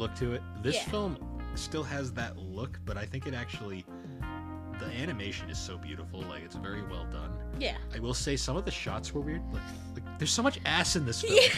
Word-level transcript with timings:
look 0.00 0.14
to 0.16 0.32
it. 0.32 0.42
This 0.62 0.76
Yeah. 0.76 0.84
film 0.90 1.18
still 1.54 1.82
has 1.84 2.12
that 2.14 2.36
look, 2.38 2.80
but 2.86 2.96
I 2.96 3.04
think 3.04 3.26
it 3.26 3.34
actually 3.34 3.84
the 4.78 4.86
animation 4.86 5.50
is 5.50 5.58
so 5.58 5.76
beautiful. 5.76 6.22
Like 6.22 6.42
it's 6.42 6.56
very 6.56 6.82
well 6.82 7.04
done. 7.12 7.32
Yeah. 7.58 7.76
I 7.94 7.98
will 8.00 8.14
say 8.14 8.34
some 8.36 8.56
of 8.56 8.64
the 8.64 8.70
shots 8.70 9.12
were 9.12 9.20
weird. 9.20 9.42
Like, 9.52 9.62
like 9.94 10.18
there's 10.18 10.32
so 10.32 10.42
much 10.42 10.58
ass 10.64 10.96
in 10.96 11.04
this 11.04 11.20
film. 11.26 11.34
Yeah. 11.40 11.48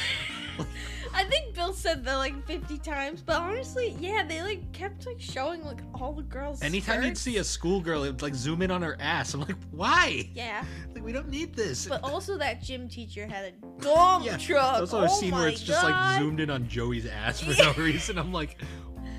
I 1.15 1.25
think 1.25 1.55
Bill 1.55 1.75
said 1.75 2.05
that 2.05 2.17
like 2.17 2.47
50 2.47 2.79
times, 2.79 3.23
but 3.23 3.37
honestly, 3.37 3.95
yeah, 4.01 4.25
they 4.27 4.43
like 4.43 4.73
kept 4.73 5.07
like 5.07 5.21
showing 5.21 5.63
like 5.65 5.81
all 5.95 6.13
the 6.13 6.23
girls. 6.23 6.63
Anytime 6.63 7.03
you'd 7.03 7.19
see 7.19 7.37
a 7.37 7.45
schoolgirl, 7.45 8.05
it'd 8.05 8.23
like 8.23 8.35
zoom 8.35 8.63
in 8.63 8.71
on 8.71 8.81
her 8.83 8.97
ass. 8.99 9.35
I'm 9.35 9.41
like, 9.41 9.57
why? 9.71 10.31
Yeah, 10.35 10.65
Like 10.95 11.05
we 11.05 11.13
don't 11.13 11.29
need 11.29 11.55
this. 11.55 11.87
but 11.87 12.03
also 12.03 12.39
that 12.39 12.63
gym 12.63 12.89
teacher 12.89 13.27
had 13.27 13.45
a 13.45 13.51
dump 13.83 14.25
yeah, 14.25 14.37
truck. 14.37 14.79
There's 14.79 14.93
also 14.95 15.01
a 15.01 15.05
oh 15.11 15.21
scene 15.21 15.33
where 15.35 15.49
it's 15.49 15.63
just 15.63 15.83
like 15.85 16.19
zoomed 16.19 16.41
in 16.41 16.49
on 16.51 16.67
Joey's 16.69 17.07
ass 17.07 17.41
for 17.41 17.55
no 17.63 17.73
reason. 17.75 18.19
I'm 18.19 18.33
like, 18.33 18.59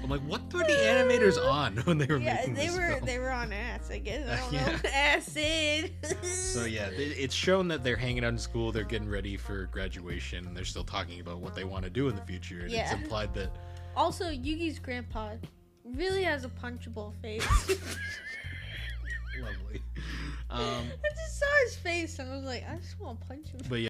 I'm 0.03 0.09
like, 0.09 0.21
what 0.21 0.41
were 0.53 0.59
the 0.59 0.65
animators 0.73 1.37
on 1.49 1.77
when 1.85 1.97
they 1.97 2.05
were 2.07 2.17
Yeah, 2.17 2.35
making 2.35 2.53
they 2.55 2.67
this 2.67 2.75
were 2.77 2.87
film? 2.89 3.05
they 3.05 3.19
were 3.19 3.29
on 3.31 3.53
ass. 3.53 3.89
I 3.89 3.99
guess 3.99 4.27
I 4.27 4.35
don't 4.37 4.53
Yeah. 4.53 4.65
know 4.71 4.89
acid. 4.93 5.91
So 6.23 6.65
yeah, 6.65 6.89
it's 6.91 7.33
shown 7.33 7.69
that 7.69 7.83
they're 7.83 7.95
hanging 7.95 8.25
out 8.25 8.29
in 8.33 8.37
school. 8.37 8.71
They're 8.73 8.83
getting 8.83 9.09
ready 9.09 9.37
for 9.37 9.65
graduation. 9.67 10.45
and 10.45 10.55
They're 10.57 10.65
still 10.65 10.83
talking 10.83 11.21
about 11.21 11.39
what 11.39 11.55
they 11.55 11.63
want 11.63 11.85
to 11.85 11.89
do 11.89 12.09
in 12.09 12.15
the 12.17 12.21
future. 12.23 12.59
And 12.65 12.73
it's 12.73 12.91
implied 12.91 13.33
that 13.35 13.49
Also, 13.95 14.25
Yugi's 14.25 14.77
grandpa 14.79 15.35
really 15.85 16.23
has 16.23 16.43
a 16.43 16.49
punchable 16.49 17.13
face. 17.21 17.47
lovely. 19.41 19.81
Um, 20.49 20.59
I 20.59 21.09
just 21.15 21.39
saw 21.39 21.45
his 21.63 21.75
face 21.77 22.19
and 22.19 22.29
I 22.31 22.35
was 22.35 22.45
like, 22.45 22.63
I 22.69 22.75
just 22.75 22.99
want 22.99 23.19
to 23.21 23.27
punch 23.27 23.47
him. 23.49 23.61
but 23.69 23.79
yeah. 23.79 23.89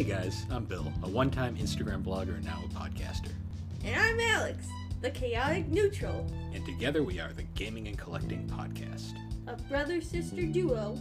Hey 0.00 0.06
guys, 0.06 0.46
I'm 0.50 0.64
Bill, 0.64 0.90
a 1.02 1.08
one-time 1.10 1.56
Instagram 1.58 2.02
blogger 2.02 2.36
and 2.36 2.44
now 2.46 2.62
a 2.64 2.68
podcaster. 2.72 3.32
And 3.84 4.00
I'm 4.00 4.18
Alex, 4.18 4.66
the 5.02 5.10
chaotic 5.10 5.68
neutral, 5.68 6.26
And 6.54 6.64
together 6.64 7.02
we 7.02 7.20
are 7.20 7.34
the 7.34 7.42
Gaming 7.54 7.86
and 7.86 7.98
Collecting 7.98 8.46
Podcast 8.46 9.12
a 9.46 9.56
brother 9.68 10.00
sister 10.00 10.46
duo, 10.46 10.96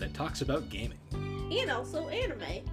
that 0.00 0.14
talks 0.14 0.42
about 0.42 0.68
gaming. 0.68 0.98
and 1.12 1.70
also 1.70 2.08
anime. 2.08 2.64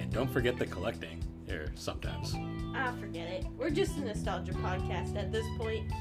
And 0.00 0.12
don't 0.12 0.28
forget 0.28 0.58
the 0.58 0.66
collecting, 0.66 1.22
or 1.48 1.70
sometimes. 1.76 2.34
Ah, 2.74 2.92
forget 2.98 3.28
it. 3.28 3.46
We're 3.56 3.70
just 3.70 3.98
a 3.98 4.00
nostalgia 4.00 4.54
podcast 4.54 5.16
at 5.16 5.30
this 5.30 5.46
point. 5.56 5.92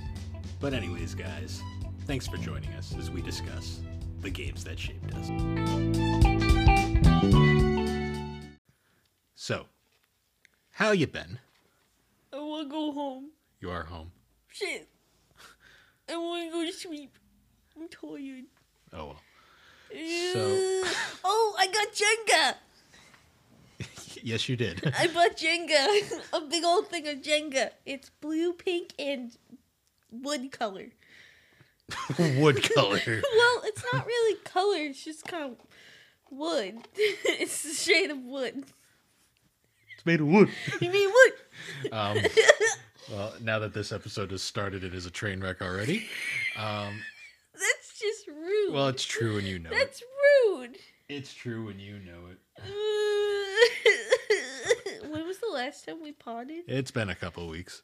But 0.59 0.73
anyways, 0.73 1.13
guys, 1.13 1.61
thanks 2.07 2.25
for 2.25 2.37
joining 2.37 2.73
us 2.73 2.95
as 2.97 3.11
we 3.11 3.21
discuss 3.21 3.81
the 4.21 4.31
games 4.31 4.63
that 4.63 4.79
shaped 4.79 5.13
us. 5.13 6.08
So, 9.41 9.67
how 10.71 10.91
you 10.91 11.07
been? 11.07 11.39
I 12.33 12.39
want 12.39 12.67
to 12.67 12.69
go 12.69 12.91
home. 12.91 13.29
You 13.61 13.69
are 13.69 13.83
home. 13.83 14.11
Shit. 14.49 14.89
I 16.09 16.17
want 16.17 16.51
to 16.51 16.51
go 16.51 16.65
to 16.65 16.73
sleep. 16.73 17.17
I'm 17.73 17.87
tired. 17.87 18.43
Oh 18.91 19.05
well. 19.05 19.21
Uh, 19.95 20.39
Ugh. 20.39 20.95
oh, 21.23 21.55
I 21.57 21.67
got 21.67 21.87
Jenga. 21.93 22.55
yes, 24.21 24.49
you 24.49 24.57
did. 24.57 24.93
I 24.99 25.07
bought 25.07 25.37
Jenga. 25.37 26.21
a 26.33 26.41
big 26.41 26.65
old 26.65 26.89
thing 26.89 27.07
of 27.07 27.21
Jenga. 27.21 27.69
It's 27.85 28.09
blue, 28.19 28.51
pink, 28.51 28.93
and 28.99 29.31
wood 30.11 30.51
color. 30.51 30.87
Wood 32.19 32.61
color. 32.75 32.99
Well, 33.05 33.61
it's 33.63 33.83
not 33.93 34.05
really 34.05 34.35
color. 34.43 34.79
It's 34.79 35.05
just 35.05 35.23
kind 35.23 35.45
of 35.45 35.57
wood. 36.29 36.75
it's 36.93 37.63
a 37.63 37.73
shade 37.73 38.11
of 38.11 38.19
wood. 38.19 38.65
It's 40.09 40.19
made 40.19 40.27
of 40.27 40.27
wood. 40.33 40.49
You 40.81 40.89
mean 40.91 41.09
wood? 41.09 41.33
Um, 41.93 42.17
well, 43.11 43.33
now 43.41 43.59
that 43.59 43.73
this 43.73 43.91
episode 43.91 44.31
has 44.31 44.41
started, 44.41 44.83
it 44.83 44.93
is 44.95 45.05
a 45.05 45.11
train 45.11 45.39
wreck 45.39 45.61
already. 45.61 46.07
Um, 46.57 46.99
That's 47.53 47.99
just 47.99 48.27
rude. 48.27 48.73
well, 48.73 48.87
it's 48.87 49.05
true 49.05 49.35
when 49.35 49.45
you 49.45 49.59
know 49.59 49.69
it. 49.69 49.73
That's 49.77 50.01
rude. 50.47 50.77
It's 51.09 51.31
true 51.33 51.65
when 51.67 51.79
you 51.79 51.99
know 51.99 52.27
it. 52.31 52.39
when 55.11 55.25
was 55.27 55.37
the 55.39 55.51
last 55.53 55.85
time 55.85 56.01
we 56.01 56.11
potted? 56.11 56.63
It's 56.67 56.91
been 56.91 57.09
a 57.09 57.15
couple 57.15 57.47
weeks. 57.47 57.83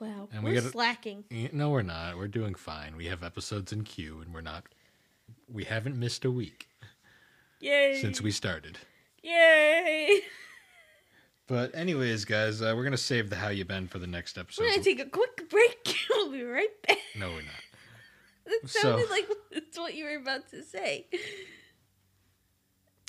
Wow, 0.00 0.28
And 0.32 0.42
we 0.42 0.50
we're 0.52 0.56
gotta- 0.60 0.72
slacking. 0.72 1.24
No, 1.52 1.68
we're 1.70 1.82
not. 1.82 2.16
We're 2.16 2.28
doing 2.28 2.54
fine. 2.54 2.96
We 2.96 3.06
have 3.06 3.22
episodes 3.22 3.72
in 3.72 3.84
queue, 3.84 4.20
and 4.20 4.32
we're 4.34 4.40
not. 4.40 4.64
We 5.48 5.64
haven't 5.64 5.98
missed 5.98 6.24
a 6.24 6.30
week 6.30 6.68
Yay! 7.60 7.98
since 8.00 8.20
we 8.22 8.30
started. 8.30 8.78
Yay! 9.22 10.20
But 11.48 11.74
anyways, 11.74 12.24
guys, 12.24 12.62
uh, 12.62 12.72
we're 12.76 12.84
gonna 12.84 12.96
save 12.96 13.28
the 13.30 13.36
how 13.36 13.48
you 13.48 13.64
been 13.64 13.88
for 13.88 13.98
the 13.98 14.06
next 14.06 14.38
episode. 14.38 14.62
We're 14.62 14.70
gonna 14.70 14.82
take 14.82 15.00
a 15.00 15.06
quick 15.06 15.48
break. 15.50 15.96
we'll 16.10 16.30
be 16.32 16.42
right 16.42 16.68
back. 16.86 16.98
no, 17.18 17.28
we're 17.30 17.42
not. 17.42 17.62
That 18.46 18.60
So- 18.70 18.80
sounded 18.80 19.10
like 19.10 19.28
that's 19.52 19.78
what 19.78 19.94
you 19.94 20.04
were 20.04 20.16
about 20.16 20.48
to 20.50 20.62
say. 20.62 21.06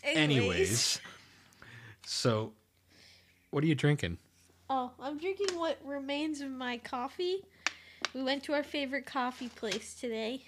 Anyways, 0.03 0.99
so 2.05 2.51
what 3.51 3.63
are 3.63 3.67
you 3.67 3.75
drinking? 3.75 4.17
Oh, 4.69 4.91
I'm 4.99 5.17
drinking 5.17 5.57
what 5.57 5.77
remains 5.83 6.41
of 6.41 6.49
my 6.49 6.77
coffee. 6.77 7.37
We 8.13 8.23
went 8.23 8.43
to 8.43 8.53
our 8.53 8.63
favorite 8.63 9.05
coffee 9.05 9.49
place 9.49 9.93
today. 9.93 10.43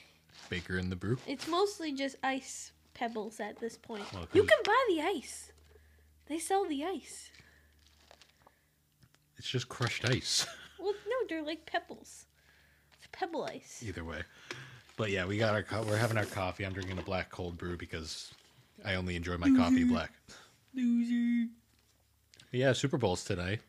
Baker 0.49 0.77
and 0.77 0.91
the 0.91 0.95
brew. 0.95 1.17
It's 1.25 1.47
mostly 1.47 1.93
just 1.93 2.17
ice 2.23 2.71
pebbles 2.93 3.39
at 3.39 3.59
this 3.59 3.77
point. 3.77 4.03
Well, 4.13 4.27
you 4.33 4.43
can 4.43 4.57
buy 4.65 4.85
the 4.89 5.01
ice. 5.01 5.51
They 6.27 6.39
sell 6.39 6.65
the 6.67 6.83
ice. 6.83 7.31
It's 9.45 9.51
just 9.51 9.69
crushed 9.69 10.05
ice. 10.09 10.47
Well, 10.79 10.93
no, 11.07 11.15
they're 11.29 11.43
like 11.43 11.65
pebbles. 11.67 12.25
It's 12.97 13.07
pebble 13.11 13.43
ice. 13.45 13.83
Either 13.87 14.03
way, 14.03 14.21
but 14.97 15.09
yeah, 15.09 15.25
we 15.25 15.37
got 15.37 15.53
our. 15.55 15.63
Co- 15.63 15.83
we're 15.83 15.97
having 15.97 16.17
our 16.17 16.25
coffee. 16.25 16.63
I'm 16.63 16.73
drinking 16.73 16.99
a 16.99 17.03
black 17.03 17.29
cold 17.31 17.57
brew 17.57 17.75
because 17.77 18.31
I 18.83 18.93
only 18.95 19.15
enjoy 19.15 19.37
my 19.37 19.49
coffee 19.55 19.83
black. 19.83 20.11
Loser. 20.75 21.49
Yeah, 22.51 22.73
Super 22.73 22.97
Bowl's 22.97 23.23
tonight. 23.23 23.61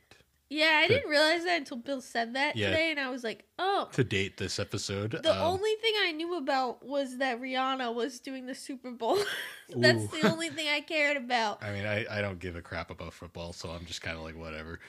Yeah, 0.50 0.81
I 0.82 0.88
didn't 0.88 1.09
realize 1.09 1.44
that 1.44 1.59
until 1.59 1.78
Bill 1.78 2.00
said 2.03 2.34
that 2.34 2.56
Yeah. 2.56 2.70
today, 2.70 2.91
and 2.91 3.00
I 3.00 3.08
was 3.08 3.25
like, 3.25 3.44
oh. 3.58 3.88
To 3.93 4.04
date 4.04 4.37
this 4.37 4.58
episode, 4.58 5.12
The 5.22 5.34
um, 5.34 5.43
only 5.43 5.75
thing 5.82 5.94
I 6.04 6.12
knew 6.12 6.37
about 6.37 6.84
was 6.84 7.19
that 7.19 7.41
Rihanna 7.41 7.94
was 7.94 8.20
doing 8.20 8.47
the 8.47 8.54
Super 8.54 8.91
Bowl. 8.91 9.19
That's 9.75 10.04
Ooh. 10.04 10.20
the 10.20 10.31
only 10.31 10.50
thing 10.50 10.69
I 10.69 10.81
cared 10.81 11.16
about. 11.16 11.62
I 11.64 11.72
mean, 11.72 11.87
I, 11.87 12.04
I 12.10 12.20
don't 12.20 12.38
give 12.38 12.56
a 12.56 12.62
crap 12.62 12.91
about 12.91 13.12
football, 13.12 13.53
so 13.53 13.70
I'm 13.70 13.87
just 13.87 14.03
kind 14.03 14.16
of 14.16 14.22
like 14.22 14.37
whatever. 14.37 14.81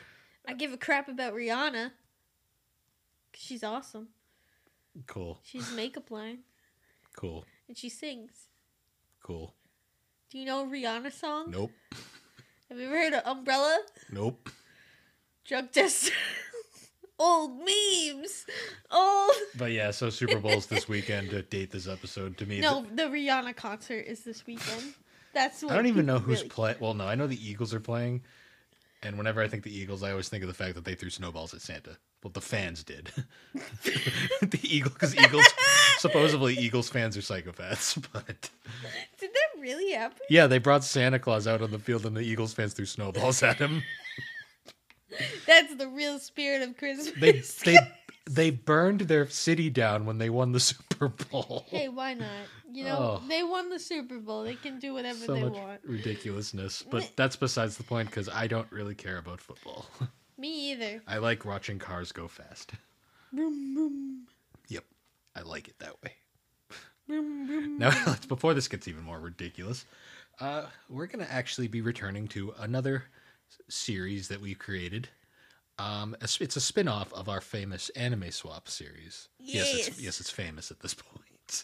I 0.47 0.53
give 0.53 0.74
a 0.74 0.78
crap 0.78 1.08
about 1.09 1.34
Rihanna. 1.34 1.91
She's 3.34 3.63
awesome. 3.63 4.08
Cool, 5.06 5.40
She's 5.44 5.72
makeup 5.74 6.09
line, 6.09 6.40
cool, 7.16 7.46
and 7.68 7.78
she 7.78 7.88
sings. 7.88 8.47
cool. 9.22 9.53
Do 10.31 10.40
you 10.40 10.46
know 10.46 10.63
a 10.63 10.68
Rihanna 10.68 11.12
song? 11.13 11.52
Nope, 11.52 11.72
Have 12.69 12.80
you 12.80 12.88
ever 12.88 12.96
heard 12.97 13.13
of 13.13 13.22
Umbrella? 13.28 13.78
nope. 14.12 14.50
Drug 15.46 15.72
test. 15.72 16.12
Old 17.19 17.59
memes. 17.59 18.46
Old. 18.91 19.31
But 19.58 19.72
yeah, 19.72 19.91
so 19.91 20.09
Super 20.09 20.40
Bowl's 20.40 20.66
this 20.68 20.88
weekend 20.90 21.29
to 21.29 21.41
date 21.44 21.72
this 21.72 21.88
episode. 21.88 22.38
To 22.40 22.46
me, 22.46 22.59
No, 22.59 22.85
the 22.94 23.03
Rihanna 23.03 23.56
concert 23.56 24.06
is 24.08 24.24
this 24.24 24.46
weekend. 24.47 24.94
That's 25.34 25.62
what 25.64 25.72
I 25.74 25.75
don't 25.75 25.85
even 25.88 26.06
know 26.08 26.19
who's 26.19 26.40
really- 26.40 26.50
playing. 26.50 26.78
Well, 26.79 26.94
no, 26.96 27.06
I 27.08 27.14
know 27.16 27.28
the 27.28 27.50
Eagles 27.50 27.74
are 27.74 27.79
playing, 27.79 28.24
and 29.03 29.18
whenever 29.18 29.41
I 29.41 29.47
think 29.47 29.63
the 29.63 29.75
Eagles, 29.75 30.03
I 30.03 30.12
always 30.12 30.30
think 30.30 30.44
of 30.44 30.47
the 30.47 30.53
fact 30.53 30.75
that 30.75 30.85
they 30.85 30.96
threw 30.96 31.09
snowballs 31.09 31.53
at 31.53 31.62
Santa. 31.62 31.97
Well, 32.23 32.32
the 32.32 32.41
fans 32.41 32.84
did. 32.84 33.11
the 33.53 34.59
Eagle, 34.64 34.91
because 34.91 35.16
Eagles, 35.16 35.46
supposedly 35.99 36.55
Eagles 36.55 36.90
fans 36.90 37.16
are 37.16 37.22
psychopaths, 37.22 38.03
but 38.14 38.49
Did 39.20 39.29
that 39.32 39.61
really 39.61 39.91
happen? 39.91 40.17
yeah, 40.29 40.47
they 40.47 40.58
brought 40.58 40.84
Santa 40.84 41.20
Claus 41.20 41.47
out 41.47 41.61
on 41.61 41.72
the 41.72 41.79
field, 41.79 42.05
and 42.05 42.17
the 42.17 42.22
Eagles 42.22 42.53
fans 42.53 42.73
threw 42.73 42.85
snowballs 42.85 43.44
at 43.44 43.58
him. 43.58 43.84
That's 45.46 45.76
the 45.76 45.88
real 45.88 46.20
spirit 46.20 46.61
of 46.67 46.76
Christmas. 46.78 47.14
They 47.20 47.41
they 47.72 47.78
they 48.29 48.50
burned 48.50 49.02
their 49.02 49.28
city 49.29 49.70
down 49.70 50.05
when 50.05 50.17
they 50.17 50.29
won 50.29 50.52
the 50.52 50.59
Super 50.59 50.86
Bowl. 51.08 51.66
hey, 51.70 51.88
why 51.90 52.16
not? 52.16 52.28
You 52.73 52.85
know, 52.85 52.97
Oh. 53.23 53.28
they 53.29 53.44
won 53.44 53.70
the 53.70 53.79
Super 53.79 54.17
Bowl. 54.17 54.44
They 54.44 54.55
can 54.55 54.79
do 54.79 54.94
whatever 54.94 55.20
so 55.20 55.34
they 55.35 55.44
want. 55.44 55.82
ridiculousness, 55.84 56.84
but 56.90 57.11
that's 57.16 57.35
besides 57.35 57.78
the 57.78 57.84
point 57.84 58.09
because 58.09 58.28
I 58.28 58.47
don't 58.47 58.70
really 58.72 58.96
care 58.96 59.17
about 59.20 59.40
football. 59.40 59.85
Me 60.40 60.72
either. 60.72 61.02
I 61.08 61.17
like 61.20 61.46
watching 61.46 61.78
cars 61.79 62.11
go 62.11 62.28
fast. 62.28 62.72
Boom, 63.32 63.76
boom, 63.76 64.28
Yep, 64.70 64.84
I 65.35 65.41
like 65.41 65.67
it 65.67 65.78
that 65.79 66.02
way. 66.03 66.14
boom, 67.08 67.46
boom. 67.47 67.78
Now, 67.78 67.90
let's- 68.08 68.26
before 68.26 68.53
this 68.53 68.67
gets 68.67 68.88
even 68.88 69.03
more 69.03 69.20
ridiculous, 69.20 69.85
uh, 70.40 70.66
we're 70.90 71.08
going 71.08 71.23
to 71.26 71.32
actually 71.32 71.67
be 71.67 71.82
returning 71.82 72.28
to 72.29 72.53
another 72.59 73.03
series 73.70 74.28
that 74.28 74.41
we 74.41 74.53
created. 74.55 75.09
Um, 75.79 76.16
it's 76.22 76.56
a 76.56 76.62
spin 76.62 76.88
off 76.88 77.14
of 77.14 77.29
our 77.29 77.41
famous 77.41 77.90
Anime 77.90 78.32
Swap 78.32 78.68
series. 78.68 79.29
Yes, 79.40 79.74
it's, 79.74 79.88
Yes. 79.90 80.02
yes, 80.02 80.20
it's 80.20 80.32
famous 80.32 80.72
at 80.72 80.79
this 80.79 80.94
point. 80.96 81.64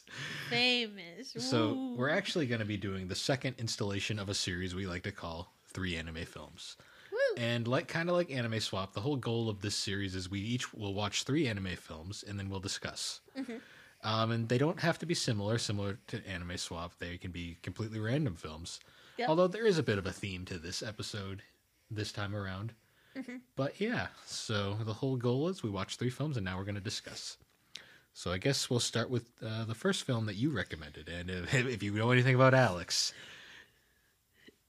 Famous. 0.50 1.34
So 1.38 1.94
we're 1.98 2.10
actually 2.10 2.46
going 2.46 2.60
to 2.60 2.66
be 2.66 2.78
doing 2.78 3.08
the 3.08 3.16
second 3.16 3.56
installation 3.58 4.20
of 4.20 4.30
a 4.30 4.34
series 4.34 4.76
we 4.76 4.86
like 4.88 5.04
to 5.04 5.12
call 5.12 5.52
three 5.68 5.96
anime 5.98 6.26
films. 6.26 6.78
Woo. 7.12 7.18
And 7.44 7.68
like 7.68 7.88
kind 7.88 8.10
of 8.10 8.16
like 8.16 8.32
Anime 8.32 8.60
Swap, 8.60 8.94
the 8.94 9.02
whole 9.02 9.16
goal 9.18 9.50
of 9.50 9.62
this 9.62 9.76
series 9.76 10.16
is 10.16 10.30
we 10.30 10.40
each 10.40 10.74
will 10.74 10.94
watch 10.94 11.24
three 11.24 11.48
anime 11.48 11.76
films 11.76 12.24
and 12.28 12.38
then 12.40 12.50
we'll 12.50 12.60
discuss. 12.60 13.22
Mhm. 13.38 13.60
Um, 14.04 14.32
and 14.32 14.50
they 14.50 14.58
don't 14.58 14.80
have 14.82 15.00
to 15.00 15.06
be 15.06 15.14
similar, 15.16 15.58
similar 15.58 15.98
to 16.08 16.26
Anime 16.28 16.58
Swap. 16.58 16.94
They 17.00 17.18
can 17.18 17.32
be 17.32 17.58
completely 17.64 18.00
random 18.00 18.36
films. 18.36 18.80
Yep. 19.18 19.30
Although 19.30 19.48
there 19.48 19.66
is 19.66 19.78
a 19.78 19.84
bit 19.84 19.98
of 19.98 20.06
a 20.06 20.12
theme 20.12 20.46
to 20.46 20.58
this 20.60 20.84
episode 20.84 21.42
this 21.90 22.12
time 22.12 22.36
around. 22.36 22.74
Mhm. 23.16 23.42
But 23.56 23.80
yeah, 23.80 24.08
so 24.26 24.76
the 24.84 24.94
whole 24.94 25.16
goal 25.18 25.48
is 25.50 25.62
we 25.64 25.70
watch 25.70 25.98
three 25.98 26.10
films 26.10 26.36
and 26.38 26.44
now 26.46 26.58
we're 26.58 26.64
going 26.66 26.76
to 26.76 26.82
discuss. 26.82 27.38
So 28.14 28.32
I 28.32 28.38
guess 28.38 28.70
we'll 28.70 28.80
start 28.80 29.10
with 29.10 29.32
uh, 29.46 29.66
the 29.66 29.76
first 29.76 30.04
film 30.04 30.26
that 30.28 30.36
you 30.36 30.50
recommended. 30.52 31.10
And 31.10 31.30
if, 31.30 31.54
if 31.76 31.84
you 31.84 31.92
know 31.94 32.12
anything 32.12 32.36
about 32.36 32.54
Alex, 32.54 33.14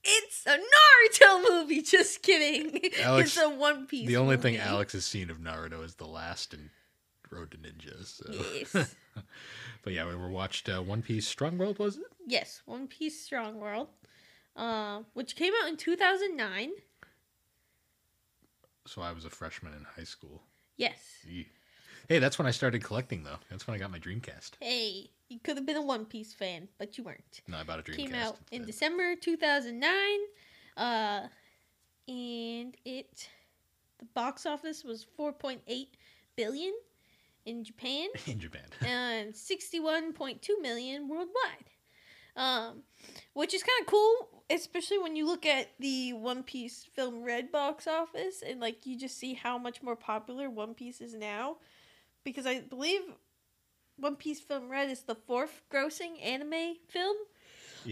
It's 0.03 0.45
a 0.47 0.59
Naruto 0.59 1.43
movie. 1.51 1.81
Just 1.97 2.23
kidding. 2.23 2.81
Alex, 3.01 3.37
it's 3.37 3.45
a 3.45 3.49
One 3.49 3.87
Piece. 3.87 4.07
the 4.07 4.17
only 4.19 4.37
thing. 4.37 4.57
Alex 4.57 4.93
has 4.93 5.05
seen 5.05 5.31
of 5.31 5.39
Naruto 5.39 5.83
is 5.85 5.95
the 5.95 6.07
last 6.07 6.53
and 6.55 6.71
Road 7.31 7.51
to 7.53 7.57
Ninja. 7.57 8.05
So. 8.05 8.25
Yes. 8.31 8.95
but 9.83 9.93
yeah, 9.93 10.07
we 10.07 10.15
were 10.15 10.29
watched 10.29 10.69
uh, 10.69 10.81
One 10.83 11.03
Piece 11.03 11.27
Strong 11.27 11.59
World, 11.59 11.79
was 11.79 11.97
it? 11.97 12.05
yes, 12.27 12.63
One 12.67 12.87
Piece 12.87 13.21
Strong 13.21 13.59
World, 13.61 13.89
uh, 14.57 15.01
which 15.15 15.35
came 15.37 15.53
out 15.63 15.69
in 15.69 15.77
2009. 15.77 16.71
So 18.87 19.03
I 19.03 19.13
was 19.13 19.25
a 19.25 19.31
freshman 19.31 19.73
in 19.75 19.85
high 19.97 20.05
school. 20.05 20.43
Yes. 20.77 21.25
Hey, 22.09 22.19
that's 22.19 22.39
when 22.39 22.47
I 22.47 22.51
started 22.51 22.83
collecting, 22.85 23.25
though. 23.25 23.39
That's 23.51 23.67
when 23.67 23.75
I 23.75 23.79
got 23.79 23.91
my 23.91 23.99
Dreamcast. 23.99 24.53
Hey, 24.61 25.09
you 25.29 25.39
could 25.41 25.57
have 25.57 25.65
been 25.65 25.77
a 25.77 25.83
One 25.83 26.05
Piece 26.05 26.35
fan, 26.35 26.69
but 26.79 26.99
you 26.99 27.05
weren't. 27.05 27.41
No, 27.49 27.57
I 27.57 27.63
bought 27.63 27.79
a 27.79 27.83
Dreamcast. 27.83 27.97
Came 27.97 28.15
out 28.15 28.37
in. 28.53 28.65
December 28.65 29.17
2009. 29.17 29.95
Uh, 30.77 31.29
and 32.09 32.77
it, 32.85 33.29
the 33.99 34.05
box 34.15 34.45
office 34.45 34.85
was 34.85 35.07
4.8 35.19 35.87
billion 36.37 36.75
in 37.47 37.65
Japan. 37.65 38.09
in 38.27 38.39
Japan. 38.39 38.67
and 38.87 39.33
61.2 39.33 40.41
million 40.61 41.09
worldwide. 41.09 41.71
Um, 42.37 42.83
which 43.35 43.55
is 43.55 43.63
kind 43.63 43.81
of 43.81 43.87
cool, 43.87 44.34
especially 44.51 44.99
when 44.99 45.17
you 45.17 45.27
look 45.27 45.47
at 45.47 45.71
the 45.79 46.13
One 46.13 46.43
Piece 46.43 46.85
film 46.95 47.23
Red 47.23 47.51
box 47.51 47.87
office 47.87 48.43
and 48.47 48.61
like 48.61 48.87
you 48.87 48.99
just 48.99 49.19
see 49.19 49.35
how 49.35 49.59
much 49.59 49.83
more 49.83 49.97
popular 49.97 50.51
One 50.51 50.75
Piece 50.75 51.01
is 51.01 51.15
now. 51.15 51.57
Because 52.25 52.47
I 52.47 52.61
believe 52.61 53.03
One 53.99 54.17
Piece 54.17 54.41
film 54.41 54.69
Red 54.71 54.91
is 54.91 55.03
the 55.03 55.15
fourth 55.15 55.63
grossing 55.73 56.23
anime 56.23 56.77
film 56.89 57.17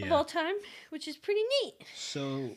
of 0.03 0.13
all 0.13 0.25
time, 0.25 0.55
which 0.91 1.07
is 1.07 1.17
pretty 1.17 1.43
neat. 1.63 1.75
So 1.95 2.51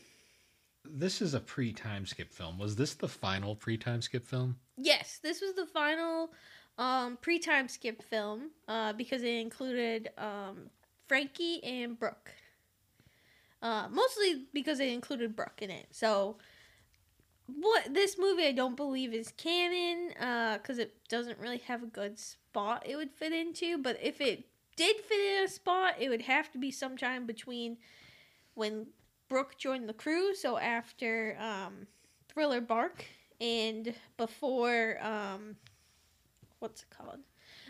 this 0.85 1.21
is 1.21 1.33
a 1.33 1.39
pre-time 1.39 2.05
skip 2.05 2.31
film. 2.31 2.57
Was 2.57 2.75
this 2.75 2.93
the 2.93 3.07
final 3.07 3.55
pre-time 3.55 4.01
skip 4.01 4.25
film? 4.27 4.57
Yes, 4.77 5.19
this 5.21 5.41
was 5.41 5.53
the 5.53 5.65
final 5.65 6.29
um, 6.77 7.17
pre-time 7.21 7.67
skip 7.67 8.03
film 8.03 8.51
uh, 8.67 8.93
because 8.93 9.23
it 9.23 9.35
included 9.35 10.09
um, 10.17 10.69
Franky 11.07 11.63
and 11.63 11.97
Brook. 11.97 12.31
Uh, 13.61 13.87
mostly 13.89 14.45
because 14.53 14.79
it 14.79 14.89
included 14.89 15.35
Brook 15.35 15.59
in 15.59 15.71
it. 15.71 15.87
So, 15.91 16.37
what 17.47 17.93
this 17.93 18.17
movie 18.17 18.45
I 18.45 18.51
don't 18.51 18.75
believe 18.75 19.13
is 19.13 19.31
canon 19.37 20.09
because 20.59 20.79
it 20.79 20.95
doesn't 21.09 21.39
really 21.39 21.59
have 21.59 21.83
a 21.83 21.87
good 21.87 22.17
spot 22.19 22.83
it 22.85 22.95
would 22.95 23.11
fit 23.11 23.33
into. 23.33 23.77
But 23.77 23.97
if 24.01 24.21
it 24.21 24.47
did 24.75 24.97
fit 24.97 25.37
in 25.37 25.43
a 25.43 25.47
spot, 25.47 25.95
it 25.99 26.09
would 26.09 26.23
have 26.23 26.51
to 26.51 26.57
be 26.57 26.71
sometime 26.71 27.25
between 27.25 27.77
when 28.53 28.87
Brook 29.29 29.57
joined 29.57 29.89
the 29.89 29.93
crew. 29.93 30.33
So 30.33 30.57
after 30.57 31.37
um, 31.39 31.87
Thriller 32.29 32.61
Bark 32.61 33.05
and 33.41 33.93
before 34.17 34.97
um, 35.01 35.57
what's 36.59 36.83
it 36.83 36.89
called? 36.89 37.19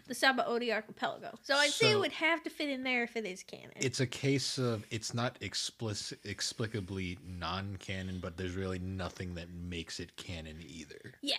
The 0.07 0.13
Sabaody 0.13 0.71
Archipelago. 0.71 1.31
So 1.41 1.55
I'd 1.55 1.71
say 1.71 1.91
it 1.91 1.99
would 1.99 2.11
have 2.11 2.43
to 2.43 2.49
fit 2.49 2.69
in 2.69 2.83
there 2.83 3.03
if 3.03 3.15
it 3.15 3.25
is 3.25 3.41
canon. 3.43 3.71
It's 3.75 3.99
a 3.99 4.05
case 4.07 4.57
of 4.57 4.85
it's 4.91 5.13
not 5.13 5.37
explicit, 5.41 6.21
explicably 6.23 7.17
non-canon, 7.27 8.19
but 8.21 8.37
there's 8.37 8.55
really 8.55 8.79
nothing 8.79 9.33
that 9.35 9.49
makes 9.49 9.99
it 9.99 10.15
canon 10.15 10.57
either. 10.65 11.13
yeah. 11.21 11.37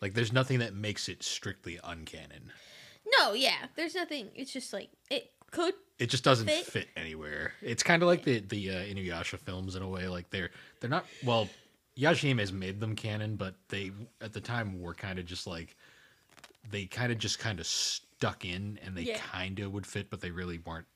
Like 0.00 0.14
there's 0.14 0.32
nothing 0.32 0.58
that 0.58 0.74
makes 0.74 1.08
it 1.08 1.22
strictly 1.22 1.78
uncanon. 1.84 2.50
No, 3.20 3.34
yeah. 3.34 3.66
There's 3.76 3.94
nothing. 3.94 4.28
It's 4.34 4.52
just 4.52 4.72
like 4.72 4.90
it 5.10 5.30
could. 5.52 5.74
It 6.00 6.06
just 6.10 6.24
doesn't 6.24 6.48
Fit. 6.48 6.66
fit, 6.66 6.88
anywhere. 6.96 7.52
It's 7.62 7.84
kind 7.84 8.02
of 8.02 8.08
like 8.08 8.24
the 8.24 8.40
the 8.40 8.70
uh, 8.70 8.74
Inuyasha 8.82 9.38
films 9.38 9.76
in 9.76 9.82
a 9.82 9.88
way. 9.88 10.08
Like 10.08 10.28
they're 10.30 10.50
they're 10.80 10.90
not 10.90 11.06
well. 11.24 11.48
Yashahime 11.96 12.40
has 12.40 12.52
made 12.52 12.80
them 12.80 12.96
canon, 12.96 13.36
but 13.36 13.54
they 13.68 13.92
at 14.20 14.32
the 14.32 14.40
time 14.40 14.80
were 14.80 14.94
kind 14.94 15.18
of 15.20 15.24
just 15.26 15.46
like 15.46 15.76
they 16.70 16.86
kind 16.86 17.12
of 17.12 17.18
just 17.18 17.38
kind 17.38 17.60
of 17.60 17.66
stuck 17.66 18.44
in, 18.44 18.78
and 18.84 18.96
they 18.96 19.02
Yeah. 19.02 19.18
kind 19.18 19.58
of 19.60 19.72
would 19.72 19.86
fit, 19.86 20.10
but 20.10 20.20
they 20.20 20.30
really 20.30 20.58
weren't. 20.58 20.86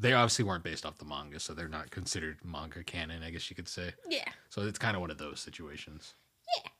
They 0.00 0.12
obviously 0.12 0.44
weren't 0.44 0.62
based 0.62 0.86
off 0.86 0.98
the 0.98 1.04
manga, 1.04 1.40
so 1.40 1.54
they're 1.54 1.68
not 1.68 1.90
considered 1.90 2.38
manga 2.44 2.84
canon. 2.84 3.22
I 3.24 3.30
guess 3.30 3.50
you 3.50 3.56
could 3.56 3.68
say. 3.68 3.94
Yeah. 4.08 4.28
So 4.48 4.62
it's 4.62 4.78
kind 4.78 4.94
of 4.96 5.00
one 5.00 5.10
of 5.10 5.18
those 5.18 5.40
situations. 5.40 6.14
Yeah. 6.64 6.70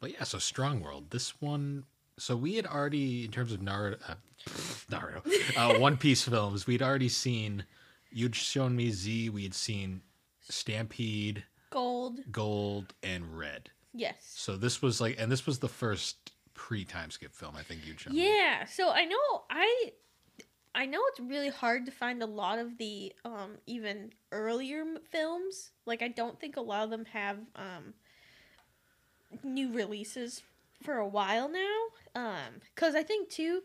But 0.00 0.12
yeah, 0.12 0.22
so 0.24 0.38
Strong 0.38 0.80
World. 0.82 1.10
This 1.10 1.40
one. 1.40 1.84
So 2.16 2.36
we 2.36 2.54
had 2.54 2.66
already, 2.66 3.24
in 3.24 3.32
terms 3.32 3.50
of 3.52 3.58
Naruto, 3.60 3.98
uh, 4.08 4.14
Naruto, 4.90 5.56
uh, 5.56 5.78
One 5.80 5.96
Piece 5.96 6.22
films, 6.22 6.64
we'd 6.66 6.82
already 6.82 7.08
seen. 7.08 7.64
You'd 8.12 8.36
shown 8.36 8.76
me 8.76 8.90
Z. 8.92 9.30
We 9.30 9.42
had 9.42 9.54
seen 9.54 10.02
Stampede, 10.48 11.42
Gold. 11.70 12.20
Gold, 12.30 12.94
and 13.02 13.36
Red. 13.36 13.70
Yes. 13.94 14.16
So 14.20 14.56
this 14.56 14.82
was 14.82 15.00
like, 15.00 15.16
and 15.18 15.30
this 15.30 15.46
was 15.46 15.60
the 15.60 15.68
first 15.68 16.32
pre-time 16.52 17.10
skip 17.10 17.34
film 17.34 17.54
I 17.56 17.62
think 17.62 17.86
you'd 17.86 18.00
shown. 18.00 18.14
me. 18.14 18.26
Yeah. 18.26 18.64
So 18.66 18.90
I 18.90 19.04
know 19.04 19.42
I. 19.48 19.92
I 20.76 20.86
know 20.86 21.00
it's 21.10 21.20
really 21.20 21.50
hard 21.50 21.86
to 21.86 21.92
find 21.92 22.20
a 22.20 22.26
lot 22.26 22.58
of 22.58 22.78
the 22.78 23.12
um, 23.24 23.58
even 23.64 24.10
earlier 24.32 24.84
films. 25.08 25.70
Like 25.86 26.02
I 26.02 26.08
don't 26.08 26.40
think 26.40 26.56
a 26.56 26.60
lot 26.60 26.82
of 26.82 26.90
them 26.90 27.04
have 27.12 27.38
um, 27.54 27.94
new 29.44 29.72
releases 29.72 30.42
for 30.82 30.96
a 30.96 31.06
while 31.06 31.48
now. 31.48 31.80
Um, 32.16 32.60
because 32.74 32.96
I 32.96 33.04
think 33.04 33.28
too, 33.28 33.62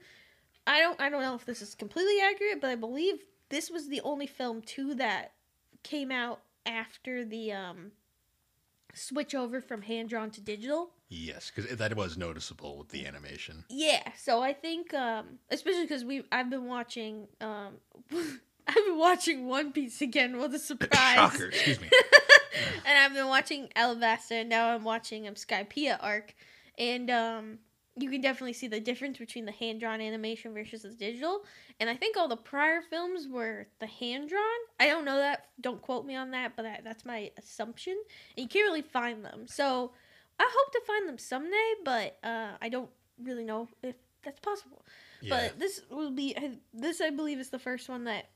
I 0.68 0.80
don't 0.82 1.02
I 1.02 1.10
don't 1.10 1.22
know 1.22 1.34
if 1.34 1.46
this 1.46 1.64
is 1.64 1.74
completely 1.74 2.22
accurate, 2.22 2.62
but 2.62 2.70
I 2.70 2.76
believe 2.76 3.16
this 3.50 3.72
was 3.72 3.88
the 3.88 4.02
only 4.02 4.28
film 4.28 4.62
too 4.62 4.94
that 4.96 5.34
came 5.82 6.12
out 6.12 6.42
after 6.66 7.26
the 7.26 7.54
um, 7.54 7.92
switch 8.94 9.36
over 9.36 9.62
from 9.62 9.82
hand 9.82 10.10
drawn 10.10 10.32
to 10.32 10.42
digital. 10.42 10.92
Yes, 11.10 11.52
because 11.54 11.76
that 11.76 11.96
was 11.96 12.18
noticeable 12.18 12.78
with 12.78 12.90
the 12.90 13.06
animation. 13.06 13.66
Yeah, 13.70 14.12
so 14.16 14.42
I 14.42 14.54
think, 14.54 14.94
um, 14.94 15.40
especially 15.50 15.84
because 15.84 16.06
we, 16.06 16.24
I've 16.32 16.50
been 16.50 16.68
watching, 16.68 17.28
um, 17.42 17.76
I've 18.68 18.76
been 18.76 18.98
watching 18.98 19.48
One 19.48 19.72
Piece 19.72 20.02
again. 20.02 20.38
What 20.38 20.54
a 20.54 20.60
surprise! 20.60 21.16
Shocker. 21.16 21.48
Excuse 21.48 21.82
me. 21.82 21.90
and 22.86 23.00
I've 23.00 23.14
been 23.14 23.28
watching 23.28 23.70
Alabasta, 23.76 24.42
and 24.42 24.50
now 24.50 24.70
I'm 24.70 24.84
watching 24.84 25.28
um, 25.28 25.34
Skypiea 25.34 25.98
arc, 26.00 26.36
and 26.78 27.10
um, 27.10 27.60
you 28.00 28.10
can 28.10 28.22
definitely 28.22 28.54
see 28.54 28.68
the 28.68 28.80
difference 28.80 29.18
between 29.18 29.46
the 29.46 29.52
hand 29.52 29.80
drawn 29.80 30.02
animation 30.02 30.54
versus 30.54 30.84
the 30.84 30.90
digital. 30.90 31.42
And 31.80 31.90
I 31.90 31.96
think 31.96 32.18
all 32.18 32.28
the 32.28 32.38
prior 32.38 32.82
films 32.82 33.28
were 33.28 33.68
the 33.80 33.88
hand 33.88 34.30
drawn. 34.30 34.44
I 34.80 34.88
don't 34.88 35.06
know 35.06 35.18
that. 35.18 35.46
Don't 35.62 35.82
quote 35.82 36.06
me 36.06 36.16
on 36.16 36.32
that, 36.32 36.54
but 36.56 36.64
that, 36.64 36.84
that's 36.84 37.06
my 37.06 37.32
assumption. 37.38 37.94
And 38.38 38.44
you 38.44 38.48
can't 38.48 38.66
really 38.68 38.82
find 38.82 39.24
them. 39.24 39.46
So 39.48 39.92
I 40.40 40.50
hope 40.52 40.72
to 40.74 40.82
find 40.88 41.08
them 41.10 41.18
someday, 41.18 41.74
but 41.84 42.18
uh, 42.24 42.52
I 42.62 42.70
don't 42.70 42.90
really 43.24 43.44
know 43.44 43.68
if 43.84 43.96
that's 44.24 44.40
possible. 44.40 44.86
Yeah. 45.22 45.30
But 45.50 45.60
this 45.60 45.82
will 45.90 46.12
be 46.12 46.36
this 46.74 47.02
I 47.02 47.10
believe 47.10 47.40
is 47.40 47.50
the 47.50 47.60
first 47.60 47.90
one 47.90 48.06
that 48.06 48.30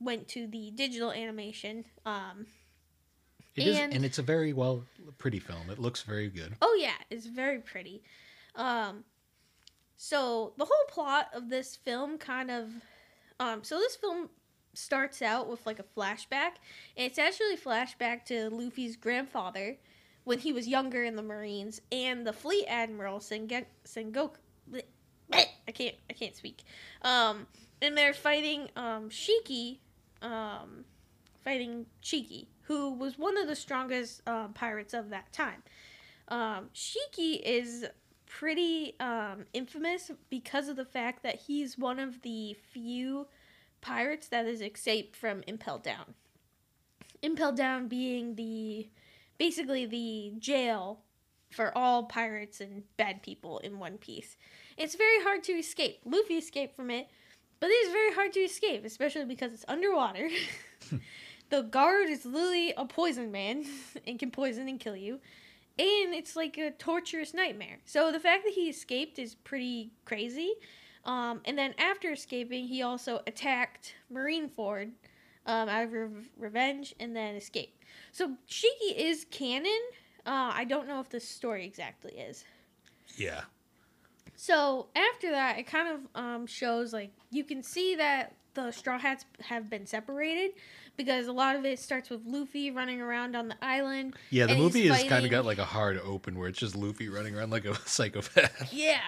went 0.00 0.28
to 0.28 0.46
the 0.46 0.70
digital 0.72 1.12
animation. 1.12 1.84
Um, 2.04 2.46
It 3.54 3.66
is, 3.68 3.78
and- 3.78 3.94
and 3.94 4.04
it's 4.04 4.18
a 4.18 4.22
very 4.22 4.52
well 4.52 4.84
pretty 5.18 5.38
film. 5.38 5.70
It 5.70 5.78
looks 5.78 6.02
very 6.02 6.28
good. 6.28 6.56
Oh 6.60 6.76
yeah, 6.80 6.94
it's 7.10 7.26
very 7.26 7.60
pretty. 7.60 8.02
Um, 8.56 9.04
so 9.96 10.52
the 10.56 10.64
whole 10.64 10.86
plot 10.88 11.28
of 11.34 11.48
this 11.48 11.76
film 11.76 12.18
kind 12.18 12.50
of, 12.50 12.70
um, 13.40 13.62
so 13.62 13.78
this 13.78 13.96
film 13.96 14.30
starts 14.74 15.22
out 15.22 15.48
with 15.48 15.64
like 15.66 15.78
a 15.78 15.84
flashback, 15.84 16.56
and 16.96 17.06
it's 17.06 17.18
actually 17.18 17.54
a 17.54 17.58
flashback 17.58 18.24
to 18.26 18.50
Luffy's 18.50 18.96
grandfather 18.96 19.76
when 20.24 20.38
he 20.38 20.52
was 20.52 20.66
younger 20.66 21.04
in 21.04 21.16
the 21.16 21.22
Marines, 21.22 21.80
and 21.92 22.26
the 22.26 22.32
fleet 22.32 22.66
admiral 22.68 23.20
Senge- 23.20 23.66
Sengoku. 23.84 24.36
I 25.32 25.72
can't 25.72 25.94
I 26.08 26.12
can't 26.12 26.36
speak. 26.36 26.62
Um, 27.02 27.46
and 27.82 27.96
they're 27.96 28.14
fighting 28.14 28.68
um 28.76 29.10
Shiki, 29.10 29.78
um, 30.22 30.84
fighting 31.42 31.86
Shiki, 32.02 32.46
who 32.62 32.92
was 32.92 33.18
one 33.18 33.36
of 33.38 33.46
the 33.48 33.56
strongest 33.56 34.22
uh, 34.26 34.48
pirates 34.48 34.94
of 34.94 35.10
that 35.10 35.32
time. 35.32 35.62
Um, 36.28 36.70
Shiki 36.74 37.40
is 37.42 37.86
pretty 38.26 38.94
um, 39.00 39.46
infamous 39.52 40.10
because 40.30 40.68
of 40.68 40.76
the 40.76 40.84
fact 40.84 41.22
that 41.22 41.36
he's 41.46 41.78
one 41.78 41.98
of 41.98 42.22
the 42.22 42.56
few 42.72 43.26
pirates 43.80 44.28
that 44.28 44.46
has 44.46 44.60
escaped 44.60 45.16
from 45.16 45.42
Impel 45.46 45.78
Down. 45.78 46.14
Impel 47.22 47.52
Down 47.52 47.88
being 47.88 48.34
the 48.34 48.88
basically 49.38 49.86
the 49.86 50.32
jail 50.38 51.00
for 51.50 51.76
all 51.76 52.04
pirates 52.04 52.60
and 52.60 52.82
bad 52.96 53.22
people 53.22 53.58
in 53.60 53.78
One 53.78 53.98
Piece. 53.98 54.36
It's 54.76 54.94
very 54.94 55.22
hard 55.22 55.42
to 55.44 55.52
escape. 55.52 56.00
Luffy 56.04 56.34
escaped 56.34 56.76
from 56.76 56.90
it, 56.90 57.08
but 57.60 57.70
it 57.70 57.74
is 57.74 57.92
very 57.92 58.12
hard 58.12 58.32
to 58.34 58.40
escape, 58.40 58.84
especially 58.84 59.24
because 59.24 59.52
it's 59.52 59.64
underwater. 59.68 60.28
the 61.50 61.62
guard 61.62 62.08
is 62.08 62.24
literally 62.24 62.74
a 62.76 62.84
poison 62.84 63.30
man 63.30 63.64
and 64.06 64.18
can 64.18 64.30
poison 64.30 64.68
and 64.68 64.80
kill 64.80 64.96
you. 64.96 65.20
And 65.78 66.14
it's 66.14 66.36
like 66.36 66.56
a 66.56 66.70
torturous 66.70 67.34
nightmare. 67.34 67.78
So 67.84 68.10
the 68.10 68.20
fact 68.20 68.44
that 68.44 68.54
he 68.54 68.70
escaped 68.70 69.18
is 69.18 69.34
pretty 69.34 69.92
crazy. 70.04 70.54
Um, 71.04 71.40
and 71.44 71.56
then 71.56 71.74
after 71.78 72.12
escaping, 72.12 72.66
he 72.66 72.82
also 72.82 73.20
attacked 73.26 73.94
Marineford 74.12 74.92
um, 75.46 75.68
out 75.68 75.84
of 75.84 75.92
re- 75.92 76.08
revenge 76.38 76.94
and 76.98 77.14
then 77.14 77.36
escaped. 77.36 77.84
So 78.10 78.36
Shiki 78.48 78.96
is 78.96 79.26
canon. 79.30 79.80
Uh, 80.24 80.50
I 80.54 80.64
don't 80.64 80.88
know 80.88 81.00
if 81.00 81.08
the 81.08 81.20
story 81.20 81.64
exactly 81.64 82.12
is. 82.12 82.44
Yeah. 83.16 83.42
So 84.34 84.88
after 84.94 85.30
that, 85.30 85.58
it 85.58 85.66
kind 85.66 85.88
of 85.88 86.00
um, 86.20 86.46
shows 86.46 86.92
like 86.92 87.12
you 87.30 87.44
can 87.44 87.62
see 87.62 87.96
that 87.96 88.35
the 88.56 88.72
Straw 88.72 88.98
Hats 88.98 89.24
have 89.42 89.70
been 89.70 89.86
separated 89.86 90.52
because 90.96 91.26
a 91.26 91.32
lot 91.32 91.56
of 91.56 91.64
it 91.64 91.78
starts 91.78 92.10
with 92.10 92.22
Luffy 92.26 92.70
running 92.70 93.00
around 93.00 93.36
on 93.36 93.48
the 93.48 93.56
island. 93.62 94.14
Yeah, 94.30 94.46
the 94.46 94.56
movie 94.56 94.88
has 94.88 95.04
kind 95.04 95.24
of 95.24 95.30
got 95.30 95.44
like 95.44 95.58
a 95.58 95.64
hard 95.64 95.98
open 95.98 96.38
where 96.38 96.48
it's 96.48 96.58
just 96.58 96.74
Luffy 96.74 97.08
running 97.08 97.36
around 97.36 97.50
like 97.50 97.64
a 97.64 97.74
psychopath. 97.86 98.72
Yeah. 98.72 99.00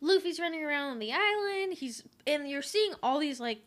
Luffy's 0.00 0.38
running 0.38 0.64
around 0.64 0.92
on 0.92 0.98
the 0.98 1.12
island. 1.12 1.74
He's 1.74 2.04
and 2.26 2.48
you're 2.48 2.62
seeing 2.62 2.92
all 3.02 3.18
these 3.18 3.40
like 3.40 3.60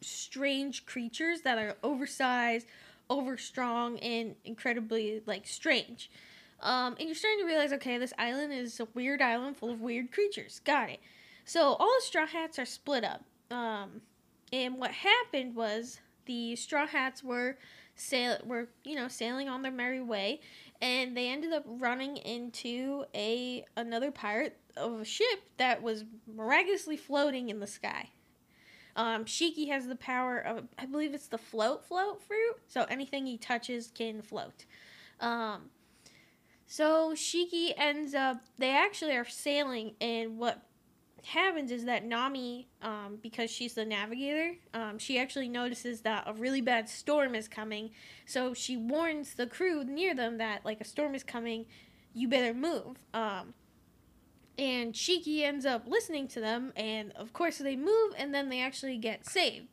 strange 0.00 0.84
creatures 0.86 1.42
that 1.42 1.58
are 1.58 1.76
oversized, 1.82 2.66
overstrong, 3.08 3.98
and 4.02 4.34
incredibly 4.44 5.22
like 5.26 5.46
strange. 5.46 6.10
Um, 6.60 6.94
and 6.98 7.08
you're 7.08 7.16
starting 7.16 7.40
to 7.40 7.46
realize, 7.46 7.72
okay, 7.72 7.98
this 7.98 8.12
island 8.18 8.52
is 8.52 8.78
a 8.78 8.86
weird 8.94 9.20
island 9.20 9.56
full 9.56 9.70
of 9.70 9.80
weird 9.80 10.12
creatures. 10.12 10.60
Got 10.64 10.90
it. 10.90 11.00
So 11.44 11.74
all 11.74 11.92
the 11.98 12.04
Straw 12.04 12.26
Hats 12.26 12.58
are 12.58 12.64
split 12.64 13.02
up. 13.02 13.24
Um, 13.52 14.00
and 14.52 14.78
what 14.78 14.90
happened 14.90 15.54
was 15.54 16.00
the 16.26 16.56
Straw 16.56 16.86
Hats 16.86 17.22
were 17.22 17.58
sail 17.94 18.38
were 18.44 18.68
you 18.84 18.96
know 18.96 19.06
sailing 19.08 19.48
on 19.48 19.62
their 19.62 19.72
merry 19.72 20.00
way, 20.00 20.40
and 20.80 21.16
they 21.16 21.28
ended 21.28 21.52
up 21.52 21.64
running 21.66 22.16
into 22.16 23.04
a 23.14 23.64
another 23.76 24.10
pirate 24.10 24.56
of 24.76 25.00
a 25.00 25.04
ship 25.04 25.42
that 25.58 25.82
was 25.82 26.04
miraculously 26.26 26.96
floating 26.96 27.50
in 27.50 27.60
the 27.60 27.66
sky. 27.66 28.08
Um, 28.94 29.24
Shiki 29.24 29.68
has 29.68 29.86
the 29.86 29.96
power 29.96 30.38
of, 30.38 30.64
I 30.78 30.84
believe 30.84 31.14
it's 31.14 31.28
the 31.28 31.38
float 31.38 31.84
float 31.86 32.22
fruit, 32.22 32.56
so 32.68 32.84
anything 32.90 33.26
he 33.26 33.38
touches 33.38 33.90
can 33.94 34.20
float. 34.20 34.66
Um, 35.18 35.70
so 36.66 37.12
Shiki 37.14 37.72
ends 37.76 38.14
up, 38.14 38.42
they 38.58 38.70
actually 38.70 39.16
are 39.16 39.24
sailing, 39.24 39.94
and 40.00 40.38
what 40.38 40.62
happens 41.24 41.70
is 41.70 41.84
that 41.84 42.04
Nami, 42.04 42.68
um, 42.82 43.18
because 43.22 43.50
she's 43.50 43.74
the 43.74 43.84
navigator, 43.84 44.56
um, 44.74 44.98
she 44.98 45.18
actually 45.18 45.48
notices 45.48 46.00
that 46.02 46.24
a 46.26 46.32
really 46.34 46.60
bad 46.60 46.88
storm 46.88 47.34
is 47.34 47.48
coming. 47.48 47.90
So 48.26 48.54
she 48.54 48.76
warns 48.76 49.34
the 49.34 49.46
crew 49.46 49.84
near 49.84 50.14
them 50.14 50.38
that 50.38 50.64
like 50.64 50.80
a 50.80 50.84
storm 50.84 51.14
is 51.14 51.22
coming, 51.22 51.66
you 52.12 52.28
better 52.28 52.54
move. 52.54 52.98
Um, 53.14 53.54
and 54.58 54.92
Shiki 54.92 55.42
ends 55.42 55.64
up 55.64 55.86
listening 55.86 56.28
to 56.28 56.40
them, 56.40 56.72
and 56.76 57.12
of 57.12 57.32
course 57.32 57.58
they 57.58 57.76
move, 57.76 58.14
and 58.16 58.34
then 58.34 58.48
they 58.48 58.60
actually 58.60 58.98
get 58.98 59.26
saved. 59.26 59.68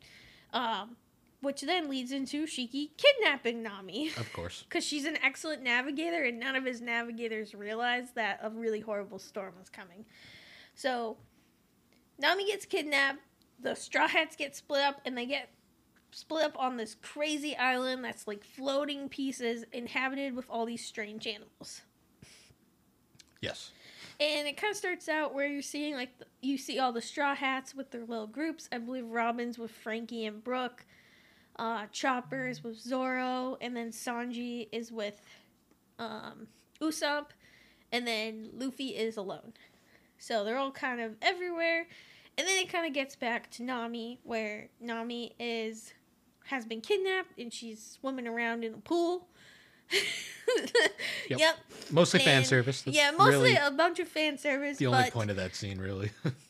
Um, 0.54 0.96
which 1.42 1.62
then 1.62 1.90
leads 1.90 2.12
into 2.12 2.46
Shiki 2.46 2.90
kidnapping 2.98 3.64
Nami. 3.64 4.10
Of 4.18 4.32
course. 4.34 4.64
Because 4.64 4.84
she's 4.84 5.06
an 5.06 5.18
excellent 5.24 5.64
navigator, 5.64 6.24
and 6.24 6.40
none 6.40 6.56
of 6.56 6.66
his 6.66 6.82
navigators 6.82 7.56
realized 7.56 8.16
that 8.16 8.40
a 8.44 8.50
really 8.50 8.82
horrible 8.82 9.20
storm 9.20 9.54
was 9.58 9.70
coming. 9.70 10.06
So, 10.76 11.18
Nami 12.20 12.46
gets 12.48 12.66
kidnapped, 12.66 13.20
the 13.62 13.76
Straw 13.76 14.08
Hats 14.08 14.36
get 14.36 14.56
split 14.56 14.82
up, 14.82 15.02
and 15.06 15.18
they 15.18 15.26
get 15.26 15.50
split 16.12 16.44
up 16.44 16.60
on 16.60 16.78
this 16.78 16.96
crazy 16.96 17.56
island 17.56 18.04
that's 18.04 18.28
like 18.28 18.44
floating 18.44 19.10
pieces 19.10 19.64
inhabited 19.72 20.36
with 20.36 20.46
all 20.50 20.66
these 20.66 20.86
strange 20.86 21.28
animals. 21.28 21.82
Yes. 23.42 23.72
And 24.20 24.48
it 24.48 24.58
kind 24.58 24.72
of 24.72 24.78
starts 24.78 25.08
out 25.08 25.34
where 25.34 25.48
you're 25.48 25.62
seeing 25.62 25.96
like 25.96 26.18
the, 26.20 26.26
you 26.42 26.58
see 26.58 26.78
all 26.78 26.92
the 26.92 27.02
Straw 27.02 27.36
Hats 27.36 27.74
with 27.74 27.92
their 27.92 28.04
little 28.04 28.28
groups. 28.28 28.68
I 28.72 28.78
believe 28.80 29.06
Robin's 29.06 29.58
with 29.58 29.72
Franky 29.72 30.26
and 30.26 30.44
Brook. 30.44 30.86
Uh, 31.58 31.86
Chopper 31.92 32.48
is 32.48 32.64
with 32.64 32.80
Zoro, 32.80 33.58
and 33.62 33.76
then 33.76 33.92
Sanji 33.92 34.68
is 34.72 34.92
with 34.92 35.22
um, 36.00 36.48
Usopp, 36.82 37.28
and 37.92 38.08
then 38.08 38.50
Luffy 38.54 38.90
is 38.90 39.18
alone. 39.18 39.54
So 40.20 40.44
they're 40.44 40.58
all 40.58 40.72
kind 40.72 41.02
of 41.02 41.16
everywhere, 41.22 41.88
and 42.38 42.48
then 42.48 42.58
it 42.58 42.72
kind 42.72 42.86
of 42.86 42.94
gets 42.94 43.16
back 43.16 43.50
to 43.52 43.64
Nami, 43.64 44.20
where 44.24 44.70
Nami 44.80 45.34
is 45.40 45.94
has 46.46 46.66
been 46.66 46.82
kidnapped 46.82 47.38
and 47.38 47.54
she's 47.54 47.98
swimming 48.00 48.28
around 48.28 48.64
in 48.64 48.74
a 48.74 48.78
pool. 48.78 49.28
Yep. 51.30 51.40
yep. 51.40 51.56
Mostly 51.92 52.22
fan 52.22 52.44
service. 52.44 52.82
That's 52.82 52.98
Yeah, 52.98 53.12
mostly 53.12 53.54
really 53.54 53.56
a 53.56 53.70
bunch 53.70 54.00
of 54.00 54.08
fan 54.08 54.40
service. 54.40 54.78
the 54.78 54.88
only 54.88 55.04
but, 55.04 55.14
point 55.14 55.30
of 55.30 55.36
that 55.36 55.56
scene, 55.56 55.78
really. 55.78 56.10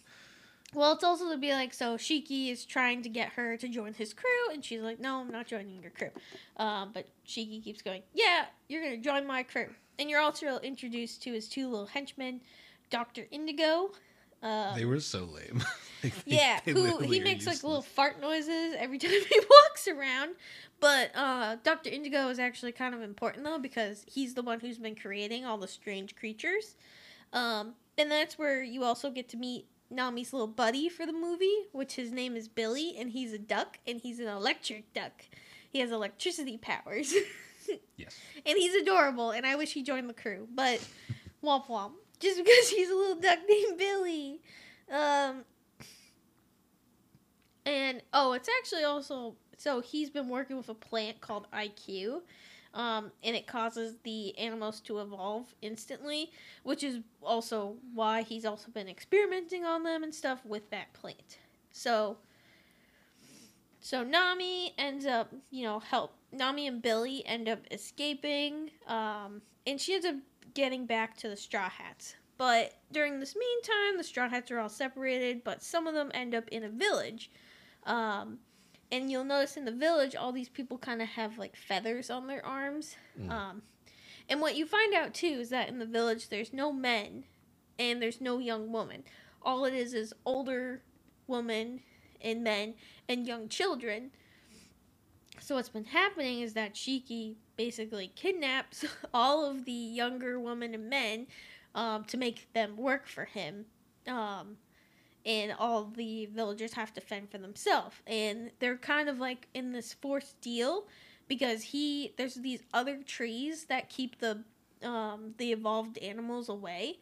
Well, 0.73 0.93
it's 0.93 1.03
also 1.03 1.31
to 1.31 1.38
be 1.38 1.51
like, 1.51 1.73
so 1.73 1.97
Shiki 1.97 2.51
is 2.51 2.63
trying 2.63 3.01
to 3.01 3.09
get 3.09 3.29
her 3.29 3.57
to 3.57 3.67
join 3.67 3.93
his 3.93 4.13
crew, 4.13 4.53
and 4.53 4.63
she's 4.63 4.81
like, 4.81 4.99
no, 4.99 5.19
I'm 5.19 5.31
not 5.31 5.47
joining 5.47 5.81
your 5.81 5.89
crew. 5.91 6.11
Um, 6.57 6.91
but 6.93 7.07
Shiki 7.27 7.63
keeps 7.63 7.81
going, 7.81 8.03
yeah, 8.13 8.45
you're 8.67 8.83
going 8.83 8.95
to 8.95 9.01
join 9.03 9.25
my 9.25 9.41
crew. 9.41 9.69
And 9.97 10.09
you're 10.09 10.21
also 10.21 10.59
introduced 10.59 11.23
to 11.23 11.33
his 11.33 11.49
two 11.49 11.67
little 11.67 11.88
henchmen, 11.88 12.41
Dr. 12.89 13.25
Indigo. 13.31 13.91
Um, 14.41 14.75
they 14.75 14.86
were 14.86 15.00
so 15.01 15.25
lame. 15.25 15.63
Like, 16.03 16.25
they- 16.25 16.36
yeah, 16.38 16.60
they 16.63 16.72
who 16.72 16.98
he 17.00 17.19
makes 17.19 17.46
like 17.46 17.62
little 17.63 17.81
fart 17.81 18.22
noises 18.22 18.74
every 18.77 18.98
time 19.00 19.12
he 19.12 19.39
walks 19.39 19.88
around. 19.88 20.36
But 20.79 21.12
uh, 21.13 21.58
Doctor 21.63 21.89
Indigo 21.89 22.29
is 22.29 22.39
actually 22.39 22.72
kind 22.72 22.96
of 22.96 23.01
important 23.01 23.43
though 23.43 23.60
because 23.60 24.05
he's 24.08 24.34
the 24.34 24.41
one 24.41 24.62
who's 24.62 24.77
been 24.77 24.96
creating 24.96 25.46
all 25.46 25.58
the 25.58 25.67
strange 25.67 26.15
creatures. 26.15 26.75
Um, 27.34 27.74
and 27.98 28.10
that's 28.10 28.39
where 28.39 28.63
you 28.63 28.84
also 28.86 29.12
get 29.12 29.27
to 29.29 29.38
meet 29.38 29.65
Nami's 29.91 30.31
little 30.31 30.48
buddy 30.48 30.88
for 30.88 31.05
the 31.05 31.12
movie, 31.12 31.67
which 31.74 31.96
his 31.96 32.12
name 32.12 32.36
is 32.38 32.48
Billy, 32.48 32.96
and 32.98 33.10
he's 33.12 33.34
a 33.34 33.39
duck, 33.39 33.77
and 33.86 34.00
he's 34.00 34.19
an 34.19 34.27
electric 34.27 34.93
duck. 34.93 35.25
He 35.69 35.79
has 35.79 35.91
electricity 35.91 36.58
powers, 36.58 37.13
Yes. 37.98 38.15
and 38.46 38.58
he's 38.58 38.74
adorable. 38.81 39.31
And 39.31 39.46
I 39.46 39.55
wish 39.55 39.74
he 39.74 39.84
joined 39.84 40.08
the 40.10 40.13
crew, 40.13 40.48
but 40.55 40.79
womp 41.43 41.65
womp, 41.67 41.91
just 42.19 42.38
because 42.38 42.69
he's 42.75 42.89
a 42.89 42.95
little 42.95 43.15
duck 43.15 43.39
named 43.47 43.77
Billy. 43.77 44.41
Um, 44.91 45.43
and 47.65 48.01
oh, 48.13 48.33
it's 48.33 48.49
actually 48.59 48.83
also 48.83 49.35
so 49.59 49.81
he's 49.81 50.09
been 50.09 50.29
working 50.29 50.55
with 50.55 50.69
a 50.69 50.73
plant 50.73 51.19
called 51.19 51.45
IQ, 51.51 52.21
um, 52.73 53.11
and 53.21 53.35
it 53.35 53.45
causes 53.45 53.97
the 54.03 54.38
animals 54.38 54.79
to 54.81 54.99
evolve 54.99 55.53
instantly, 55.61 56.31
which 56.63 56.81
is 56.81 56.99
also 57.21 57.75
why 57.93 58.21
he's 58.21 58.45
also 58.45 58.71
been 58.71 58.88
experimenting 58.88 59.65
on 59.65 59.83
them 59.83 60.01
and 60.01 60.15
stuff 60.15 60.45
with 60.45 60.69
that 60.69 60.93
plant. 60.93 61.39
So, 61.73 62.17
so 63.81 64.01
Nami 64.01 64.73
ends 64.77 65.05
up, 65.05 65.33
you 65.51 65.63
know, 65.63 65.79
help 65.79 66.13
Nami 66.31 66.67
and 66.67 66.81
Billy 66.81 67.25
end 67.25 67.49
up 67.49 67.59
escaping, 67.69 68.71
um, 68.88 69.41
and 69.67 69.79
she 69.79 69.93
ends 69.93 70.05
up 70.05 70.15
getting 70.59 70.85
back 70.85 71.15
to 71.15 71.29
the 71.29 71.37
Straw 71.37 71.69
Hats. 71.69 72.15
But 72.37 72.73
during 72.91 73.21
this 73.21 73.33
meantime, 73.33 73.97
the 73.97 74.03
Straw 74.03 74.27
Hats 74.27 74.51
are 74.51 74.59
all 74.59 74.67
separated, 74.67 75.41
but 75.41 75.63
some 75.63 75.87
of 75.87 75.93
them 75.93 76.11
end 76.13 76.35
up 76.35 76.49
in 76.49 76.65
a 76.65 76.69
village. 76.69 77.31
Um, 77.85 78.39
and 78.91 79.09
you'll 79.09 79.23
notice 79.23 79.55
in 79.55 79.63
the 79.63 79.71
village, 79.71 80.17
all 80.17 80.33
these 80.33 80.49
people 80.49 80.77
kind 80.77 81.01
of 81.01 81.07
have 81.07 81.37
like 81.37 81.55
feathers 81.55 82.09
on 82.09 82.27
their 82.27 82.45
arms. 82.45 82.97
Mm. 83.17 83.31
Um, 83.31 83.61
and 84.27 84.41
what 84.41 84.57
you 84.57 84.65
find 84.65 84.93
out 84.93 85.13
too 85.13 85.27
is 85.27 85.49
that 85.49 85.69
in 85.69 85.79
the 85.79 85.85
village, 85.85 86.27
there's 86.27 86.51
no 86.51 86.73
men 86.73 87.23
and 87.77 88.01
there's 88.01 88.19
no 88.19 88.37
young 88.37 88.69
woman. 88.73 89.03
All 89.41 89.63
it 89.63 89.73
is 89.73 89.93
is 89.93 90.13
older 90.25 90.81
women 91.25 91.79
and 92.19 92.43
men 92.43 92.73
and 93.07 93.25
young 93.25 93.47
children. 93.47 94.11
So 95.41 95.55
what's 95.55 95.69
been 95.69 95.86
happening 95.86 96.41
is 96.41 96.53
that 96.53 96.74
Shiki 96.75 97.36
basically 97.58 98.12
kidnaps 98.15 98.86
all 99.13 99.46
of 99.46 99.65
the 99.65 99.72
younger 99.72 100.39
women 100.39 100.74
and 100.74 100.89
men 100.89 101.27
um, 101.75 102.03
to 102.05 102.17
make 102.17 102.51
them 102.53 102.77
work 102.77 103.08
for 103.08 103.25
him. 103.25 103.65
Um, 104.08 104.58
and 105.25 105.53
all 105.60 105.86
the 105.86 106.27
villagers 106.27 106.74
have 106.74 106.93
to 106.93 107.01
fend 107.01 107.29
for 107.29 107.38
themselves. 107.38 107.96
And 108.08 108.51
they're 108.60 108.77
kind 108.77 109.10
of 109.10 109.19
like 109.19 109.48
in 109.53 109.72
this 109.74 109.93
forced 109.93 110.39
deal 110.41 110.88
because 111.27 111.62
he 111.63 112.13
there's 112.17 112.36
these 112.36 112.62
other 112.74 113.03
trees 113.03 113.65
that 113.65 113.89
keep 113.89 114.19
the 114.19 114.43
um, 114.84 115.34
the 115.38 115.51
evolved 115.51 115.98
animals 116.00 116.48
away. 116.50 117.00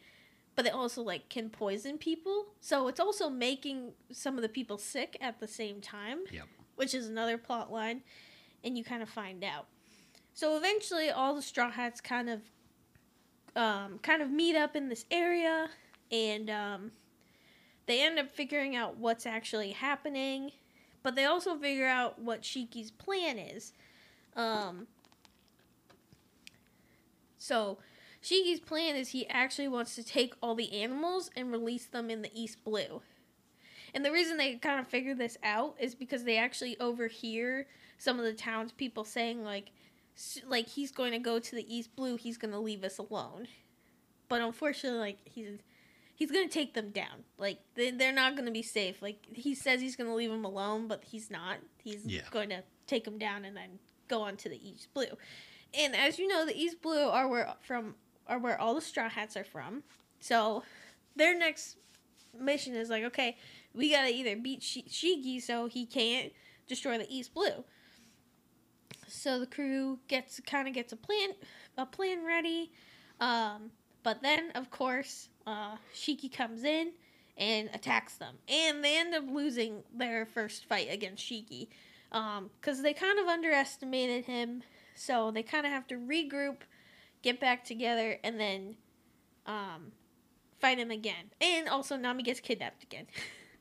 but 0.56 0.64
they 0.64 0.70
also 0.70 1.02
like 1.02 1.28
can 1.28 1.48
poison 1.50 1.98
people. 1.98 2.48
So 2.60 2.88
it's 2.88 3.00
also 3.00 3.30
making 3.30 3.92
some 4.12 4.36
of 4.36 4.42
the 4.42 4.48
people 4.48 4.76
sick 4.78 5.16
at 5.20 5.38
the 5.40 5.46
same 5.48 5.80
time. 5.80 6.20
Yep. 6.32 6.46
Which 6.76 6.94
is 6.94 7.08
another 7.08 7.38
plot 7.38 7.72
line, 7.72 8.02
and 8.64 8.76
you 8.76 8.84
kind 8.84 9.02
of 9.02 9.08
find 9.08 9.44
out. 9.44 9.66
So 10.34 10.56
eventually, 10.56 11.10
all 11.10 11.34
the 11.34 11.42
Straw 11.42 11.70
Hats 11.70 12.00
kind 12.00 12.28
of, 12.28 12.40
um, 13.56 13.98
kind 13.98 14.22
of 14.22 14.30
meet 14.30 14.56
up 14.56 14.76
in 14.76 14.88
this 14.88 15.04
area, 15.10 15.68
and 16.12 16.48
um, 16.48 16.92
they 17.86 18.02
end 18.04 18.18
up 18.18 18.30
figuring 18.30 18.76
out 18.76 18.96
what's 18.96 19.26
actually 19.26 19.72
happening. 19.72 20.52
But 21.02 21.14
they 21.14 21.24
also 21.24 21.56
figure 21.56 21.86
out 21.86 22.18
what 22.18 22.42
Shiki's 22.42 22.90
plan 22.90 23.38
is. 23.38 23.72
Um, 24.36 24.86
so 27.38 27.78
Shiki's 28.20 28.60
plan 28.60 28.96
is 28.96 29.10
he 29.10 29.28
actually 29.28 29.68
wants 29.68 29.94
to 29.94 30.02
take 30.02 30.34
all 30.42 30.54
the 30.54 30.72
animals 30.72 31.30
and 31.36 31.50
release 31.50 31.86
them 31.86 32.10
in 32.10 32.22
the 32.22 32.30
East 32.34 32.62
Blue. 32.64 33.00
And 33.94 34.04
the 34.04 34.12
reason 34.12 34.36
they 34.36 34.56
kind 34.56 34.80
of 34.80 34.86
figure 34.86 35.14
this 35.14 35.38
out 35.42 35.76
is 35.80 35.94
because 35.94 36.24
they 36.24 36.36
actually 36.36 36.78
overhear 36.78 37.66
some 37.98 38.18
of 38.18 38.24
the 38.24 38.32
townspeople 38.32 39.04
saying 39.04 39.44
like, 39.44 39.70
like 40.46 40.68
he's 40.68 40.90
going 40.90 41.12
to 41.12 41.18
go 41.18 41.38
to 41.38 41.54
the 41.54 41.74
East 41.74 41.94
Blue, 41.96 42.16
he's 42.16 42.38
going 42.38 42.52
to 42.52 42.58
leave 42.58 42.82
us 42.84 42.98
alone. 42.98 43.48
But 44.28 44.40
unfortunately, 44.42 44.98
like 44.98 45.18
he's 45.24 45.58
he's 46.14 46.30
going 46.30 46.46
to 46.48 46.52
take 46.52 46.74
them 46.74 46.90
down. 46.90 47.24
Like 47.38 47.58
they, 47.74 47.90
they're 47.90 48.12
not 48.12 48.34
going 48.34 48.46
to 48.46 48.52
be 48.52 48.62
safe. 48.62 49.00
Like 49.00 49.24
he 49.32 49.54
says 49.54 49.80
he's 49.80 49.96
going 49.96 50.08
to 50.10 50.14
leave 50.14 50.30
them 50.30 50.44
alone, 50.44 50.88
but 50.88 51.02
he's 51.04 51.30
not. 51.30 51.58
He's 51.82 52.04
Yeah. 52.04 52.22
going 52.30 52.50
to 52.50 52.62
take 52.86 53.04
them 53.04 53.18
down 53.18 53.44
and 53.44 53.56
then 53.56 53.78
go 54.08 54.22
on 54.22 54.36
to 54.38 54.48
the 54.48 54.60
East 54.68 54.92
Blue. 54.94 55.06
And 55.74 55.94
as 55.94 56.18
you 56.18 56.26
know, 56.28 56.44
the 56.46 56.58
East 56.58 56.80
Blue 56.82 57.08
are 57.08 57.28
where 57.28 57.54
from 57.60 57.94
are 58.26 58.38
where 58.38 58.60
all 58.60 58.74
the 58.74 58.80
Straw 58.80 59.08
Hats 59.08 59.36
are 59.36 59.44
from. 59.44 59.82
So 60.20 60.62
their 61.16 61.36
next 61.38 61.76
mission 62.38 62.74
is 62.74 62.90
like, 62.90 63.04
okay, 63.04 63.36
we 63.72 63.90
gotta 63.90 64.08
either 64.08 64.36
beat 64.36 64.62
Sh- 64.62 64.78
Shiki 64.88 65.40
so 65.40 65.66
he 65.66 65.86
can't 65.86 66.32
destroy 66.66 66.98
the 66.98 67.06
East 67.14 67.32
Blue. 67.32 67.64
So 69.06 69.38
the 69.40 69.46
crew 69.46 69.98
gets 70.08 70.40
kind 70.40 70.68
of 70.68 70.74
gets 70.74 70.92
a 70.92 70.96
plan 70.96 71.30
a 71.76 71.86
plan 71.86 72.24
ready, 72.24 72.70
um, 73.20 73.70
but 74.02 74.22
then 74.22 74.50
of 74.54 74.70
course 74.70 75.28
uh, 75.46 75.76
Shiki 75.94 76.32
comes 76.32 76.64
in 76.64 76.92
and 77.36 77.70
attacks 77.72 78.16
them, 78.16 78.36
and 78.48 78.84
they 78.84 78.98
end 78.98 79.14
up 79.14 79.24
losing 79.30 79.82
their 79.94 80.26
first 80.26 80.66
fight 80.66 80.88
against 80.90 81.24
Shiki 81.24 81.68
because 82.10 82.82
they 82.82 82.92
kind 82.92 83.18
of 83.18 83.26
underestimated 83.26 84.24
him. 84.24 84.62
So 84.94 85.30
they 85.30 85.42
kind 85.42 85.64
of 85.64 85.72
have 85.72 85.86
to 85.88 85.94
regroup, 85.94 86.58
get 87.22 87.38
back 87.38 87.64
together, 87.64 88.18
and 88.24 88.40
then 88.40 88.76
um, 89.46 89.92
fight 90.58 90.78
him 90.78 90.90
again. 90.90 91.30
And 91.40 91.68
also, 91.68 91.96
Nami 91.96 92.22
gets 92.22 92.40
kidnapped 92.40 92.82
again. 92.82 93.06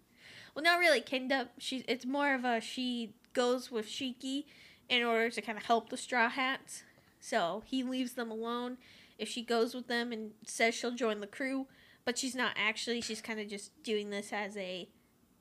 well, 0.55 0.63
not 0.63 0.79
really 0.79 1.01
kidnapped. 1.01 1.61
She 1.61 1.83
it's 1.87 2.05
more 2.05 2.33
of 2.33 2.43
a 2.43 2.59
she 2.59 3.13
goes 3.33 3.71
with 3.71 3.87
Shiki 3.87 4.45
in 4.89 5.03
order 5.03 5.29
to 5.29 5.41
kind 5.41 5.57
of 5.57 5.65
help 5.65 5.89
the 5.89 5.97
Straw 5.97 6.29
Hats. 6.29 6.83
So 7.19 7.63
he 7.65 7.83
leaves 7.83 8.13
them 8.13 8.31
alone. 8.31 8.77
If 9.17 9.27
she 9.27 9.41
goes 9.43 9.73
with 9.73 9.87
them 9.87 10.11
and 10.11 10.31
says 10.45 10.75
she'll 10.75 10.91
join 10.91 11.19
the 11.19 11.27
crew, 11.27 11.67
but 12.05 12.17
she's 12.17 12.35
not 12.35 12.53
actually. 12.55 13.01
She's 13.01 13.21
kind 13.21 13.39
of 13.39 13.47
just 13.47 13.71
doing 13.83 14.09
this 14.09 14.31
as 14.31 14.55
a, 14.55 14.87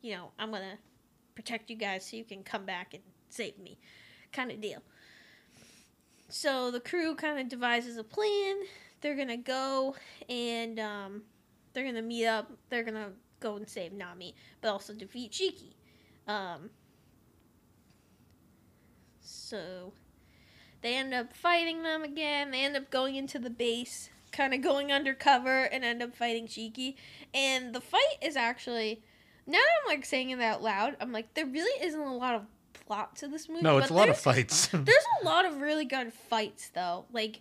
you 0.00 0.15
know, 0.15 0.31
I'm 0.38 0.50
gonna 0.50 0.79
protect 1.35 1.71
you 1.71 1.76
guys 1.76 2.07
so 2.09 2.17
you 2.17 2.25
can 2.25 2.43
come 2.43 2.65
back 2.65 2.95
and 2.95 3.03
save 3.29 3.59
me, 3.59 3.79
kind 4.33 4.50
of 4.50 4.61
deal. 4.61 4.83
So 6.29 6.71
the 6.71 6.81
crew 6.81 7.15
kind 7.15 7.38
of 7.38 7.49
devises 7.49 7.97
a 7.99 8.05
plan. 8.05 8.57
They're 9.00 9.15
gonna 9.15 9.37
go 9.37 9.95
and 10.29 10.81
um, 10.81 11.23
they're 11.73 11.85
gonna 11.85 12.03
meet 12.03 12.26
up. 12.26 12.50
They're 12.71 12.83
gonna 12.83 13.12
go 13.38 13.57
and 13.57 13.69
save 13.69 13.93
Nami, 13.93 14.35
but 14.61 14.69
also 14.69 14.93
defeat 14.95 15.32
Shiki. 15.32 15.75
Um, 16.26 16.71
so 19.47 19.93
they 20.82 20.95
end 20.95 21.15
up 21.15 21.35
fighting 21.35 21.82
them 21.82 22.02
again. 22.02 22.50
They 22.50 22.65
end 22.65 22.76
up 22.76 22.91
going 22.91 23.17
into 23.17 23.39
the 23.39 23.50
base, 23.50 24.11
kind 24.32 24.52
of 24.52 24.61
going 24.61 24.93
undercover, 24.93 25.65
and 25.65 25.85
end 25.85 26.02
up 26.02 26.15
fighting 26.15 26.47
Shiki. 26.47 26.97
And 27.32 27.75
the 27.75 27.80
fight 27.80 28.17
is 28.21 28.37
actually 28.37 29.02
now 29.47 29.59
that 29.59 29.82
I'm 29.82 29.97
like 29.97 30.04
saying 30.04 30.30
it 30.30 30.41
out 30.41 30.63
loud, 30.63 30.97
I'm 31.00 31.13
like 31.13 31.35
there 31.35 31.47
really 31.47 31.85
isn't 31.85 32.00
a 32.00 32.15
lot 32.15 32.35
of 32.35 32.43
plot 32.73 33.17
to 33.17 33.28
this 33.28 33.49
movie. 33.49 33.63
No, 33.63 33.78
it's 33.78 33.91
a 33.91 33.95
lot 33.95 34.09
of 34.09 34.19
fights. 34.19 34.67
there's 34.73 35.06
a 35.23 35.25
lot 35.25 35.45
of 35.45 35.61
really 35.61 35.85
good 35.85 36.13
fights 36.13 36.71
though. 36.75 37.04
Like 37.13 37.41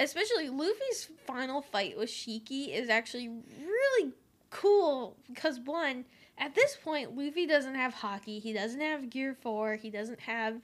especially 0.00 0.48
Luffy's 0.48 1.08
final 1.26 1.62
fight 1.62 1.96
with 1.96 2.10
Shiki 2.10 2.74
is 2.74 2.88
actually 2.88 3.28
really 3.28 4.12
cool 4.50 5.16
because 5.26 5.58
one, 5.60 6.04
at 6.36 6.54
this 6.54 6.76
point 6.82 7.16
Luffy 7.16 7.46
doesn't 7.46 7.74
have 7.74 7.94
haki, 7.94 8.40
he 8.40 8.52
doesn't 8.52 8.80
have 8.80 9.10
gear 9.10 9.36
4, 9.40 9.76
he 9.76 9.90
doesn't 9.90 10.20
have 10.20 10.60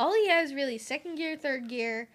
all 0.00 0.14
he 0.14 0.28
has 0.28 0.54
really 0.54 0.78
second 0.78 1.16
gear, 1.16 1.36
third 1.36 1.68
gear 1.68 2.08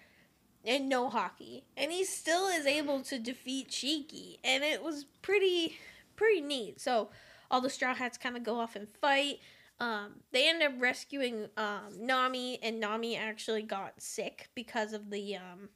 and 0.64 0.88
no 0.88 1.08
haki. 1.08 1.62
And 1.76 1.92
he 1.92 2.04
still 2.04 2.48
is 2.48 2.66
able 2.66 3.00
to 3.02 3.18
defeat 3.18 3.70
Shiki 3.70 4.38
and 4.42 4.64
it 4.64 4.82
was 4.82 5.06
pretty 5.22 5.78
pretty 6.16 6.40
neat. 6.40 6.80
So 6.80 7.10
all 7.48 7.60
the 7.60 7.70
straw 7.70 7.94
hats 7.94 8.18
kind 8.18 8.36
of 8.36 8.42
go 8.42 8.58
off 8.58 8.74
and 8.74 8.88
fight. 9.00 9.38
Um, 9.78 10.14
they 10.32 10.48
end 10.48 10.64
up 10.64 10.72
rescuing 10.78 11.48
um, 11.56 11.92
Nami, 12.00 12.58
and 12.62 12.80
Nami 12.80 13.14
actually 13.14 13.62
got 13.62 14.00
sick 14.00 14.48
because 14.54 14.92
of 14.92 15.10
the 15.10 15.36
um, 15.36 15.68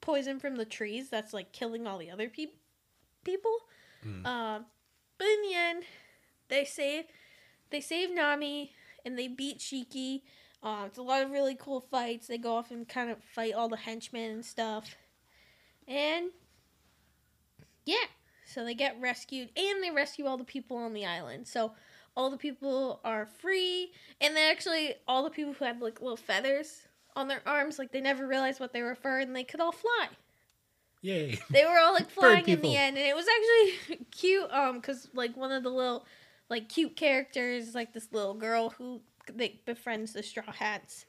poison 0.00 0.40
from 0.40 0.56
the 0.56 0.64
trees 0.64 1.10
that's 1.10 1.34
like 1.34 1.52
killing 1.52 1.86
all 1.86 1.98
the 1.98 2.10
other 2.10 2.28
peop 2.28 2.56
people. 3.22 3.54
Mm. 4.04 4.26
Um, 4.26 4.64
but 5.18 5.26
in 5.26 5.42
the 5.42 5.54
end, 5.54 5.84
they 6.48 6.64
save 6.64 7.04
they 7.68 7.80
save 7.80 8.12
Nami 8.12 8.72
and 9.04 9.16
they 9.16 9.28
beat 9.28 9.58
Shiki. 9.58 10.22
Uh, 10.62 10.84
it's 10.86 10.98
a 10.98 11.02
lot 11.02 11.22
of 11.22 11.30
really 11.30 11.56
cool 11.58 11.80
fights. 11.80 12.26
They 12.26 12.38
go 12.38 12.54
off 12.54 12.70
and 12.70 12.86
kind 12.86 13.10
of 13.10 13.22
fight 13.34 13.54
all 13.54 13.68
the 13.68 13.76
henchmen 13.76 14.30
and 14.30 14.44
stuff. 14.44 14.94
And 15.88 16.30
yeah, 17.86 18.06
so 18.44 18.64
they 18.64 18.74
get 18.74 19.00
rescued 19.00 19.48
and 19.56 19.82
they 19.82 19.90
rescue 19.90 20.26
all 20.26 20.36
the 20.36 20.44
people 20.44 20.76
on 20.76 20.92
the 20.92 21.06
island. 21.06 21.48
So 21.48 21.72
all 22.16 22.30
the 22.30 22.36
people 22.36 23.00
are 23.04 23.26
free 23.26 23.92
and 24.20 24.36
they 24.36 24.50
actually 24.50 24.94
all 25.06 25.24
the 25.24 25.30
people 25.30 25.52
who 25.52 25.64
had 25.64 25.80
like 25.80 26.00
little 26.00 26.16
feathers 26.16 26.82
on 27.16 27.28
their 27.28 27.42
arms 27.46 27.78
like 27.78 27.92
they 27.92 28.00
never 28.00 28.26
realized 28.26 28.60
what 28.60 28.72
they 28.72 28.82
were 28.82 28.94
for 28.94 29.18
and 29.18 29.34
they 29.34 29.44
could 29.44 29.60
all 29.60 29.72
fly 29.72 30.08
Yay. 31.02 31.38
they 31.50 31.64
were 31.64 31.78
all 31.78 31.94
like 31.94 32.10
flying 32.18 32.46
in 32.48 32.60
the 32.60 32.76
end 32.76 32.98
and 32.98 33.06
it 33.06 33.16
was 33.16 33.26
actually 33.26 34.04
cute 34.10 34.50
um 34.50 34.76
because 34.76 35.08
like 35.14 35.36
one 35.36 35.52
of 35.52 35.62
the 35.62 35.70
little 35.70 36.04
like 36.48 36.68
cute 36.68 36.96
characters 36.96 37.74
like 37.74 37.92
this 37.92 38.08
little 38.12 38.34
girl 38.34 38.70
who 38.70 39.00
like 39.36 39.60
befriends 39.66 40.12
the 40.12 40.22
straw 40.22 40.50
hats 40.52 41.06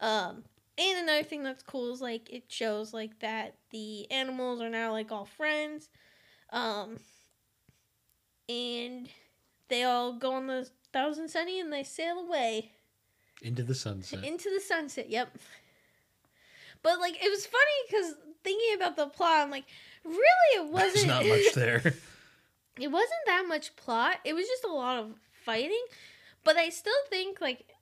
um 0.00 0.42
and 0.78 0.98
another 0.98 1.22
thing 1.22 1.42
that's 1.42 1.62
cool 1.62 1.92
is 1.92 2.00
like 2.00 2.28
it 2.30 2.44
shows 2.48 2.92
like 2.92 3.18
that 3.20 3.54
the 3.70 4.10
animals 4.10 4.60
are 4.60 4.68
now 4.70 4.92
like 4.92 5.10
all 5.10 5.24
friends 5.24 5.88
um 6.50 6.98
and 8.48 9.08
they 9.68 9.82
all 9.82 10.12
go 10.12 10.32
on 10.34 10.46
the 10.46 10.68
thousand 10.92 11.28
sunny 11.28 11.58
and 11.60 11.72
they 11.72 11.82
sail 11.82 12.18
away 12.20 12.70
Into 13.42 13.62
the 13.62 13.74
sunset. 13.74 14.24
into 14.24 14.48
the 14.54 14.60
sunset. 14.60 15.10
Yep. 15.10 15.36
But 16.82 17.00
like 17.00 17.16
it 17.22 17.28
was 17.30 17.46
funny 17.46 17.62
because 17.88 18.14
thinking 18.44 18.76
about 18.76 18.96
the 18.96 19.06
plot, 19.08 19.40
I'm 19.42 19.50
like, 19.50 19.64
really, 20.04 20.20
it 20.54 20.70
wasn't. 20.70 20.94
There's 20.94 21.06
not 21.06 21.26
much 21.26 21.52
there. 21.54 21.94
it 22.80 22.88
wasn't 22.88 23.20
that 23.26 23.44
much 23.48 23.74
plot. 23.76 24.18
It 24.24 24.34
was 24.34 24.46
just 24.46 24.64
a 24.64 24.68
lot 24.72 24.98
of 25.00 25.10
fighting. 25.44 25.84
But 26.46 26.56
I 26.56 26.68
still 26.68 26.94
think 27.10 27.40
like 27.40 27.74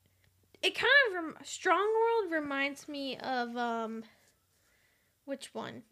it 0.63 0.75
kind 0.75 0.91
of 1.09 1.15
rem- 1.15 1.37
Strong 1.45 1.87
World 1.87 2.33
reminds 2.33 2.89
me 2.89 3.19
of 3.19 3.55
um, 3.59 4.05
which 5.27 5.53
one? 5.53 5.83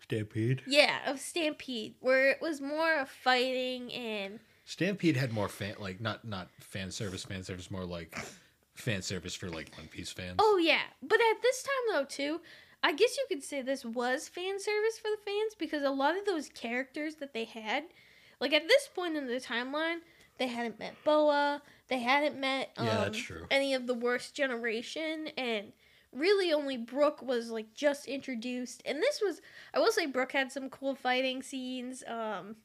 Stampede. 0.00 0.60
Yeah, 0.66 0.98
of 1.06 1.20
Stampede, 1.20 1.94
where 2.00 2.30
it 2.30 2.42
was 2.42 2.60
more 2.60 2.98
of 3.00 3.08
fighting 3.08 3.90
and 3.94 4.40
Stampede 4.66 5.16
had 5.16 5.32
more 5.32 5.48
fan, 5.48 5.76
like 5.78 6.02
not 6.02 6.26
not 6.26 6.50
fan 6.60 6.90
service, 6.90 7.24
fan 7.24 7.42
service, 7.42 7.70
more 7.70 7.86
like 7.86 8.14
fan 8.74 9.00
service 9.00 9.34
for 9.34 9.48
like 9.48 9.74
One 9.78 9.88
Piece 9.88 10.12
fans. 10.12 10.36
Oh 10.38 10.58
yeah, 10.62 10.82
but 11.02 11.18
at 11.18 11.40
this 11.40 11.62
time 11.62 11.94
though 11.94 12.04
too, 12.04 12.42
I 12.82 12.92
guess 12.92 13.16
you 13.16 13.24
could 13.30 13.42
say 13.42 13.62
this 13.62 13.86
was 13.86 14.28
fan 14.28 14.60
service 14.60 14.98
for 14.98 15.08
the 15.08 15.22
fans 15.24 15.54
because 15.58 15.82
a 15.82 15.88
lot 15.88 16.18
of 16.18 16.26
those 16.26 16.50
characters 16.50 17.14
that 17.16 17.32
they 17.32 17.44
had, 17.44 17.84
like 18.38 18.52
at 18.52 18.68
this 18.68 18.86
point 18.94 19.16
in 19.16 19.26
the 19.26 19.40
timeline, 19.40 20.00
they 20.38 20.46
hadn't 20.48 20.78
met 20.78 20.94
Boa, 21.04 21.62
they 21.88 21.98
hadn't 22.00 22.38
met 22.38 22.70
um, 22.76 22.86
Yeah, 22.86 22.96
that's 22.98 23.18
true. 23.18 23.46
any 23.50 23.74
of 23.74 23.86
the 23.86 23.94
worst 23.94 24.34
generation, 24.34 25.28
and 25.36 25.72
really 26.12 26.52
only 26.52 26.76
Brook 26.76 27.20
was 27.22 27.50
like 27.50 27.74
just 27.74 28.06
introduced, 28.06 28.82
and 28.84 29.02
this 29.02 29.20
was 29.22 29.40
I 29.74 29.78
will 29.78 29.92
say 29.92 30.06
Brook 30.06 30.32
had 30.32 30.50
some 30.52 30.70
cool 30.70 30.94
fighting 30.94 31.42
scenes. 31.42 32.02
Um, 32.06 32.56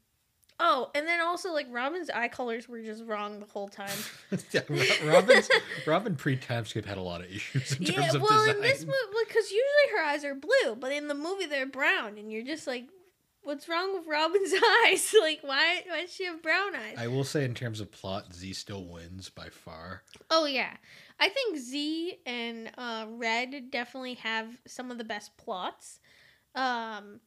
oh, 0.59 0.91
and 0.95 1.07
then 1.07 1.19
also 1.19 1.51
like 1.51 1.67
Robin's 1.69 2.09
eye 2.09 2.27
colors 2.27 2.69
were 2.69 2.81
just 2.81 3.03
wrong 3.05 3.39
the 3.39 3.45
whole 3.47 3.67
time. 3.67 3.97
yeah, 4.51 4.61
Ro- 4.69 4.85
Robin's 5.11 5.49
Robin 5.85 6.15
pre 6.15 6.35
time 6.37 6.65
skip 6.65 6.85
had 6.85 6.97
a 6.97 7.01
lot 7.01 7.21
of 7.21 7.27
issues 7.31 7.73
in 7.77 7.83
Yeah, 7.83 7.93
terms 8.01 8.15
of 8.15 8.21
well, 8.21 8.39
design. 8.45 8.55
in 8.57 8.61
this 8.61 8.81
movie, 8.81 9.25
because 9.27 9.45
usually 9.51 9.97
her 9.97 10.03
eyes 10.05 10.23
are 10.23 10.35
blue, 10.35 10.75
but 10.79 10.91
in 10.91 11.07
the 11.07 11.15
movie 11.15 11.45
they're 11.47 11.65
brown, 11.65 12.17
and 12.17 12.31
you're 12.31 12.45
just 12.45 12.67
like, 12.67 12.87
What's 13.43 13.67
wrong 13.67 13.93
with 13.93 14.07
Robin's 14.07 14.53
eyes? 14.85 15.13
Like, 15.19 15.39
why? 15.41 15.81
Why 15.87 16.01
does 16.01 16.13
she 16.13 16.25
have 16.25 16.41
brown 16.41 16.75
eyes? 16.75 16.95
I 16.97 17.07
will 17.07 17.23
say, 17.23 17.43
in 17.43 17.53
terms 17.53 17.79
of 17.79 17.91
plot, 17.91 18.33
Z 18.33 18.53
still 18.53 18.85
wins 18.85 19.29
by 19.29 19.49
far. 19.49 20.03
Oh 20.29 20.45
yeah, 20.45 20.75
I 21.19 21.29
think 21.29 21.57
Z 21.57 22.19
and 22.25 22.71
uh, 22.77 23.05
Red 23.09 23.69
definitely 23.71 24.15
have 24.15 24.47
some 24.65 24.91
of 24.91 24.97
the 24.97 25.03
best 25.03 25.35
plots. 25.37 25.99
Um, 26.55 27.19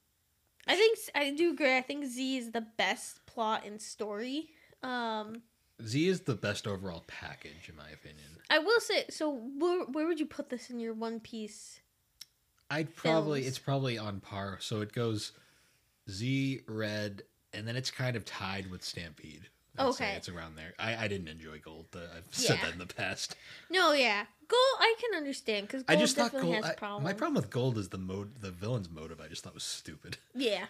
I 0.66 0.74
think 0.74 0.98
I 1.14 1.31
do 1.31 1.52
agree. 1.52 1.76
I 1.76 1.83
think 1.83 2.05
Z 2.07 2.38
is 2.38 2.50
the 2.52 2.66
best 2.76 3.24
plot 3.26 3.64
and 3.66 3.81
story. 3.81 4.48
Um, 4.83 5.42
Z 5.85 6.09
is 6.09 6.20
the 6.22 6.35
best 6.35 6.66
overall 6.66 7.05
package, 7.07 7.68
in 7.68 7.76
my 7.76 7.88
opinion. 7.90 8.24
I 8.48 8.59
will 8.61 8.81
say. 8.81 9.05
So, 9.11 9.31
where 9.59 9.85
where 9.85 10.07
would 10.07 10.18
you 10.20 10.26
put 10.26 10.48
this 10.48 10.70
in 10.70 10.81
your 10.81 10.94
One 10.94 11.20
Piece? 11.20 11.81
I'd 12.70 12.96
probably 12.96 13.40
Films. 13.42 13.48
it's 13.48 13.59
probably 13.59 13.98
on 13.98 14.20
par. 14.20 14.57
So 14.61 14.81
it 14.81 14.92
goes 14.92 15.33
Z, 16.11 16.61
Red, 16.69 17.23
and 17.53 17.66
then 17.66 17.77
it's 17.77 17.90
kind 17.90 18.16
of 18.16 18.25
tied 18.25 18.71
with 18.71 18.83
Stampede. 18.85 19.49
I'd 19.79 19.87
Okay. 19.88 20.14
it's 20.16 20.29
around 20.31 20.57
there. 20.57 20.73
I, 20.79 21.05
I 21.05 21.09
didn't 21.09 21.29
enjoy 21.29 21.59
Gold. 21.59 21.87
Uh, 21.95 21.99
I've 22.16 22.25
said 22.35 22.59
that 22.62 22.73
in 22.73 22.79
the 22.79 22.87
past. 22.87 23.37
No, 23.71 23.92
yeah, 23.92 24.25
Gold. 24.49 24.61
I 24.81 24.95
can 24.99 25.14
understand 25.19 25.66
because 25.66 25.85
I 25.87 25.97
just 25.97 26.16
thought 26.16 26.33
Gold. 26.33 26.55
has 26.55 26.64
I- 26.64 26.75
problems. 26.75 27.05
my 27.05 27.12
problem 27.12 27.35
with 27.35 27.51
Gold 27.51 27.77
is 27.77 27.90
the 27.90 27.99
mode, 27.99 28.37
the 28.40 28.51
villain's 28.51 28.88
motive. 28.88 29.21
I 29.21 29.29
just 29.29 29.45
thought 29.45 29.55
was 29.55 29.64
stupid. 29.64 30.16
Yeah. 30.35 30.64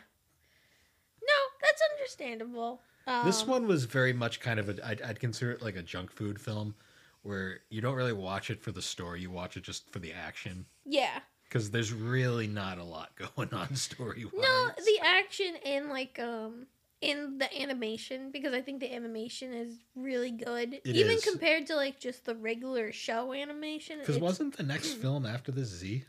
No, 1.23 1.35
that's 1.61 1.83
understandable. 1.99 2.81
Um, 3.07 3.27
this 3.27 3.45
one 3.47 3.67
was 3.67 3.85
very 3.85 4.13
much 4.13 4.41
kind 4.41 4.59
of 4.61 4.69
a. 4.69 4.87
I'd, 4.89 5.03
I'd 5.03 5.21
consider 5.21 5.53
it 5.53 5.63
like 5.63 5.77
a 5.77 5.83
junk 5.83 6.11
food 6.13 6.41
film, 6.41 6.75
where 7.23 7.61
you 7.69 7.81
don't 7.81 7.95
really 7.95 8.13
watch 8.13 8.51
it 8.51 8.61
for 8.63 8.71
the 8.73 8.83
story. 8.83 9.21
You 9.23 9.31
watch 9.31 9.57
it 9.57 9.63
just 9.65 9.91
for 9.91 9.99
the 9.99 10.13
action. 10.13 10.67
Yeah. 10.85 11.21
Because 11.49 11.71
there's 11.71 11.93
really 11.93 12.47
not 12.47 12.79
a 12.79 12.85
lot 12.85 13.11
going 13.37 13.53
on 13.55 13.75
story 13.77 14.25
wise. 14.25 14.35
No, 14.43 14.71
the 14.77 14.99
action 15.05 15.55
and 15.65 15.89
like 15.89 16.19
um 16.19 16.67
in 17.03 17.39
the 17.39 17.61
animation 17.61 18.31
because 18.33 18.55
I 18.55 18.63
think 18.63 18.81
the 18.81 18.93
animation 18.93 19.53
is 19.53 19.75
really 19.95 20.31
good, 20.31 20.75
It 20.75 20.97
even 20.97 21.17
is. 21.17 21.25
compared 21.25 21.67
to 21.67 21.77
like 21.77 22.01
just 22.01 22.25
the 22.25 22.35
regular 22.35 22.91
show 22.91 23.33
animation. 23.33 23.99
Because 24.01 24.19
wasn't 24.19 24.57
the 24.57 24.63
next 24.63 24.95
film 24.95 25.27
after 25.27 25.53
this 25.53 25.69
Z? 25.69 26.05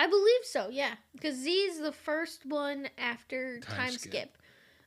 I 0.00 0.06
believe 0.08 0.44
so? 0.44 0.68
Yeah, 0.70 0.94
because 1.14 1.36
Z 1.36 1.50
is 1.50 1.80
the 1.80 1.92
first 1.92 2.44
one 2.46 2.88
after 2.98 3.60
Time 3.60 3.76
Time, 3.76 3.90
skip. 3.92 4.10
Skip. 4.12 4.38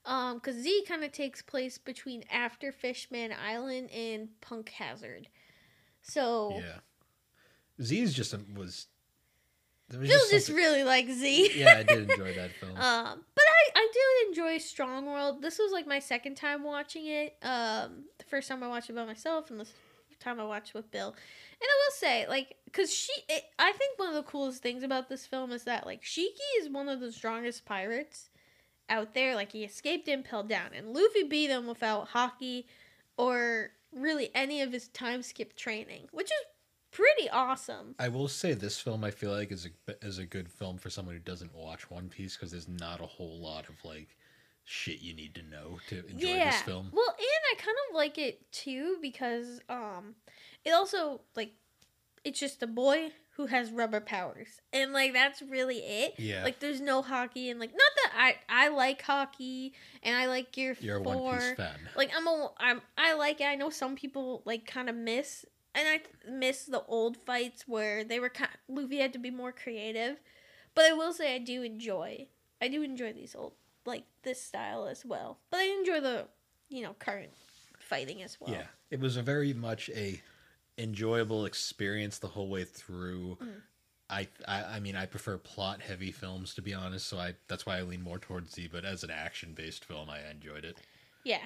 Um, 0.06 0.36
because 0.36 0.58
Z 0.58 0.84
kind 0.88 1.04
of 1.04 1.12
takes 1.12 1.42
place 1.42 1.78
between 1.78 2.24
after 2.30 2.72
Fishman 2.72 3.32
Island 3.34 3.90
and 3.92 4.30
Punk 4.42 4.70
Hazard. 4.70 5.30
So 6.02 6.52
Yeah. 6.56 6.80
Z's 7.82 8.14
just 8.14 8.34
a, 8.34 8.40
was. 8.56 8.88
There 9.90 10.00
was 10.00 10.10
Phil 10.10 10.20
just 10.32 10.48
something- 10.48 10.56
really 10.56 10.84
likes 10.84 11.12
Z. 11.14 11.52
yeah, 11.56 11.76
I 11.78 11.84
did 11.84 12.10
enjoy 12.10 12.34
that 12.34 12.52
film. 12.60 12.72
Um, 12.76 13.24
but 13.36 13.44
I, 13.48 13.72
I 13.80 13.88
do 13.94 14.28
enjoy 14.30 14.58
Strong 14.58 15.06
World. 15.06 15.42
This 15.42 15.60
was 15.60 15.72
like 15.72 15.86
my 15.86 16.00
second 16.00 16.36
time 16.36 16.64
watching 16.64 17.06
it. 17.08 17.36
Um, 17.44 18.06
the 18.18 18.26
first 18.28 18.48
time 18.48 18.64
I 18.64 18.68
watched 18.68 18.90
it 18.90 18.96
by 18.96 19.06
myself, 19.06 19.52
and 19.52 19.60
the 19.60 19.68
time 20.20 20.40
I 20.40 20.46
watched 20.46 20.74
with 20.74 20.90
Bill. 20.92 21.10
And 21.10 21.62
I 21.62 21.76
will 21.86 21.92
say, 21.94 22.28
like, 22.28 22.56
cause 22.74 22.92
she, 22.94 23.12
it, 23.30 23.44
I 23.60 23.72
think 23.74 24.00
one 24.00 24.10
of 24.10 24.16
the 24.16 24.24
coolest 24.24 24.62
things 24.64 24.82
about 24.84 25.08
this 25.08 25.26
film 25.28 25.52
is 25.52 25.64
that 25.66 25.86
like 25.86 26.02
Shiki 26.02 26.32
is 26.60 26.70
one 26.70 26.90
of 26.90 27.00
the 27.00 27.12
strongest 27.12 27.66
pirates 27.66 28.30
out 28.90 29.14
there. 29.14 29.36
Like 29.36 29.52
he 29.52 29.64
escaped 29.64 30.08
Impel 30.08 30.44
Down, 30.44 30.72
and 30.76 30.94
Luffy 30.94 31.24
beat 31.24 31.50
him 31.52 31.68
without 31.68 32.10
haki 32.10 32.66
or 33.18 33.70
really 33.94 34.30
any 34.36 34.62
of 34.62 34.72
his 34.74 34.88
time 34.90 35.22
skip 35.22 35.56
training, 35.56 36.08
which 36.12 36.28
is 36.28 36.46
pretty 36.96 37.30
awesome. 37.30 37.96
I 38.00 38.08
will 38.08 38.28
say 38.28 38.54
this 38.54 38.80
film 38.80 39.04
I 39.04 39.12
feel 39.12 39.32
like 39.32 39.52
is 39.52 39.68
a 39.88 40.06
is 40.06 40.18
a 40.18 40.26
good 40.26 40.50
film 40.50 40.78
for 40.78 40.90
someone 40.90 41.16
who 41.16 41.22
doesn't 41.22 41.54
watch 41.54 41.90
One 41.92 42.10
Piece 42.10 42.36
because 42.36 42.52
there's 42.52 42.68
not 42.68 43.02
a 43.02 43.06
whole 43.06 43.40
lot 43.40 43.68
of 43.70 43.76
like 43.84 44.16
shit 44.64 45.02
you 45.02 45.14
need 45.14 45.36
to 45.36 45.44
know 45.44 45.80
to 45.90 46.06
enjoy 46.08 46.28
yeah. 46.28 46.52
this 46.52 46.62
film. 46.62 46.90
Well, 46.94 47.16
and 47.18 47.60
I 47.60 47.62
kind 47.62 47.78
of 47.90 47.96
like 47.96 48.18
it 48.18 48.52
too 48.52 48.98
because 49.02 49.60
um 49.70 50.16
it 50.64 50.72
also 50.72 51.22
like 51.36 51.52
it's 52.24 52.40
just 52.40 52.64
a 52.64 52.68
boy 52.68 53.12
who 53.36 53.48
has 53.48 53.72
rubber 53.72 54.00
powers. 54.00 54.62
And 54.72 54.94
like 54.94 55.12
that's 55.14 55.42
really 55.42 55.80
it. 55.80 56.16
Yeah. 56.18 56.44
Like 56.44 56.60
there's 56.60 56.80
no 56.80 57.04
haki 57.04 57.52
and 57.52 57.60
like 57.60 57.72
not 57.72 57.92
that 58.04 58.12
I 58.50 58.66
I 58.66 58.70
like 58.70 59.04
haki 59.04 59.74
and 60.02 60.16
I 60.16 60.28
like 60.28 60.52
Gear 60.54 60.78
You're 60.80 61.02
a 61.02 61.04
4. 61.04 61.16
One 61.16 61.40
Piece 61.40 61.54
fan. 61.56 61.80
Like 61.96 62.12
I'm 62.16 62.26
a 62.28 62.52
I'm 62.58 62.82
I 62.98 63.14
like 63.16 63.42
it. 63.42 63.46
I 63.46 63.56
know 63.56 63.70
some 63.70 63.96
people 63.96 64.42
like 64.46 64.66
kind 64.66 64.90
of 64.90 64.96
miss 64.96 65.46
and 65.76 65.88
I 65.88 66.02
miss 66.30 66.66
the 66.66 66.84
old 66.86 67.18
fights 67.18 67.68
where 67.68 68.04
they 68.04 68.20
were 68.20 68.30
kind 68.30 68.52
Luffy 68.68 69.00
had 69.00 69.14
to 69.14 69.20
be 69.20 69.30
more 69.30 69.52
creative. 69.52 70.18
But 70.74 70.86
I 70.86 70.94
will 70.94 71.14
say 71.14 71.36
I 71.36 71.40
do 71.40 71.62
enjoy. 71.62 72.28
I 72.62 72.68
do 72.68 72.82
enjoy 72.82 73.14
these 73.14 73.36
old 73.36 73.54
like 73.86 74.04
this 74.24 74.42
style 74.42 74.88
as 74.88 75.06
well. 75.06 75.40
But 75.52 75.58
I 75.58 75.64
enjoy 75.66 76.00
the 76.00 76.28
you 76.70 76.82
know 76.82 76.96
current 76.98 77.34
fighting 77.80 78.24
as 78.24 78.38
well. 78.40 78.52
Yeah, 78.52 78.66
it 78.90 79.00
was 79.00 79.18
a 79.18 79.22
very 79.22 79.54
much 79.54 79.90
a 79.94 80.22
enjoyable 80.78 81.46
experience 81.46 82.18
the 82.18 82.28
whole 82.28 82.50
way 82.50 82.64
through. 82.64 83.38
Mm. 83.42 83.62
I, 84.10 84.28
I 84.48 84.64
I 84.64 84.80
mean 84.80 84.96
I 84.96 85.06
prefer 85.06 85.38
plot 85.38 85.82
heavy 85.82 86.12
films 86.12 86.54
to 86.56 86.62
be 86.62 86.74
honest, 86.74 87.08
so 87.08 87.18
I 87.18 87.36
that's 87.48 87.66
why 87.66 87.78
I 87.78 87.82
lean 87.82 88.02
more 88.02 88.20
towards 88.20 88.54
Z. 88.54 88.70
But 88.72 88.86
as 88.86 89.04
an 89.04 89.12
action 89.12 89.54
based 89.54 89.86
film, 89.86 90.10
I 90.10 90.20
enjoyed 90.30 90.64
it. 90.66 90.78
Yeah. 91.24 91.46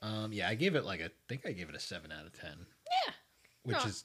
Um, 0.00 0.32
yeah, 0.32 0.48
I 0.48 0.54
gave 0.54 0.76
it 0.76 0.84
like 0.84 1.00
a, 1.00 1.06
I 1.06 1.10
think 1.28 1.44
I 1.44 1.52
gave 1.52 1.68
it 1.68 1.74
a 1.74 1.80
seven 1.80 2.12
out 2.12 2.24
of 2.24 2.32
ten, 2.32 2.66
Yeah. 2.86 3.12
Which 3.68 3.86
is. 3.86 4.04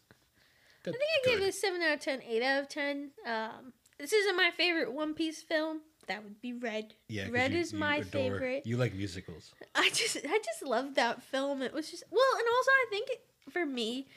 I 0.86 0.92
think 0.92 0.98
I 1.26 1.30
gave 1.30 1.42
it 1.42 1.48
a 1.50 1.52
seven 1.52 1.82
out 1.82 1.94
of 1.94 2.00
10, 2.02 2.22
8 2.28 2.44
out 2.44 2.62
of 2.64 2.68
ten. 2.70 3.12
Um, 3.26 3.74
this 3.98 4.12
isn't 4.12 4.36
my 4.36 4.52
favorite 4.58 4.92
One 4.92 5.14
Piece 5.14 5.42
film. 5.42 5.80
That 6.08 6.24
would 6.24 6.42
be 6.42 6.52
Red. 6.52 6.96
Yeah, 7.08 7.28
Red 7.32 7.54
you- 7.54 7.60
is 7.60 7.72
you 7.72 7.80
my 7.80 7.98
adore- 7.98 8.10
favorite. 8.12 8.66
You 8.66 8.76
like 8.76 8.94
musicals. 8.94 9.54
I 9.76 9.90
just 9.92 10.18
I 10.18 10.40
just 10.44 10.62
love 10.64 10.96
that 10.96 11.24
film. 11.24 11.62
It 11.62 11.74
was 11.74 11.90
just 11.90 12.04
well, 12.12 12.22
and 12.38 12.46
also 12.54 12.72
I 12.72 12.86
think 12.90 13.10
it, 13.10 13.26
for 13.50 13.66
me, 13.66 14.08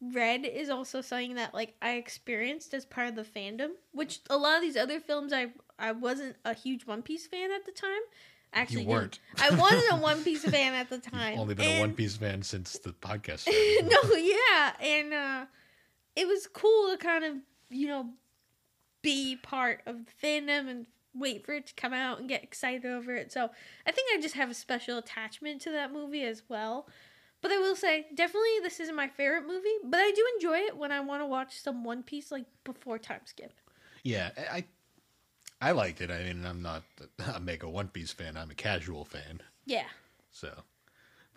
Red 0.00 0.46
is 0.46 0.70
also 0.70 1.02
something 1.02 1.34
that 1.34 1.52
like 1.52 1.74
I 1.82 1.96
experienced 1.96 2.72
as 2.72 2.86
part 2.86 3.08
of 3.08 3.16
the 3.16 3.24
fandom, 3.24 3.72
which 3.92 4.20
a 4.30 4.38
lot 4.38 4.56
of 4.56 4.62
these 4.62 4.76
other 4.78 5.00
films 5.00 5.32
I 5.34 5.48
I 5.78 5.92
wasn't 5.92 6.36
a 6.46 6.54
huge 6.54 6.86
One 6.86 7.02
Piece 7.02 7.26
fan 7.26 7.50
at 7.52 7.66
the 7.66 7.72
time. 7.72 8.00
Actually, 8.54 8.82
you 8.82 8.88
weren't. 8.88 9.18
I 9.38 9.50
wasn't 9.50 9.92
a 9.92 9.96
One 10.02 10.22
Piece 10.22 10.44
fan 10.44 10.74
at 10.74 10.88
the 10.88 10.96
You've 10.96 11.10
time. 11.10 11.38
only 11.38 11.54
been 11.54 11.78
a 11.78 11.80
One 11.80 11.92
Piece 11.92 12.16
fan 12.16 12.42
since 12.42 12.78
the 12.78 12.90
podcast. 12.92 13.46
no, 13.82 14.16
yeah, 14.16 14.72
and 14.80 15.12
uh, 15.12 15.46
it 16.16 16.26
was 16.28 16.46
cool 16.46 16.90
to 16.90 16.96
kind 16.96 17.24
of 17.24 17.36
you 17.70 17.88
know 17.88 18.10
be 19.02 19.36
part 19.36 19.82
of 19.86 19.96
the 20.06 20.26
fandom 20.26 20.68
and 20.68 20.86
wait 21.14 21.44
for 21.44 21.52
it 21.52 21.66
to 21.66 21.74
come 21.74 21.92
out 21.92 22.18
and 22.20 22.28
get 22.28 22.42
excited 22.42 22.86
over 22.86 23.14
it. 23.14 23.32
So 23.32 23.50
I 23.86 23.92
think 23.92 24.08
I 24.16 24.20
just 24.20 24.34
have 24.34 24.50
a 24.50 24.54
special 24.54 24.98
attachment 24.98 25.60
to 25.62 25.70
that 25.72 25.92
movie 25.92 26.24
as 26.24 26.42
well. 26.48 26.88
But 27.40 27.52
I 27.52 27.58
will 27.58 27.76
say, 27.76 28.06
definitely 28.14 28.48
this 28.62 28.80
isn't 28.80 28.96
my 28.96 29.08
favorite 29.08 29.46
movie, 29.46 29.68
but 29.84 30.00
I 30.00 30.10
do 30.12 30.24
enjoy 30.36 30.58
it 30.60 30.76
when 30.78 30.90
I 30.90 31.00
want 31.00 31.22
to 31.22 31.26
watch 31.26 31.60
some 31.60 31.84
One 31.84 32.02
Piece 32.02 32.32
like 32.32 32.46
before 32.64 32.98
time 32.98 33.20
skip. 33.26 33.52
Yeah, 34.02 34.30
I 34.50 34.64
I 35.60 35.70
liked 35.72 36.00
it. 36.00 36.10
I 36.10 36.24
mean, 36.24 36.44
I'm 36.44 36.62
not 36.62 36.82
a 37.34 37.40
mega 37.40 37.68
One 37.68 37.88
Piece 37.88 38.12
fan. 38.12 38.36
I'm 38.36 38.50
a 38.50 38.54
casual 38.54 39.04
fan. 39.04 39.40
Yeah. 39.66 39.86
So, 40.30 40.52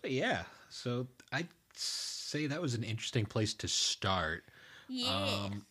but 0.01 0.11
yeah, 0.11 0.43
so 0.69 1.07
I'd 1.31 1.47
say 1.73 2.47
that 2.47 2.61
was 2.61 2.73
an 2.73 2.83
interesting 2.83 3.25
place 3.25 3.53
to 3.55 3.67
start. 3.67 4.43
Yeah. 4.89 5.09
Um, 5.45 5.65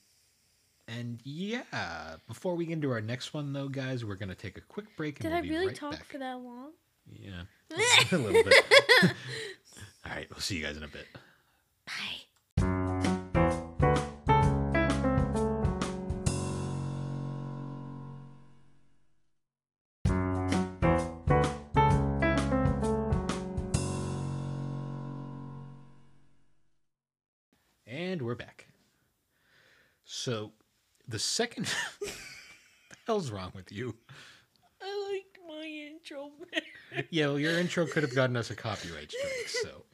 and 0.89 1.19
yeah, 1.25 2.17
before 2.29 2.55
we 2.55 2.67
get 2.67 2.75
into 2.75 2.91
our 2.93 3.01
next 3.01 3.35
one, 3.35 3.53
though, 3.53 3.69
guys, 3.69 4.05
we're 4.05 4.15
gonna 4.15 4.35
take 4.37 4.57
a 4.57 4.61
quick 4.61 4.87
break. 4.97 5.19
And 5.21 5.25
Did 5.25 5.33
we'll 5.33 5.45
I 5.45 5.55
really 5.55 5.67
right 5.69 5.77
talk 5.77 5.93
back. 5.93 6.05
for 6.05 6.19
that 6.19 6.39
long? 6.39 6.71
Yeah, 7.13 7.43
a 8.13 8.17
little 8.17 8.43
bit. 8.45 8.65
All 9.03 10.13
right, 10.13 10.27
we'll 10.31 10.41
see 10.41 10.57
you 10.57 10.65
guys 10.65 10.77
in 10.77 10.85
a 10.85 10.89
bit. 10.89 11.07
Bye. 11.87 12.26
So, 30.27 30.51
the 31.07 31.21
second, 31.21 31.67
the 32.01 32.11
hell's 33.07 33.31
wrong 33.31 33.53
with 33.55 33.71
you? 33.71 33.95
I 34.83 35.13
liked 35.13 35.39
my 35.47 35.65
intro 35.65 36.33
better. 36.51 37.07
Yeah, 37.11 37.27
well, 37.27 37.39
your 37.39 37.57
intro 37.61 37.87
could 37.87 38.03
have 38.03 38.13
gotten 38.13 38.37
us 38.37 38.51
a 38.51 38.57
copyright 38.57 39.13
strike. 39.13 39.49
So, 39.63 39.85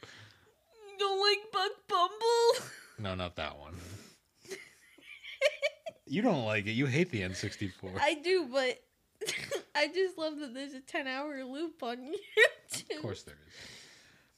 Don't 0.97 1.21
like 1.21 1.37
Buck 1.51 1.71
Bumble. 1.87 2.67
no, 2.97 3.13
not 3.13 3.35
that 3.35 3.59
one. 3.59 3.75
You 6.07 6.23
don't 6.23 6.45
like 6.45 6.65
it. 6.65 6.71
You 6.71 6.87
hate 6.87 7.11
the 7.11 7.21
N64. 7.21 7.99
I 8.01 8.15
do, 8.15 8.47
but 8.51 8.81
I 9.75 9.85
just 9.89 10.17
love 10.17 10.39
that 10.39 10.55
there's 10.55 10.73
a 10.73 10.79
10 10.79 11.05
hour 11.05 11.43
loop 11.43 11.83
on 11.83 11.97
YouTube. 12.73 12.95
Of 12.95 13.01
course 13.03 13.21
there 13.21 13.35
is. 13.47 13.53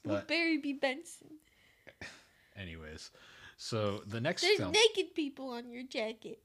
With 0.04 0.12
But 0.16 0.28
Barry 0.28 0.58
B. 0.58 0.74
Benson. 0.74 1.30
anyways, 2.58 3.12
so 3.58 4.02
the 4.06 4.22
next 4.22 4.42
There's 4.42 4.58
film. 4.58 4.72
naked 4.72 5.16
people 5.16 5.50
on 5.50 5.70
your 5.70 5.84
jacket. 5.84 6.40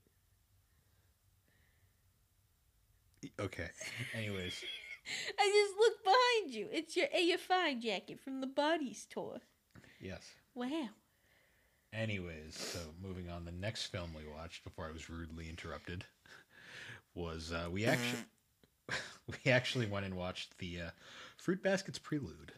okay. 3.39 3.69
Anyways, 4.15 4.65
I 5.39 5.47
just 5.49 5.79
looked 5.79 6.05
behind 6.05 6.55
you. 6.55 6.69
It's 6.73 6.97
your 6.97 7.07
AFI 7.09 7.81
jacket 7.81 8.21
from 8.21 8.41
the 8.41 8.47
Body 8.47 8.95
Store. 8.95 9.39
Yes. 10.01 10.23
Wow. 10.55 10.89
Anyways, 11.93 12.57
so 12.57 12.79
moving 13.03 13.29
on, 13.29 13.45
the 13.45 13.53
next 13.53 13.87
film 13.87 14.13
we 14.15 14.23
watched 14.33 14.63
before 14.63 14.87
I 14.89 14.93
was 14.93 15.11
rudely 15.11 15.49
interrupted 15.49 16.05
was 17.15 17.53
uh, 17.53 17.69
we 17.71 17.85
actually 17.85 18.25
we 19.45 19.51
actually 19.51 19.87
went 19.87 20.07
and 20.07 20.17
watched 20.17 20.57
the 20.59 20.81
uh, 20.83 20.91
Fruits 21.37 21.63
Basket 21.63 21.99
Prelude, 22.03 22.53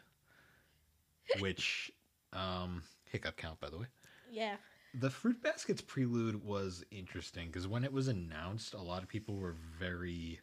which 1.39 1.91
um, 2.31 2.83
hiccup 3.05 3.35
count 3.37 3.59
by 3.59 3.69
the 3.69 3.79
way. 3.79 3.87
Yeah. 4.33 4.55
The 4.95 5.09
Fruits 5.09 5.39
Basket 5.41 5.85
Prelude 5.87 6.43
was 6.43 6.83
interesting 6.91 7.47
because 7.47 7.67
when 7.67 7.83
it 7.83 7.91
was 7.93 8.07
announced, 8.07 8.73
a 8.73 8.81
lot 8.81 9.01
of 9.03 9.09
people 9.09 9.35
were 9.35 9.55
very. 9.79 10.39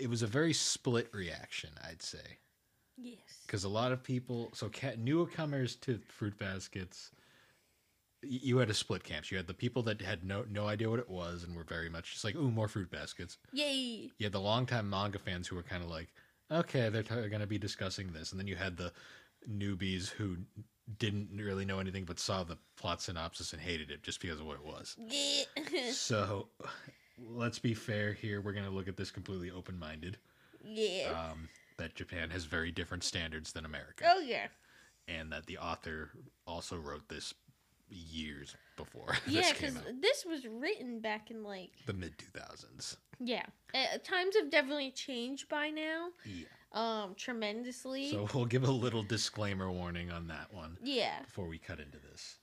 It 0.00 0.08
was 0.08 0.22
a 0.22 0.26
very 0.26 0.52
split 0.54 1.08
reaction, 1.12 1.70
I'd 1.84 2.00
say 2.02 2.38
Yes. 2.96 3.18
because 3.46 3.64
a 3.64 3.68
lot 3.68 3.92
of 3.92 4.02
people 4.02 4.50
so 4.54 4.68
ca- 4.70 4.94
newcomers 4.98 5.76
to 5.76 5.98
fruits 6.08 6.36
basket 6.38 6.96
you 8.22 8.58
had 8.58 8.70
a 8.70 8.74
split 8.74 9.02
camps 9.02 9.30
you 9.30 9.36
had 9.36 9.46
the 9.48 9.54
people 9.54 9.82
that 9.82 10.00
had 10.00 10.24
no 10.24 10.44
no 10.48 10.66
idea 10.68 10.88
what 10.88 11.00
it 11.00 11.10
was 11.10 11.42
and 11.42 11.56
were 11.56 11.64
very 11.64 11.88
much 11.88 12.12
just 12.12 12.24
like 12.24 12.36
ooh 12.36 12.50
more 12.50 12.68
fruits 12.68 12.90
basket 12.90 13.36
Yay. 13.52 14.10
you 14.18 14.24
had 14.24 14.32
the 14.32 14.40
longtime 14.40 14.88
manga 14.88 15.18
fans 15.18 15.48
who 15.48 15.56
were 15.56 15.62
kind 15.62 15.82
of 15.82 15.88
like 15.90 16.08
okay 16.50 16.88
they're 16.88 17.02
t- 17.02 17.14
going 17.28 17.40
to 17.40 17.46
be 17.46 17.58
discussing 17.58 18.12
this 18.12 18.30
and 18.30 18.38
then 18.38 18.46
you 18.46 18.54
had 18.56 18.76
the 18.76 18.92
newbies 19.50 20.08
who 20.08 20.36
didn't 20.98 21.30
really 21.36 21.64
know 21.64 21.78
anything 21.78 22.04
but 22.04 22.18
saw 22.20 22.42
the 22.44 22.58
plot 22.76 23.00
synopsis 23.02 23.52
and 23.52 23.60
hated 23.62 23.90
it 23.90 24.02
just 24.02 24.20
because 24.20 24.40
of 24.40 24.46
what 24.46 24.56
it 24.56 24.64
was. 24.64 24.96
So 25.92 26.48
let's 27.18 27.58
be 27.58 27.74
fair 27.74 28.12
here. 28.12 28.40
We're 28.40 28.52
going 28.52 28.64
to 28.66 28.70
look 28.70 28.88
at 28.88 28.96
this 28.96 29.10
completely 29.10 29.50
open-minded. 29.50 30.18
Yeah. 30.64 31.30
um, 31.30 31.48
that 31.78 31.94
japan 31.96 32.30
has 32.30 32.44
very 32.44 32.70
different 32.70 33.02
standards 33.02 33.52
than 33.52 33.64
america. 33.64 34.04
Oh 34.06 34.20
yeah. 34.20 34.46
and 35.08 35.32
that 35.32 35.46
the 35.46 35.58
author 35.58 36.10
also 36.46 36.76
wrote 36.76 37.08
this 37.08 37.34
years 37.92 38.56
before 38.76 39.16
Yeah, 39.26 39.52
because 39.52 39.76
out, 39.76 39.84
this 40.00 40.24
was 40.24 40.46
written 40.46 41.00
back 41.00 41.30
in 41.30 41.42
like 41.42 41.72
the 41.86 41.92
mid 41.92 42.16
2000s. 42.18 42.96
yeah. 43.20 43.44
Uh, 43.74 43.98
times 44.04 44.36
have 44.36 44.50
definitely 44.50 44.90
changed 44.90 45.48
by 45.48 45.70
now. 45.70 46.08
Yeah. 46.24 46.46
Um, 46.72 47.14
tremendously. 47.16 48.10
So 48.10 48.26
we'll 48.34 48.46
give 48.46 48.64
a 48.64 48.70
little 48.70 49.02
disclaimer 49.02 49.70
warning 49.70 50.10
on 50.10 50.28
that 50.28 50.52
one 50.52 50.78
yeah. 50.82 51.20
before 51.22 51.46
we 51.46 51.58
cut 51.58 51.80
into 51.80 51.98
this. 52.10 52.38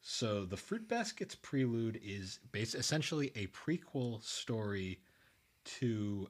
So 0.00 0.44
the 0.44 0.56
Fruits 0.56 0.86
Basket 0.88 1.36
Prelude 1.42 2.00
is 2.02 2.38
based 2.52 2.74
essentially 2.74 3.32
a 3.34 3.46
prequel 3.48 4.22
story 4.22 5.00
to 5.64 6.28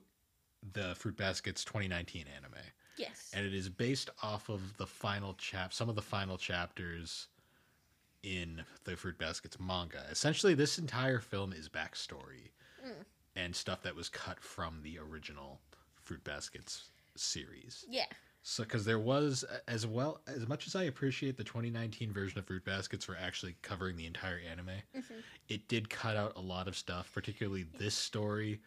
the 0.72 0.94
Fruits 0.94 1.18
Basket 1.18 1.56
2019 1.56 2.24
anime. 2.36 2.54
Yes. 2.98 3.30
and 3.34 3.46
it 3.46 3.54
is 3.54 3.68
based 3.68 4.10
off 4.22 4.50
of 4.50 4.76
the 4.76 4.86
final 4.86 5.32
chap 5.34 5.72
some 5.72 5.88
of 5.88 5.94
the 5.94 6.02
final 6.02 6.36
chapters 6.36 7.28
in 8.22 8.62
the 8.84 8.96
fruits 8.96 9.18
basket 9.18 9.56
manga 9.60 10.04
essentially 10.10 10.54
this 10.54 10.78
entire 10.78 11.18
film 11.20 11.52
is 11.52 11.68
backstory 11.68 12.50
Mm. 12.84 13.04
and 13.36 13.54
stuff 13.54 13.82
that 13.82 13.94
was 13.94 14.08
cut 14.08 14.40
from 14.40 14.80
the 14.82 14.98
original 14.98 15.60
fruits 16.00 16.24
basket 16.24 16.80
series 17.14 17.84
yeah. 17.88 18.06
so 18.42 18.64
because 18.64 18.84
there 18.84 18.98
was 18.98 19.44
as 19.68 19.86
well 19.86 20.20
as 20.26 20.48
much 20.48 20.66
as 20.66 20.74
i 20.74 20.82
appreciate 20.84 21.36
the 21.36 21.44
2019 21.44 22.12
version 22.12 22.40
of 22.40 22.46
fruits 22.46 22.64
basket 22.64 23.00
for 23.02 23.16
actually 23.16 23.54
covering 23.62 23.96
the 23.96 24.06
entire 24.06 24.40
anime 24.50 24.70
Mhm. 24.96 25.22
it 25.48 25.68
did 25.68 25.88
cut 25.90 26.16
out 26.16 26.32
a 26.36 26.40
lot 26.40 26.66
of 26.66 26.76
stuff 26.76 27.08
particularly 27.14 27.64
this 27.78 27.94
story 27.94 28.60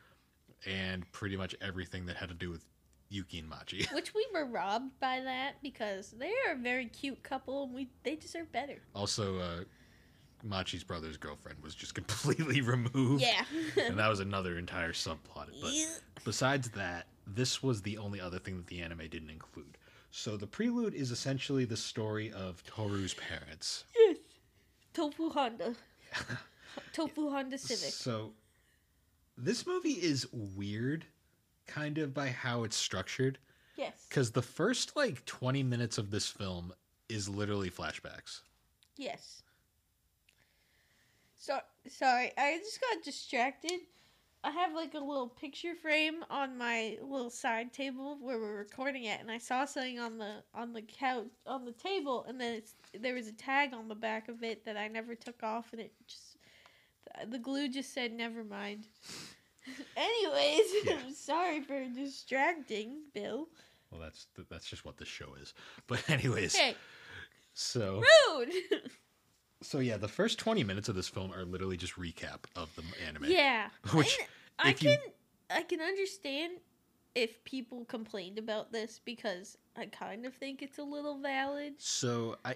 and 0.66 1.10
pretty 1.12 1.36
much 1.36 1.54
everything 1.60 2.06
that 2.06 2.16
had 2.16 2.30
to 2.30 2.36
do 2.36 2.50
with 2.50 2.66
yuki 3.10 3.40
and 3.40 3.50
machi 3.50 3.86
Which 3.94 4.14
we 4.14 4.26
were 4.34 4.46
robbed 4.46 5.00
by 5.00 5.22
that 5.22 5.62
because 5.62 6.12
they 6.12 6.32
are 6.48 6.54
a 6.54 6.58
very 6.58 6.88
cute 6.88 7.22
couple 7.24 7.64
and 7.64 7.74
we 7.74 7.90
they 8.04 8.16
deserve 8.16 8.52
better. 8.52 8.82
Also, 8.94 9.40
uh, 9.40 9.64
Machi's 10.44 10.84
brother's 10.84 11.18
girlfriend 11.18 11.62
was 11.64 11.76
just 11.76 11.96
completely 12.02 12.62
removed. 12.62 13.22
Yeah. 13.22 13.44
And 13.84 13.98
that 14.00 14.08
was 14.10 14.20
another 14.20 14.58
entire 14.58 14.94
subplot. 14.94 15.48
But 15.62 15.74
besides 16.24 16.70
that, 16.72 17.08
this 17.28 17.62
was 17.64 17.82
the 17.82 17.98
only 17.98 18.22
other 18.22 18.40
thing 18.40 18.58
that 18.58 18.68
the 18.68 18.82
anime 18.82 19.08
didn't 19.10 19.30
include. 19.30 19.78
So 20.12 20.38
the 20.38 20.48
prelude 20.48 20.94
is 20.94 21.12
essentially 21.12 21.66
the 21.66 21.76
story 21.78 22.32
of 22.32 22.64
Toru's 22.64 23.14
parents. 23.16 23.84
yes. 23.98 24.18
Tofu 24.94 25.30
Honda. 25.30 25.76
Tofu 26.94 27.30
Honda 27.30 27.58
Civic. 27.58 27.94
So 27.94 28.32
this 29.38 29.68
movie 29.68 29.90
is 29.92 30.26
weird, 30.32 31.06
kind 31.68 31.98
of 31.98 32.14
by 32.14 32.28
how 32.28 32.64
it's 32.64 32.76
structured. 32.76 33.38
Yes. 33.78 34.06
Because 34.08 34.32
the 34.32 34.42
first 34.42 34.96
like 34.96 35.26
20 35.26 35.64
minutes 35.64 35.98
of 35.98 36.12
this 36.12 36.28
film 36.28 36.74
is 37.10 37.28
literally 37.28 37.70
flashbacks. 37.70 38.42
Yes. 38.98 39.44
So 41.38 41.60
sorry, 41.88 42.32
I 42.38 42.58
just 42.58 42.82
got 42.82 43.04
distracted. 43.04 43.80
I 44.44 44.52
have 44.52 44.74
like 44.74 44.94
a 44.94 45.00
little 45.00 45.28
picture 45.28 45.74
frame 45.76 46.24
on 46.30 46.58
my 46.58 46.98
little 47.02 47.32
side 47.32 47.74
table 47.74 48.18
where 48.22 48.40
we're 48.40 48.58
recording 48.58 49.06
it, 49.06 49.20
and 49.20 49.32
I 49.32 49.40
saw 49.40 49.66
something 49.66 50.00
on 50.00 50.18
the 50.18 50.44
on 50.54 50.72
the 50.72 50.84
couch 50.84 51.26
on 51.48 51.66
the 51.66 51.72
table, 51.72 52.26
and 52.28 52.40
then 52.40 52.54
it's 52.54 52.76
there 53.00 53.16
was 53.16 53.28
a 53.28 53.32
tag 53.34 53.74
on 53.74 53.88
the 53.88 53.96
back 53.96 54.30
of 54.30 54.44
it 54.44 54.64
that 54.66 54.78
I 54.78 54.88
never 54.88 55.16
took 55.16 55.42
off, 55.44 55.72
and 55.72 55.82
it 55.82 55.94
just 56.08 56.38
the 57.28 57.40
glue 57.40 57.70
just 57.70 57.94
said 57.94 58.14
never 58.14 58.44
mind. 58.44 58.88
Anyways, 59.98 60.62
Yeah. 60.86 60.98
I'm 61.06 61.14
sorry 61.14 61.62
for 61.62 61.84
distracting, 61.90 62.98
Bill. 63.14 63.48
Well, 63.92 64.02
that's 64.02 64.28
that's 64.50 64.66
just 64.68 64.86
what 64.86 64.98
this 64.98 65.08
show 65.08 65.36
is. 65.42 65.54
But 65.88 66.10
anyways, 66.10 66.56
Hey, 66.56 66.76
so 67.54 68.02
rude. 68.38 68.52
So 69.62 69.80
yeah, 69.80 69.98
the 69.98 70.08
first 70.08 70.38
twenty 70.40 70.64
minutes 70.64 70.90
of 70.90 70.96
this 70.96 71.08
film 71.08 71.32
are 71.34 71.46
literally 71.46 71.78
just 71.78 71.94
recap 71.96 72.40
of 72.56 72.70
the 72.76 72.84
anime. 73.08 73.26
yeah, 73.28 73.70
Which, 73.94 74.18
And 74.20 74.28
I 74.60 74.70
if 74.72 74.84
you- 74.84 74.90
can 74.90 75.00
I 75.58 75.62
can 75.64 75.82
understand 75.82 76.54
if 77.14 77.44
people 77.46 77.86
complained 77.86 78.38
about 78.38 78.72
this 78.72 79.00
because 79.06 79.58
I 79.78 79.86
kind 79.88 80.26
of 80.26 80.34
think 80.34 80.62
it's 80.62 80.78
a 80.78 80.84
little 80.84 81.18
valid. 81.18 81.74
So 81.78 82.38
I, 82.46 82.56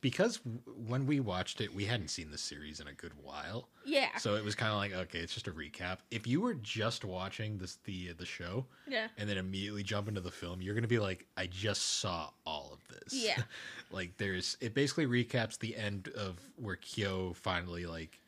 because 0.00 0.40
when 0.86 1.06
we 1.06 1.20
watched 1.20 1.60
it, 1.60 1.74
we 1.74 1.84
hadn't 1.84 2.08
seen 2.08 2.30
the 2.30 2.38
series 2.38 2.80
in 2.80 2.88
a 2.88 2.92
good 2.92 3.12
while, 3.22 3.68
Yeah, 3.84 4.16
so 4.18 4.36
it 4.36 4.44
was 4.44 4.54
kind 4.54 4.70
of 4.70 4.78
like, 4.78 4.92
okay, 4.92 5.18
it's 5.18 5.34
just 5.34 5.48
a 5.48 5.52
recap. 5.52 5.98
If 6.10 6.26
you 6.26 6.40
were 6.40 6.54
just 6.54 7.04
watching 7.04 7.58
this 7.58 7.78
the 7.84 8.12
the 8.12 8.26
show 8.26 8.66
yeah, 8.86 9.08
and 9.18 9.28
then 9.28 9.38
immediately 9.38 9.82
jump 9.82 10.08
into 10.08 10.20
the 10.20 10.30
film, 10.30 10.60
you're 10.62 10.74
gonna 10.74 10.86
be 10.86 10.98
like, 10.98 11.26
I 11.36 11.46
just 11.46 12.00
saw 12.00 12.30
all 12.46 12.70
of 12.72 12.80
this. 12.88 13.12
Yeah. 13.12 13.42
like 13.90 14.16
there's 14.18 14.56
it 14.60 14.74
basically 14.74 15.06
recaps 15.06 15.58
the 15.58 15.76
end 15.76 16.08
of 16.16 16.38
where 16.56 16.76
Kyo 16.76 17.32
finally 17.34 17.86
like. 17.86 18.18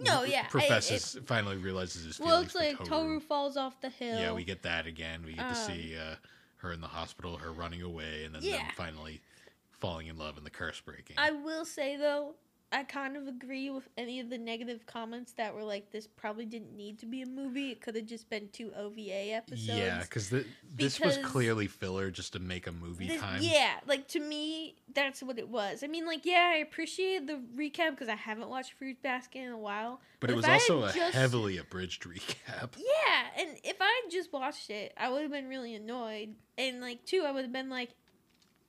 No, 0.00 0.22
yeah, 0.22 0.42
I- 0.44 0.48
Professes 0.48 1.18
finally 1.26 1.56
realizes 1.56 2.04
his 2.04 2.20
well, 2.20 2.40
it's 2.40 2.54
like 2.54 2.76
Toru. 2.78 2.88
Toru 2.88 3.20
falls 3.20 3.56
off 3.56 3.80
the 3.80 3.88
hill. 3.88 4.18
Yeah, 4.18 4.32
we 4.32 4.44
get 4.44 4.62
that 4.62 4.86
again. 4.86 5.24
We 5.24 5.32
get 5.32 5.42
to 5.52 5.60
Um, 5.60 5.66
see 5.66 5.96
uh, 5.96 6.16
her 6.56 6.72
in 6.72 6.80
the 6.80 6.86
hospital, 6.86 7.36
her 7.38 7.52
running 7.52 7.82
away, 7.82 8.24
and 8.24 8.34
then 8.34 8.42
Yeah. 8.42 8.58
them 8.58 8.66
finally 8.76 9.22
falling 9.72 10.06
in 10.06 10.16
love 10.16 10.36
and 10.36 10.46
the 10.46 10.50
curse 10.50 10.80
breaking. 10.80 11.16
I 11.18 11.32
will 11.32 11.64
say 11.64 11.96
though, 11.96 12.34
I 12.76 12.84
kind 12.84 13.16
of 13.16 13.26
agree 13.26 13.70
with 13.70 13.88
any 13.96 14.20
of 14.20 14.28
the 14.28 14.36
negative 14.36 14.84
comments 14.84 15.32
that 15.38 15.54
were 15.54 15.64
like, 15.64 15.92
"This 15.92 16.06
probably 16.06 16.44
didn't 16.44 16.76
need 16.76 16.98
to 16.98 17.06
be 17.06 17.22
a 17.22 17.26
movie. 17.26 17.70
It 17.70 17.80
could 17.80 17.96
have 17.96 18.04
just 18.04 18.28
been 18.28 18.50
two 18.52 18.70
OVA 18.76 19.32
episodes." 19.32 19.66
yeah, 19.66 20.00
because 20.02 20.28
this 20.74 21.00
was 21.00 21.16
clearly 21.24 21.68
filler 21.68 22.10
just 22.10 22.34
to 22.34 22.38
make 22.38 22.66
a 22.66 22.72
movie 22.72 23.08
This- 23.08 23.20
time. 23.22 23.40
Yeah, 23.40 23.80
like 23.86 24.08
to 24.08 24.20
me, 24.20 24.76
that's 24.92 25.22
what 25.22 25.38
it 25.38 25.48
was. 25.48 25.82
I 25.82 25.86
mean, 25.86 26.04
like, 26.04 26.26
yeah, 26.26 26.50
I 26.52 26.58
appreciate 26.58 27.26
the 27.26 27.40
recap 27.56 27.92
because 27.92 28.10
I 28.10 28.14
haven't 28.14 28.50
watched 28.50 28.72
Fruit 28.74 29.00
Basket 29.00 29.38
in 29.38 29.52
a 29.52 29.58
while. 29.58 30.02
but 30.20 30.28
it 30.28 30.36
was 30.36 30.44
also 30.44 30.84
a 30.84 30.92
just- 30.92 31.14
heavily 31.14 31.56
abridged 31.56 32.02
recap. 32.02 32.72
Yeah, 32.76 33.42
and 33.42 33.58
if 33.64 33.76
I 33.80 34.02
had 34.04 34.10
just 34.10 34.34
watched 34.34 34.68
it, 34.68 34.92
I 34.98 35.08
would 35.08 35.22
have 35.22 35.30
been 35.30 35.48
really 35.48 35.74
annoyed. 35.74 36.34
And 36.58 36.82
like, 36.82 37.06
two, 37.06 37.22
I 37.26 37.32
would 37.32 37.42
have 37.44 37.52
been 37.52 37.70
like, 37.70 37.94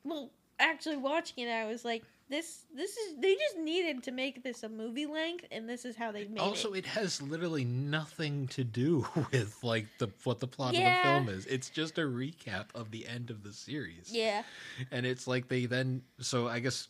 well, 0.05 0.31
actually 0.59 0.97
watching 0.97 1.45
it, 1.45 1.51
I 1.51 1.65
was 1.65 1.83
like, 1.83 2.03
this, 2.29 2.65
this 2.75 2.91
is 2.97 3.15
they 3.19 3.33
just 3.35 3.57
needed 3.57 4.03
to 4.03 4.11
make 4.11 4.43
this 4.43 4.63
a 4.63 4.69
movie 4.69 5.05
length, 5.05 5.45
and 5.51 5.67
this 5.69 5.85
is 5.85 5.95
how 5.95 6.11
they 6.11 6.25
made 6.25 6.39
Also, 6.39 6.49
it. 6.49 6.49
Also 6.49 6.73
it 6.73 6.85
has 6.87 7.21
literally 7.21 7.63
nothing 7.65 8.47
to 8.47 8.63
do 8.63 9.07
with 9.31 9.57
like 9.63 9.87
the 9.99 10.09
what 10.23 10.39
the 10.39 10.47
plot 10.47 10.73
Yeah. 10.73 10.89
of 11.19 11.25
the 11.25 11.31
film 11.31 11.39
is. 11.39 11.45
It's 11.45 11.69
just 11.69 11.97
a 11.97 12.01
recap 12.01 12.65
of 12.75 12.91
the 12.91 13.07
end 13.07 13.29
of 13.29 13.43
the 13.43 13.53
series. 13.53 14.09
Yeah, 14.11 14.43
and 14.91 15.05
it's 15.05 15.27
like 15.27 15.47
they 15.47 15.65
then 15.65 16.01
so 16.19 16.47
i 16.47 16.59
guess 16.59 16.87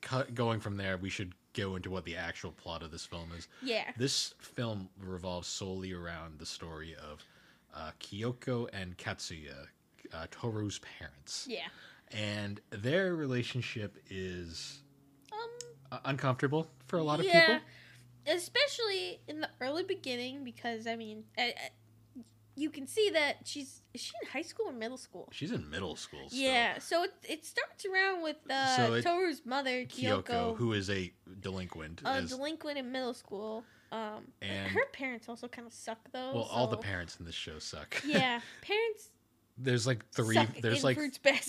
cut, 0.00 0.34
going 0.34 0.60
from 0.60 0.76
there 0.76 0.96
we 0.96 1.08
should 1.10 1.34
go 1.52 1.76
into 1.76 1.90
what 1.90 2.04
the 2.04 2.16
actual 2.16 2.52
plot 2.52 2.82
of 2.82 2.90
this 2.90 3.04
film 3.04 3.30
is 3.36 3.48
yeah, 3.62 3.90
this 3.96 4.34
film 4.38 4.88
revolves 5.04 5.48
solely 5.48 5.92
around 5.92 6.38
the 6.38 6.46
story 6.46 6.94
of 6.94 7.22
uh, 7.74 7.90
kyoko 8.00 8.68
and 8.72 8.96
katsuya 8.96 9.66
uh, 10.14 10.26
toru's 10.30 10.80
parents 10.98 11.46
yeah. 11.48 11.66
And 12.10 12.60
their 12.70 13.14
relationship 13.14 13.96
is 14.10 14.78
Um, 15.32 15.38
uh, 15.92 15.98
uncomfortable 16.04 16.70
for 16.86 16.98
a 16.98 17.02
lot 17.02 17.20
of 17.20 17.26
yeah, 17.26 17.46
people 17.46 17.60
especially 18.26 19.20
in 19.28 19.40
the 19.40 19.48
early 19.60 19.82
beginning 19.82 20.44
because 20.44 20.86
I 20.86 20.96
mean, 20.96 21.24
I, 21.38 21.42
I, 21.42 21.70
you 22.54 22.70
can 22.70 22.86
see 22.86 23.10
that 23.10 23.36
she's 23.44 23.80
is 23.94 24.00
she 24.02 24.12
in 24.22 24.28
high 24.28 24.42
school 24.42 24.66
or 24.68 24.72
middle 24.72 24.98
school? 24.98 25.28
She's 25.32 25.50
in 25.52 25.68
middle 25.70 25.96
school. 25.96 26.26
Yeah, 26.30 26.78
so 26.78 27.04
it, 27.04 27.12
it 27.28 27.44
starts 27.46 27.86
around 27.86 28.22
with 28.22 28.36
uh, 28.50 28.76
So 28.76 28.94
it- 28.94 29.02
Toru's 29.04 29.42
mother, 29.46 29.84
Kyoko, 29.84 30.22
Kyoko, 30.24 30.56
who 30.56 30.72
is 30.74 30.90
a 30.90 31.12
delinquent, 31.40 32.02
a 32.04 32.18
is, 32.18 32.30
delinquent 32.30 32.78
in 32.78 32.92
middle 32.92 33.14
school. 33.14 33.64
Um, 33.92 34.28
And- 34.42 34.68
her 34.70 34.86
parents 34.92 35.28
also 35.28 35.48
kind 35.48 35.66
of 35.66 35.72
suck 35.72 35.98
though. 36.12 36.32
well, 36.34 36.48
all 36.52 36.66
the 36.68 36.76
parents 36.76 37.16
in 37.18 37.24
this 37.26 37.34
show 37.34 37.58
suck. 37.58 38.00
yeah, 38.04 38.40
parents. 38.62 39.10
There's 39.62 39.86
like 39.86 40.04
three. 40.10 40.34
suck 40.34 40.48
There's 40.60 40.84
like 40.84 40.98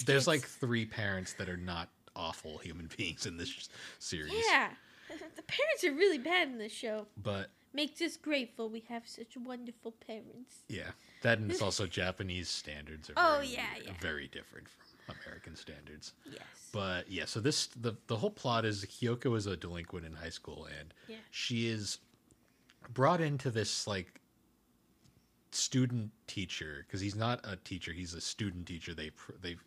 there's 0.06 0.28
like 0.28 0.42
three 0.42 0.86
parents 0.86 1.34
that 1.34 1.50
are 1.50 1.58
not 1.58 1.90
awful 2.16 2.58
human 2.60 2.90
beings 2.98 3.26
in 3.26 3.38
this 3.38 3.70
series. 4.00 4.34
yeah, 4.50 4.70
the 5.10 5.42
parents 5.44 5.84
are 5.86 5.94
really 5.94 6.18
bad 6.18 6.48
in 6.50 6.58
this 6.58 6.72
show. 6.72 7.08
But 7.22 7.50
Makes 7.74 8.02
us 8.02 8.18
grateful 8.18 8.68
we 8.70 8.82
have 8.90 9.08
such 9.08 9.38
wonderful 9.38 9.94
parents. 10.06 10.56
yeah, 10.68 10.92
that 11.24 11.38
and 11.40 11.50
it's 11.50 11.62
also 11.68 11.88
Japanese 11.88 12.50
standards 12.50 13.10
are 13.10 13.14
Oh, 13.16 13.36
very, 13.38 13.48
yeah, 13.54 13.66
yeah. 13.86 13.92
very 14.02 14.28
different 14.28 14.68
from 15.06 15.16
American 15.26 15.56
standards. 15.56 16.12
Yes. 16.30 16.42
But 16.74 17.10
yeah, 17.10 17.24
so 17.26 17.40
this 17.40 17.68
the 17.68 17.96
the 18.08 18.18
whole 18.18 18.30
plot 18.30 18.66
is 18.66 18.84
Kyoko 18.86 19.38
is 19.38 19.46
a 19.48 19.56
delinquent 19.56 20.06
in 20.06 20.14
high 20.14 20.30
school 20.30 20.68
and 20.80 20.94
Yeah. 21.08 21.16
she 21.32 21.68
is 21.70 22.00
brought 22.94 23.22
into 23.22 23.50
this 23.52 23.88
like 23.88 24.20
student 25.52 26.12
teacher 26.28 26.86
because 26.88 27.02
he's 27.02 27.16
not 27.16 27.40
a 27.44 27.56
teacher, 27.58 27.92
he's 27.94 28.14
a 28.14 28.22
student 28.22 28.68
teacher. 28.68 28.94
They 28.94 29.12
they 29.42 29.58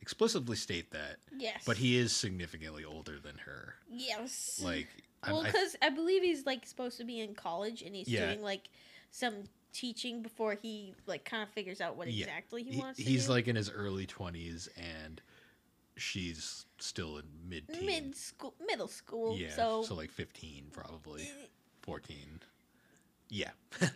explicitly 0.00 0.56
state 0.56 0.90
that, 0.92 1.16
yes. 1.36 1.62
but 1.66 1.76
he 1.76 1.96
is 1.96 2.12
significantly 2.12 2.84
older 2.84 3.18
than 3.18 3.36
her. 3.38 3.74
Yes. 3.90 4.60
Like 4.64 4.88
well, 5.26 5.42
because 5.42 5.74
I, 5.82 5.90
believe 5.90 6.22
he's 6.22 6.46
like 6.46 6.64
supposed 6.66 6.98
to 6.98 7.04
be 7.04 7.20
in 7.20 7.34
college 7.34 7.82
and 7.82 7.94
he's 7.94 8.08
Yeah. 8.08 8.26
doing 8.26 8.42
like 8.42 8.68
some 9.10 9.34
teaching 9.72 10.22
before 10.22 10.54
he 10.60 10.94
like 11.06 11.24
kind 11.24 11.42
of 11.42 11.48
figures 11.50 11.80
out 11.80 11.96
what 11.96 12.08
Yeah. 12.08 12.26
exactly 12.26 12.62
he, 12.62 12.70
he- 12.72 12.80
wants 12.80 12.98
to 12.98 13.04
he's 13.04 13.26
do. 13.26 13.32
like 13.32 13.48
in 13.48 13.56
his 13.56 13.70
early 13.70 14.06
20s 14.06 14.68
and 15.04 15.20
she's 15.96 16.66
still 16.78 17.18
in 17.18 17.24
mid 17.48 17.64
mid 17.84 18.14
school, 18.16 18.54
middle 18.64 18.86
school. 18.88 19.36
yeah 19.36 19.50
so, 19.50 19.82
so 19.82 19.94
like 19.96 20.10
15 20.10 20.68
probably 20.72 21.22
eh, 21.22 21.46
14 21.82 22.16
yeah 23.30 23.50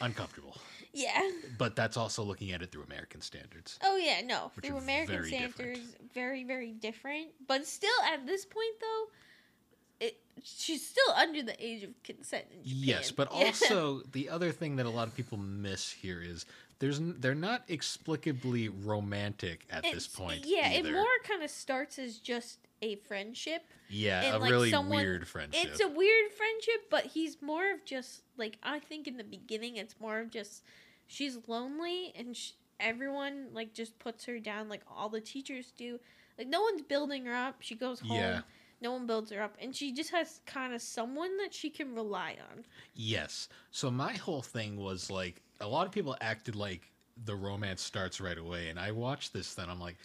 uncomfortable 0.00 0.56
yeah. 0.94 1.22
but 1.56 1.74
that's 1.74 1.96
also 1.96 2.22
looking 2.22 2.52
at 2.52 2.60
it 2.62 2.70
through 2.70 2.82
american 2.82 3.20
standards 3.20 3.78
Oh 3.84 3.96
yeah, 3.96 4.20
no. 4.24 4.50
Through 4.62 4.76
American 4.76 5.16
very 5.16 5.30
different. 5.30 5.54
standards, 5.54 5.96
very 6.14 6.44
very 6.44 6.72
different. 6.72 7.28
But 7.46 7.66
still, 7.66 7.90
at 8.12 8.26
this 8.26 8.44
point 8.44 8.74
though, 8.80 10.06
it 10.06 10.20
she's 10.42 10.86
still 10.86 11.14
under 11.16 11.42
the 11.42 11.54
age 11.64 11.82
of 11.84 11.90
consent. 12.02 12.44
In 12.52 12.58
Japan. 12.64 12.78
yes 12.88 13.10
but 13.10 13.28
also 13.30 14.02
the 14.12 14.28
other 14.28 14.52
thing 14.52 14.76
that 14.76 14.86
a 14.86 14.90
lot 14.90 15.08
of 15.08 15.14
people 15.16 15.38
miss 15.38 15.90
here 15.90 16.22
is 16.22 16.46
there's 16.82 16.98
they're 17.00 17.32
not 17.34 17.66
explicably 17.68 18.68
romantic 18.84 19.64
at 19.70 19.84
this 19.84 20.08
point 20.08 20.44
Yeah, 20.44 20.68
either. 20.68 20.88
it 20.88 20.92
more 20.92 21.06
kind 21.26 21.42
of 21.44 21.50
starts 21.50 21.96
as 21.98 22.18
just 22.18 22.58
a 22.82 22.96
friendship. 22.96 23.62
yeah 23.88 24.22
and, 24.22 24.34
a 24.34 24.38
like, 24.38 24.50
really 24.50 24.70
someone- 24.70 24.98
weird 24.98 25.28
friendship 25.28 25.64
It's 25.70 25.80
a 25.80 25.86
weird 25.88 26.32
friendship, 26.32 26.90
but 26.90 27.04
he's 27.06 27.40
more 27.40 27.70
of 27.72 27.84
just 27.84 28.22
like 28.36 28.58
I 28.64 28.80
think 28.80 29.06
in 29.06 29.16
the 29.16 29.22
beginning 29.24 29.76
it's 29.76 29.94
more 30.00 30.18
of 30.18 30.30
just 30.30 30.64
she's 31.06 31.38
lonely 31.46 32.12
and 32.16 32.36
sh- 32.36 32.50
everyone 32.80 33.46
like 33.52 33.72
just 33.74 33.96
puts 34.00 34.24
her 34.24 34.40
down 34.40 34.68
like 34.68 34.82
all 34.90 35.08
the 35.08 35.20
teachers 35.20 35.72
do. 35.78 36.00
Like 36.36 36.48
no 36.48 36.62
one's 36.62 36.82
building 36.82 37.26
her 37.26 37.34
up. 37.34 37.56
She 37.60 37.76
goes 37.76 38.00
home. 38.00 38.16
Yeah. 38.18 38.40
No 38.82 38.92
one 38.92 39.06
builds 39.06 39.30
her 39.30 39.40
up 39.40 39.56
and 39.60 39.74
she 39.74 39.92
just 39.92 40.10
has 40.10 40.40
kind 40.44 40.74
of 40.74 40.82
someone 40.82 41.36
that 41.38 41.54
she 41.54 41.70
can 41.70 41.94
rely 41.94 42.36
on. 42.50 42.64
Yes. 42.94 43.48
So 43.70 43.90
my 43.90 44.12
whole 44.14 44.42
thing 44.42 44.76
was 44.76 45.10
like 45.10 45.40
a 45.60 45.66
lot 45.68 45.86
of 45.86 45.92
people 45.92 46.16
acted 46.20 46.56
like 46.56 46.90
the 47.24 47.36
romance 47.36 47.80
starts 47.82 48.20
right 48.20 48.36
away, 48.38 48.68
and 48.70 48.78
I 48.80 48.90
watched 48.90 49.32
this. 49.32 49.54
Then 49.54 49.68
I'm 49.70 49.78
like, 49.78 49.96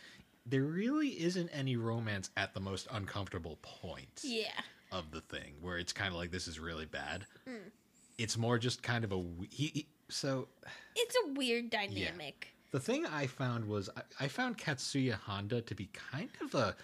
there 0.45 0.63
really 0.63 1.09
isn't 1.21 1.49
any 1.49 1.75
romance 1.77 2.29
at 2.37 2.53
the 2.53 2.59
most 2.59 2.87
uncomfortable 2.91 3.57
point 3.63 4.21
Yeah. 4.23 4.51
of 4.91 5.09
the 5.11 5.21
thing, 5.21 5.55
where 5.61 5.77
it's 5.77 5.93
kind 5.93 6.09
of 6.13 6.15
like 6.19 6.31
this 6.31 6.47
is 6.47 6.59
really 6.59 6.85
bad. 6.85 7.25
Mm. 7.49 7.71
It's 8.17 8.37
more 8.37 8.57
just 8.59 8.83
kind 8.83 9.03
of 9.03 9.11
a 9.13 9.23
he, 9.49 9.67
he- 9.73 9.87
so 10.09 10.47
It's 10.95 11.15
a 11.25 11.33
weird 11.33 11.69
dynamic. 11.69 12.53
the 12.71 12.79
thing 12.79 13.05
I 13.05 13.25
found 13.27 13.65
was 13.65 13.89
I, 13.97 14.25
I 14.25 14.27
found 14.27 14.57
Katsuya 14.57 15.13
Honda 15.13 15.61
to 15.61 15.73
be 15.75 15.89
kind 16.11 16.29
of 16.41 16.53
a 16.55 16.75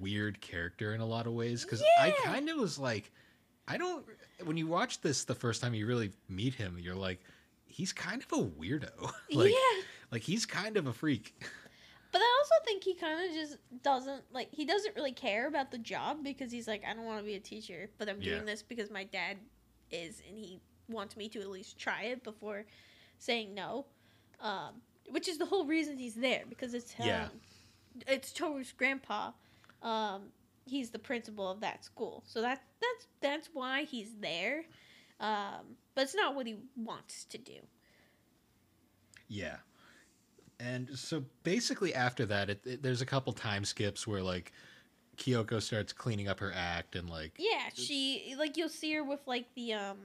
weird 0.00 0.40
character 0.40 0.94
in 0.94 1.00
a 1.00 1.06
lot 1.06 1.26
of 1.26 1.32
ways 1.32 1.64
because 1.64 1.82
I 2.00 2.10
kind 2.24 2.48
of 2.48 2.58
was 2.58 2.78
like, 2.78 3.10
I 3.68 3.76
don't. 3.76 4.04
When 4.44 4.56
you 4.56 4.66
watch 4.66 5.00
this 5.00 5.24
the 5.24 5.34
first 5.34 5.62
time 5.62 5.74
you 5.74 5.86
really 5.86 6.10
meet 6.28 6.54
him, 6.54 6.76
you're 6.78 6.94
like, 6.94 7.20
he's 7.66 7.92
kind 7.92 8.22
of 8.22 8.38
a 8.38 8.42
weirdo. 8.44 8.90
like, 9.32 9.50
yeah. 9.50 9.82
like 10.10 10.22
he's 10.22 10.44
kind 10.46 10.76
of 10.76 10.86
a 10.86 10.92
freak. 10.92 11.34
But 12.12 12.20
I 12.22 12.36
also 12.38 12.64
think 12.64 12.84
he 12.84 12.94
kind 12.94 13.28
of 13.28 13.34
just 13.34 13.58
doesn't 13.82 14.22
like 14.32 14.48
he 14.52 14.64
doesn't 14.64 14.94
really 14.96 15.12
care 15.12 15.48
about 15.48 15.70
the 15.70 15.78
job 15.78 16.24
because 16.24 16.50
he's 16.52 16.66
like 16.68 16.82
I 16.88 16.94
don't 16.94 17.04
want 17.04 17.18
to 17.18 17.24
be 17.24 17.34
a 17.34 17.40
teacher, 17.40 17.90
but 17.98 18.08
I'm 18.08 18.20
doing 18.20 18.38
Yeah. 18.38 18.44
this 18.44 18.62
because 18.62 18.90
my 18.90 19.04
dad 19.04 19.36
is 19.90 20.22
and 20.28 20.38
he 20.38 20.60
wants 20.88 21.16
me 21.16 21.28
to 21.30 21.40
at 21.40 21.48
least 21.48 21.78
try 21.78 22.02
it 22.04 22.22
before 22.24 22.64
saying 23.18 23.54
no. 23.54 23.86
Um, 24.40 24.74
which 25.10 25.28
is 25.28 25.38
the 25.38 25.46
whole 25.46 25.64
reason 25.66 25.98
he's 25.98 26.14
there 26.14 26.42
because 26.48 26.74
it's 26.74 26.94
um, 27.00 27.06
Yeah. 27.06 27.28
it's 28.06 28.32
Toru's 28.32 28.72
grandpa. 28.72 29.32
Um, 29.86 30.22
he's 30.66 30.90
the 30.90 30.98
principal 30.98 31.48
of 31.50 31.60
that 31.60 31.84
school, 31.84 32.22
so 32.26 32.40
that 32.42 32.62
that's 32.80 33.06
that's 33.20 33.48
why 33.52 33.84
he's 33.84 34.14
there. 34.20 34.64
Um, 35.20 35.76
but 35.94 36.02
it's 36.04 36.14
not 36.14 36.34
what 36.34 36.46
he 36.46 36.56
wants 36.76 37.24
to 37.26 37.38
do. 37.38 37.60
Yeah. 39.28 39.56
And 40.58 40.88
so 40.98 41.24
basically 41.42 41.94
after 41.94 42.26
that, 42.26 42.50
it, 42.50 42.60
it- 42.64 42.82
there's 42.82 43.00
a 43.02 43.06
couple 43.06 43.32
time 43.32 43.64
skips 43.64 44.06
where 44.06 44.22
like 44.22 44.52
Kyoko 45.16 45.60
starts 45.62 45.92
cleaning 45.92 46.28
up 46.28 46.40
her 46.40 46.52
act 46.54 46.96
and 46.96 47.08
like 47.08 47.32
Yeah, 47.38 47.68
she 47.74 48.34
like 48.38 48.56
you'll 48.56 48.68
see 48.68 48.92
her 48.94 49.04
with 49.04 49.20
like 49.26 49.46
the 49.54 49.72
um 49.74 49.98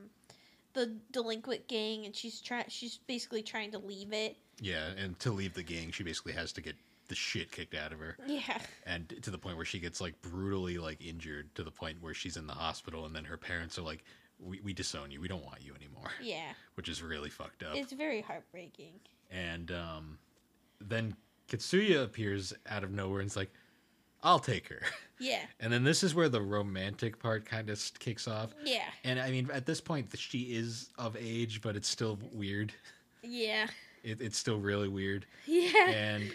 the 0.73 0.95
delinquent 1.11 1.67
gang 1.67 2.05
and 2.05 2.15
she's 2.15 2.39
trying 2.41 2.65
she's 2.69 2.97
basically 3.07 3.43
trying 3.43 3.71
to 3.71 3.77
leave 3.79 4.13
it. 4.13 4.37
yeah, 4.61 4.87
and 4.97 5.19
to 5.19 5.31
leave 5.31 5.53
the 5.53 5.63
gang, 5.63 5.91
she 5.91 6.03
basically 6.03 6.33
has 6.33 6.51
to 6.53 6.61
get 6.61 6.75
the 7.11 7.15
shit 7.15 7.51
kicked 7.51 7.75
out 7.75 7.91
of 7.91 7.99
her. 7.99 8.15
Yeah. 8.25 8.57
and 8.85 9.13
to 9.21 9.29
the 9.29 9.37
point 9.37 9.57
where 9.57 9.65
she 9.65 9.79
gets 9.79 9.99
like 9.99 10.19
brutally 10.21 10.77
like 10.77 11.01
injured 11.05 11.53
to 11.55 11.63
the 11.63 11.69
point 11.71 11.97
where 12.01 12.13
she's 12.13 12.37
in 12.37 12.47
the 12.47 12.53
hospital 12.53 13.05
and 13.05 13.13
then 13.13 13.25
her 13.25 13.35
parents 13.35 13.77
are 13.77 13.81
like 13.81 14.05
we, 14.39 14.61
we 14.61 14.71
disown 14.71 15.11
you 15.11 15.19
we 15.19 15.27
don't 15.27 15.43
want 15.43 15.61
you 15.61 15.73
anymore 15.75 16.09
Yeah. 16.21 16.53
which 16.75 16.87
is 16.87 17.03
really 17.03 17.29
fucked 17.29 17.63
up 17.63 17.75
It's 17.75 17.91
very 17.91 18.21
heartbreaking. 18.21 18.93
and 19.29 19.71
um, 19.71 20.17
then 20.79 21.17
Katsuya 21.49 22.05
appears 22.05 22.53
out 22.69 22.85
of 22.85 22.91
nowhere 22.91 23.19
and 23.19 23.27
it's 23.27 23.35
like 23.35 23.51
I'll 24.23 24.39
take 24.39 24.69
her 24.69 24.81
Yeah. 25.19 25.41
and 25.59 25.71
then 25.73 25.83
this 25.83 26.01
is 26.01 26.15
where 26.15 26.29
the 26.29 26.41
romantic 26.41 27.19
part 27.19 27.43
kind 27.45 27.69
of 27.69 27.77
kicks 27.99 28.25
off 28.25 28.53
Yeah. 28.63 28.85
and 29.03 29.19
I 29.19 29.31
mean 29.31 29.49
at 29.51 29.65
this 29.65 29.81
point 29.81 30.07
she 30.17 30.43
is 30.55 30.89
of 30.97 31.17
age 31.19 31.61
but 31.61 31.75
it's 31.75 31.89
still 31.89 32.17
weird 32.31 32.71
Yeah. 33.21 33.67
it, 34.01 34.21
it's 34.21 34.37
still 34.37 34.59
really 34.59 34.87
weird 34.87 35.25
Yeah. 35.45 35.89
and 35.89 36.31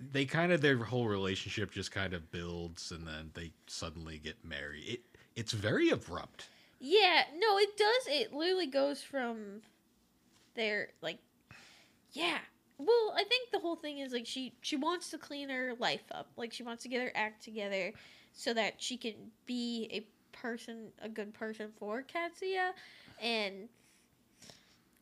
they 0.00 0.24
kind 0.24 0.52
of 0.52 0.60
their 0.60 0.76
whole 0.76 1.06
relationship 1.08 1.70
just 1.70 1.90
kind 1.92 2.12
of 2.14 2.30
builds 2.30 2.90
and 2.90 3.06
then 3.06 3.30
they 3.34 3.52
suddenly 3.66 4.18
get 4.18 4.44
married 4.44 4.84
it 4.86 5.00
it's 5.36 5.52
very 5.52 5.90
abrupt 5.90 6.48
Yeah, 6.80 7.22
no, 7.38 7.58
it 7.58 7.76
does. 7.76 8.06
It 8.08 8.32
literally 8.34 8.66
goes 8.66 9.02
from 9.02 9.62
there 10.54 10.88
like 11.00 11.18
yeah. 12.12 12.38
Well, 12.78 13.14
I 13.16 13.24
think 13.24 13.50
the 13.52 13.58
whole 13.60 13.76
thing 13.76 13.98
is 13.98 14.12
like 14.12 14.26
she 14.26 14.54
she 14.60 14.76
wants 14.76 15.10
to 15.10 15.18
clean 15.18 15.48
her 15.48 15.74
life 15.78 16.04
up. 16.12 16.28
Like 16.36 16.52
she 16.52 16.62
wants 16.62 16.82
to 16.82 16.88
get 16.88 17.00
her 17.02 17.12
act 17.14 17.42
together 17.42 17.92
so 18.32 18.52
that 18.54 18.74
she 18.82 18.96
can 18.96 19.14
be 19.46 19.88
a 19.92 20.36
person, 20.36 20.88
a 21.00 21.08
good 21.08 21.32
person 21.34 21.70
for 21.78 22.02
Katsuya. 22.02 22.72
And 23.22 23.68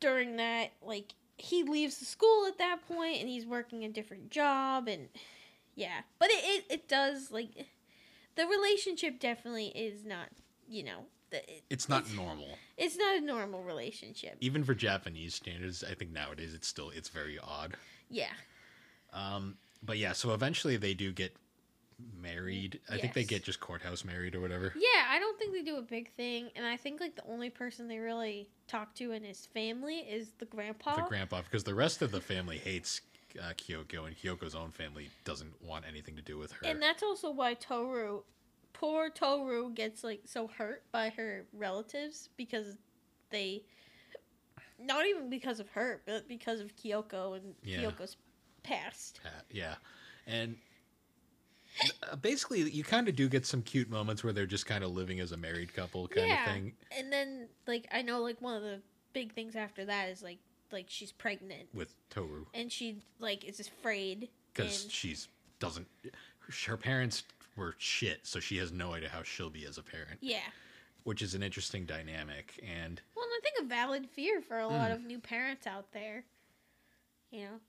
during 0.00 0.36
that, 0.36 0.70
like 0.82 1.14
he 1.42 1.62
leaves 1.64 1.98
the 1.98 2.04
school 2.04 2.46
at 2.46 2.58
that 2.58 2.78
point 2.86 3.18
and 3.20 3.28
he's 3.28 3.44
working 3.44 3.84
a 3.84 3.88
different 3.88 4.30
job 4.30 4.86
and 4.88 5.08
yeah. 5.74 6.02
But 6.18 6.30
it 6.30 6.40
it, 6.44 6.64
it 6.70 6.88
does 6.88 7.30
like 7.32 7.50
the 8.36 8.46
relationship 8.46 9.18
definitely 9.20 9.66
is 9.68 10.04
not, 10.04 10.28
you 10.68 10.84
know, 10.84 11.00
the, 11.30 11.38
it, 11.50 11.62
it's 11.70 11.88
not 11.88 12.08
normal 12.14 12.58
it's 12.76 12.96
not 12.96 13.16
a 13.16 13.20
normal 13.20 13.62
relationship. 13.62 14.36
even 14.40 14.62
for 14.64 14.74
japanese 14.74 15.34
standards 15.34 15.82
i 15.90 15.94
think 15.94 16.10
nowadays 16.12 16.52
it's 16.52 16.68
still 16.68 16.90
it's 16.90 17.08
very 17.08 17.38
odd 17.38 17.74
Yeah. 18.10 18.26
um 19.14 19.56
but 19.82 19.96
yeah 19.96 20.12
so 20.12 20.34
eventually 20.34 20.76
they 20.76 20.92
do 20.92 21.10
get 21.10 21.34
married 22.20 22.80
i 22.90 22.96
think 22.96 23.12
they 23.14 23.24
get 23.24 23.42
just 23.42 23.60
courthouse 23.60 24.04
married 24.04 24.34
or 24.34 24.40
whatever 24.40 24.72
Yeah, 24.74 25.04
I 25.10 25.18
don't 25.18 25.38
think 25.38 25.52
they 25.52 25.62
do 25.62 25.76
a 25.76 25.82
big 25.82 26.10
thing, 26.14 26.50
and 26.56 26.64
I 26.66 26.76
think 26.76 27.00
like 27.00 27.14
the 27.16 27.24
only 27.28 27.50
person 27.50 27.88
they 27.88 27.98
really 27.98 28.48
talk 28.68 28.94
to 28.96 29.12
in 29.12 29.22
his 29.24 29.46
family 29.46 29.98
is 29.98 30.32
the 30.38 30.44
grandpa. 30.46 30.96
the 30.96 31.02
grandpa 31.02 31.42
because 31.42 31.64
the 31.64 31.74
rest 31.74 32.02
of 32.02 32.10
the 32.12 32.20
family 32.20 32.58
hates 32.58 33.00
uh, 33.40 33.52
kyoko 33.56 34.06
and 34.06 34.16
kyoko's 34.16 34.54
own 34.54 34.70
family 34.70 35.08
doesn't 35.24 35.52
want 35.62 35.84
anything 35.88 36.14
to 36.16 36.22
do 36.22 36.36
with 36.38 36.52
her 36.52 36.66
and 36.66 36.80
that's 36.82 37.02
also 37.02 37.30
why 37.30 37.54
Toru, 37.54 38.22
poor 38.72 39.08
Toru, 39.10 39.70
gets 39.72 40.04
like 40.04 40.22
so 40.26 40.48
hurt 40.48 40.84
by 40.92 41.08
her 41.10 41.46
relatives 41.52 42.28
because 42.36 42.76
they, 43.30 43.62
not 44.78 45.06
even 45.06 45.30
because 45.30 45.60
of 45.60 45.68
her, 45.70 46.02
but 46.06 46.28
because 46.28 46.60
of 46.60 46.74
Kyoko 46.76 47.36
and 47.36 47.54
Yeah. 47.62 47.78
Kyoko's 47.90 48.16
past. 48.62 49.20
Yeah, 49.50 49.74
and 50.26 50.56
basically 52.20 52.60
you 52.70 52.84
kind 52.84 53.08
of 53.08 53.16
do 53.16 53.28
get 53.28 53.46
some 53.46 53.62
cute 53.62 53.88
moments 53.90 54.22
where 54.22 54.32
they're 54.32 54.46
just 54.46 54.66
kind 54.66 54.84
of 54.84 54.90
living 54.92 55.20
as 55.20 55.32
a 55.32 55.36
married 55.36 55.72
couple 55.74 56.06
kind 56.08 56.28
Yeah. 56.28 56.44
of 56.46 56.52
thing 56.52 56.72
And 56.96 57.12
then 57.12 57.48
like 57.66 57.86
I 57.92 58.02
know 58.02 58.20
like 58.22 58.40
one 58.40 58.54
of 58.56 58.62
the 58.62 58.80
big 59.12 59.32
things 59.34 59.56
after 59.56 59.84
that 59.86 60.08
is 60.08 60.22
like 60.22 60.38
like 60.70 60.86
she's 60.88 61.12
pregnant 61.12 61.68
with 61.74 61.94
Toru 62.10 62.46
and 62.54 62.70
she 62.72 62.98
like 63.18 63.44
is 63.44 63.60
afraid 63.60 64.28
because 64.54 64.86
she's 64.90 65.28
doesn't 65.58 65.86
her 66.66 66.76
parents 66.76 67.24
were 67.56 67.74
shit, 67.78 68.20
so 68.26 68.40
she 68.40 68.56
has 68.56 68.72
no 68.72 68.94
idea 68.94 69.10
how 69.10 69.22
she'll 69.22 69.50
be 69.50 69.66
as 69.66 69.76
a 69.76 69.82
parent, 69.82 70.18
yeah. 70.22 70.40
which 71.04 71.20
is 71.20 71.34
an 71.34 71.42
interesting 71.42 71.84
dynamic. 71.84 72.58
And 72.62 72.98
Well, 73.14 73.26
and 73.26 73.32
I 73.36 73.40
think 73.42 73.56
a 73.60 73.68
valid 73.68 74.08
fear 74.08 74.40
for 74.40 74.58
a 74.58 74.66
lot 74.66 74.90
Mm. 74.90 74.94
of 74.94 75.04
new 75.04 75.18
parents 75.18 75.66
out 75.66 75.92
there. 75.92 76.24
You 77.30 77.40
know, 77.42 77.60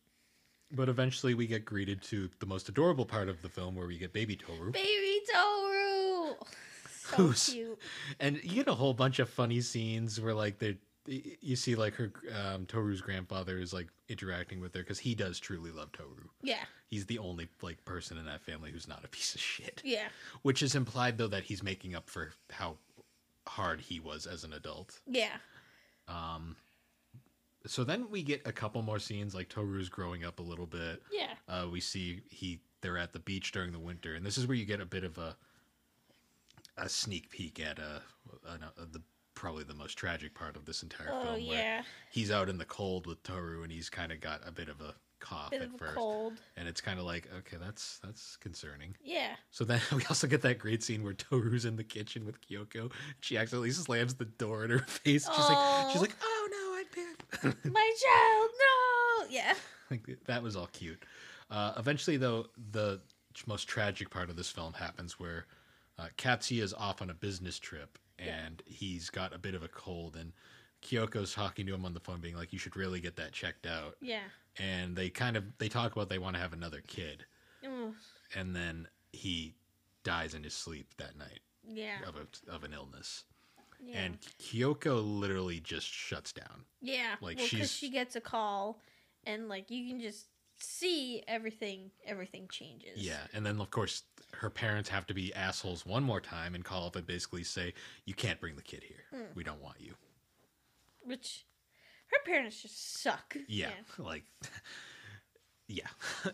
but 0.73 0.89
eventually 0.89 1.33
we 1.33 1.47
get 1.47 1.63
greeted 1.65 2.01
to 2.03 2.29
the 2.39 2.45
most 2.45 2.67
adorable 2.69 3.05
part 3.05 3.29
of 3.29 3.41
the 3.41 3.49
film 3.49 3.75
where 3.75 3.87
we 3.87 3.97
get 3.97 4.11
baby 4.13 4.35
Toru. 4.35 4.71
baby 4.71 5.21
Toru, 5.33 6.35
so 7.09 7.15
Who's- 7.17 7.49
cute. 7.51 7.79
and 8.19 8.37
you 8.43 8.55
get 8.55 8.67
a 8.67 8.73
whole 8.75 8.93
bunch 8.93 9.19
of 9.19 9.29
funny 9.29 9.61
scenes 9.61 10.19
where 10.19 10.33
like 10.33 10.59
they 10.59 10.77
you 11.05 11.57
see 11.57 11.75
like 11.75 11.93
her 11.95 12.13
um, 12.33 12.65
Toru's 12.65 13.01
grandfather 13.01 13.59
is 13.59 13.73
like 13.73 13.89
interacting 14.07 14.61
with 14.61 14.73
her 14.73 14.79
because 14.81 14.99
he 14.99 15.13
does 15.13 15.37
truly 15.37 15.69
love 15.69 15.91
Toru. 15.91 16.29
Yeah, 16.41 16.63
He's 16.87 17.05
the 17.05 17.19
only 17.19 17.49
like 17.61 17.83
person 17.83 18.17
in 18.17 18.25
that 18.25 18.41
family 18.41 18.71
who's 18.71 18.87
not 18.87 19.03
a 19.03 19.09
piece 19.09 19.35
of 19.35 19.41
shit. 19.41 19.81
yeah, 19.83 20.07
Which 20.43 20.63
is 20.63 20.75
implied 20.75 21.17
though 21.17 21.27
that 21.27 21.43
he's 21.43 21.61
making 21.61 21.93
up 21.93 22.09
for 22.09 22.31
how 22.51 22.77
hard 23.45 23.81
he 23.81 23.99
was 23.99 24.25
as 24.25 24.45
an 24.45 24.53
adult. 24.53 24.97
yeah, 25.05 25.35
Um 26.07 26.55
so 27.65 27.83
then 27.83 28.09
we 28.09 28.23
get 28.23 28.41
a 28.45 28.51
couple 28.51 28.81
more 28.81 28.99
scenes 28.99 29.33
like 29.33 29.49
Toru's 29.49 29.89
growing 29.89 30.23
up 30.23 30.39
a 30.39 30.43
little 30.43 30.65
bit. 30.65 31.01
yeah, 31.11 31.33
Uh, 31.47 31.67
we 31.71 31.79
see 31.79 32.21
he 32.29 32.59
they're 32.81 32.97
at 32.97 33.13
the 33.13 33.19
beach 33.19 33.51
during 33.53 33.71
the 33.71 33.79
winter, 33.79 34.15
and 34.15 34.25
this 34.25 34.37
is 34.37 34.45
where 34.47 34.57
you 34.57 34.65
get 34.65 34.81
a 34.81 34.85
bit 34.85 35.03
of 35.03 35.17
a 35.17 35.35
a 36.77 36.89
sneak 36.89 37.29
peek 37.29 37.59
at 37.59 37.79
uh, 37.79 37.99
uh, 38.47 38.57
the 38.91 39.01
probably 39.35 39.63
the 39.63 39.73
most 39.73 39.93
tragic 39.95 40.33
part 40.33 40.55
of 40.55 40.65
this 40.65 40.83
entire 40.83 41.09
oh 41.11 41.23
film, 41.35 41.47
where 41.47 41.57
yeah, 41.57 41.81
he's 42.11 42.31
out 42.31 42.49
in 42.49 42.57
the 42.57 42.65
cold 42.65 43.07
with 43.07 43.21
Toru, 43.23 43.63
and 43.63 43.71
he's 43.71 43.89
kind 43.89 44.11
of 44.11 44.19
got 44.19 44.41
a 44.47 44.51
bit 44.51 44.69
of 44.69 44.81
a 44.81 44.93
cough 45.19 45.51
bit 45.51 45.61
at 45.61 45.77
first, 45.79 45.95
cold. 45.95 46.33
and 46.57 46.67
it's 46.67 46.81
kind 46.81 46.99
of 46.99 47.05
like 47.05 47.29
okay, 47.39 47.57
that's 47.61 47.99
that's 48.03 48.35
concerning. 48.37 48.95
Yeah, 49.03 49.35
So 49.51 49.63
then 49.63 49.79
we 49.95 50.03
also 50.05 50.27
get 50.27 50.41
that 50.41 50.59
great 50.59 50.83
scene 50.83 51.03
where 51.03 51.13
Toru's 51.13 51.65
in 51.65 51.75
the 51.77 51.83
kitchen 51.83 52.25
with 52.25 52.41
Kyoko. 52.41 52.91
She 53.21 53.37
accidentally 53.37 53.71
slams 53.71 54.15
the 54.15 54.25
door 54.25 54.65
in 54.65 54.71
her 54.71 54.79
face. 54.87 55.27
She's 55.27 55.49
like, 55.49 55.91
she's 55.91 55.97
Oh. 55.97 56.01
like, 56.01 56.15
oh 56.21 56.47
no. 56.51 56.72
my 57.43 57.91
child, 58.03 58.49
no. 58.59 59.25
Yeah, 59.29 59.53
like 59.91 60.07
that 60.25 60.43
was 60.43 60.55
all 60.55 60.67
cute. 60.67 61.03
Uh, 61.49 61.73
eventually, 61.77 62.17
though, 62.17 62.47
the 62.71 63.01
most 63.47 63.67
tragic 63.67 64.09
part 64.09 64.29
of 64.29 64.35
this 64.35 64.49
film 64.49 64.73
happens 64.73 65.19
where 65.19 65.45
uh, 65.97 66.07
Katsuya 66.17 66.61
is 66.61 66.73
off 66.73 67.01
on 67.01 67.09
a 67.09 67.13
business 67.13 67.59
trip 67.59 67.97
and 68.19 68.61
he's 68.65 69.09
got 69.09 69.33
a 69.33 69.37
bit 69.37 69.55
of 69.55 69.63
a 69.63 69.67
cold, 69.67 70.15
and 70.15 70.31
Kyoko's 70.81 71.33
talking 71.33 71.65
to 71.65 71.73
him 71.73 71.85
on 71.85 71.93
the 71.93 71.99
phone, 71.99 72.19
being 72.21 72.35
like, 72.35 72.53
"You 72.53 72.59
should 72.59 72.75
really 72.75 72.99
get 72.99 73.15
that 73.17 73.31
checked 73.31 73.65
out." 73.65 73.95
yeah. 74.01 74.23
And 74.59 74.95
they 74.95 75.09
kind 75.09 75.35
of 75.35 75.43
they 75.57 75.67
talk 75.67 75.93
about 75.93 76.09
they 76.09 76.19
want 76.19 76.35
to 76.35 76.41
have 76.41 76.53
another 76.53 76.81
kid, 76.85 77.25
Mm, 77.65 77.93
and 78.35 78.55
then 78.55 78.87
he 79.11 79.55
dies 80.03 80.33
in 80.35 80.43
his 80.43 80.53
sleep 80.53 80.93
that 80.97 81.17
night 81.17 81.39
yeah, 81.67 81.97
of 82.07 82.15
a, 82.15 82.51
of 82.53 82.63
an 82.63 82.73
illness, 82.73 83.23
yeah. 83.85 83.99
and 83.99 84.17
Kyoko 84.39 85.01
literally 85.03 85.59
just 85.59 85.87
shuts 85.87 86.31
down. 86.33 86.65
Yeah, 86.81 87.15
Like, 87.21 87.37
well, 87.37 87.47
she's- 87.47 87.71
she 87.71 87.89
gets 87.89 88.15
a 88.15 88.21
call, 88.21 88.79
and 89.25 89.47
like 89.49 89.69
you 89.71 89.87
can 89.89 89.99
just 90.01 90.27
see 90.57 91.23
everything. 91.27 91.91
Everything 92.05 92.47
changes. 92.49 92.97
Yeah, 92.97 93.27
and 93.33 93.45
then 93.45 93.59
of 93.59 93.71
course 93.71 94.03
her 94.33 94.49
parents 94.49 94.89
have 94.89 95.05
to 95.07 95.13
be 95.13 95.33
assholes 95.33 95.85
one 95.85 96.03
more 96.03 96.19
time 96.21 96.55
and 96.55 96.63
call 96.65 96.87
up 96.87 96.95
and 96.95 97.05
basically 97.05 97.43
say, 97.43 97.73
"You 98.05 98.13
can't 98.13 98.39
bring 98.39 98.55
the 98.55 98.61
kid 98.63 98.83
here. 98.83 99.03
Hmm. 99.11 99.33
We 99.35 99.43
don't 99.43 99.61
want 99.61 99.79
you." 99.79 99.95
which 101.05 101.45
her 102.07 102.17
parents 102.25 102.61
just 102.61 103.01
suck. 103.01 103.35
Yeah, 103.47 103.71
like, 103.97 104.23
yeah, 105.67 105.87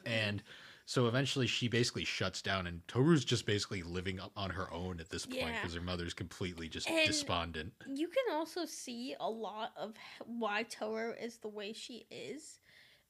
and 0.06 0.44
so 0.90 1.06
eventually 1.06 1.46
she 1.46 1.68
basically 1.68 2.04
shuts 2.04 2.42
down, 2.42 2.66
and 2.66 2.82
Toru's 2.88 3.24
just 3.24 3.46
basically 3.46 3.84
living 3.84 4.20
on 4.36 4.50
her 4.50 4.74
own 4.74 5.00
at 5.00 5.10
this 5.12 5.24
point 5.24 5.38
Yeah. 5.38 5.62
because 5.62 5.76
her 5.76 5.82
mother's 5.82 6.16
completely 6.16 6.68
just 6.68 6.90
And- 6.90 7.06
despondent. 7.06 7.74
You 7.86 8.08
can 8.08 8.34
also 8.34 8.66
see 8.66 9.16
a 9.20 9.30
lot 9.30 9.72
of 9.78 9.94
why 10.26 10.64
Toru 10.64 11.14
is 11.14 11.38
the 11.38 11.48
way 11.48 11.74
she 11.74 12.08
is. 12.10 12.60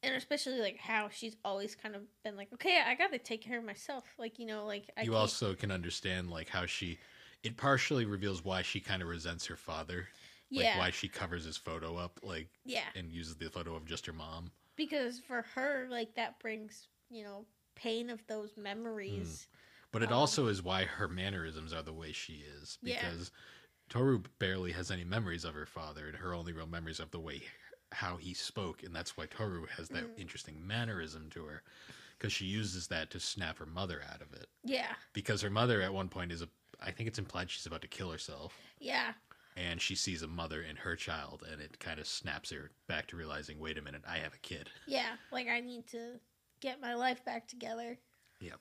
And 0.03 0.13
especially 0.13 0.59
like 0.59 0.77
how 0.77 1.07
she's 1.07 1.37
always 1.45 1.73
kind 1.73 1.95
of 1.95 2.01
been 2.21 2.35
like, 2.35 2.51
okay, 2.53 2.81
I 2.85 2.95
gotta 2.95 3.17
take 3.17 3.41
care 3.41 3.59
of 3.59 3.63
myself. 3.63 4.03
Like 4.17 4.39
you 4.39 4.45
know, 4.45 4.65
like 4.65 4.89
I 4.97 5.03
you 5.03 5.11
can't- 5.11 5.15
also 5.21 5.55
can 5.55 5.71
understand 5.71 6.29
like 6.29 6.49
how 6.49 6.65
she. 6.65 6.99
It 7.43 7.55
partially 7.55 8.03
reveals 8.03 8.43
why 8.43 8.61
she 8.61 8.81
kind 8.81 9.01
of 9.01 9.07
resents 9.07 9.45
her 9.45 9.55
father, 9.55 10.09
like 10.51 10.63
yeah, 10.65 10.77
why 10.79 10.89
she 10.89 11.07
covers 11.07 11.45
his 11.45 11.55
photo 11.55 11.95
up, 11.95 12.19
like 12.23 12.49
yeah, 12.65 12.83
and 12.95 13.09
uses 13.09 13.37
the 13.37 13.49
photo 13.49 13.73
of 13.75 13.85
just 13.85 14.05
her 14.05 14.11
mom. 14.13 14.51
because 14.75 15.19
for 15.21 15.43
her, 15.55 15.87
like 15.89 16.13
that 16.15 16.39
brings 16.39 16.89
you 17.09 17.23
know 17.23 17.45
pain 17.79 18.09
of 18.09 18.25
those 18.27 18.57
memories. 18.57 19.47
But 19.91 20.03
it 20.03 20.11
Um, 20.11 20.13
also 20.13 20.47
is 20.47 20.61
why 20.63 20.85
her 20.85 21.07
mannerisms 21.07 21.73
are 21.73 21.81
the 21.83 21.93
way 21.93 22.11
she 22.11 22.35
is 22.37 22.77
Yeah. 22.81 23.11
because 23.11 23.31
Toru 23.89 24.19
barely 24.39 24.73
has 24.73 24.91
any 24.91 25.03
memories 25.05 25.45
of 25.45 25.55
her 25.55 25.65
father, 25.67 26.07
and 26.07 26.17
her 26.17 26.33
only 26.33 26.53
real 26.53 26.67
memories 26.67 26.99
of 26.99 27.11
the 27.11 27.19
way 27.19 27.43
how 27.93 28.17
he 28.17 28.33
spoke, 28.33 28.83
and 28.83 28.95
that's 28.95 29.17
why 29.17 29.25
Toru 29.27 29.65
has 29.67 29.89
that 29.91 30.05
Mm. 30.05 30.15
interesting 30.17 30.65
mannerism 30.65 31.29
to 31.31 31.45
her 31.45 31.63
because 32.17 32.33
she 32.33 32.45
uses 32.45 32.87
that 32.89 33.11
to 33.11 33.19
snap 33.19 33.59
her 33.59 33.65
mother 33.67 34.03
out 34.03 34.21
of 34.21 34.33
it. 34.33 34.49
Yeah, 34.63 34.95
Because 35.13 35.41
her 35.41 35.49
mother 35.51 35.81
at 35.81 35.93
one 35.93 36.09
point 36.09 36.31
is 36.31 36.41
a, 36.41 36.49
I 36.81 36.91
think 36.91 37.07
it's 37.09 37.19
implied 37.19 37.49
she's 37.51 37.65
about 37.67 37.81
to 37.81 37.87
kill 37.89 38.11
herself, 38.11 38.61
yeah, 38.79 39.13
and 39.55 39.81
she 39.81 39.95
sees 39.95 40.21
a 40.23 40.27
mother 40.27 40.61
in 40.61 40.77
her 40.77 40.95
child, 40.95 41.43
and 41.51 41.61
it 41.61 41.79
kind 41.79 41.99
of 41.99 42.07
snaps 42.07 42.51
her 42.51 42.71
back 42.87 43.07
to 43.07 43.17
realizing, 43.17 43.59
wait 43.59 43.77
a 43.77 43.81
minute, 43.81 44.03
I 44.07 44.19
have 44.19 44.33
a 44.33 44.39
kid. 44.39 44.71
yeah. 44.85 45.17
Like 45.31 45.47
I 45.47 45.59
need 45.61 45.87
to 45.87 46.19
get 46.61 46.81
my 46.81 46.93
life 46.95 47.23
back 47.25 47.47
together. 47.47 47.97
Yep. 48.39 48.59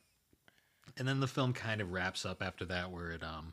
And 0.96 1.06
then 1.06 1.20
the 1.20 1.26
film 1.28 1.52
kind 1.52 1.80
of 1.80 1.92
wraps 1.92 2.24
up 2.26 2.42
after 2.42 2.64
that, 2.66 2.90
where 2.90 3.10
it 3.10 3.22
um, 3.22 3.52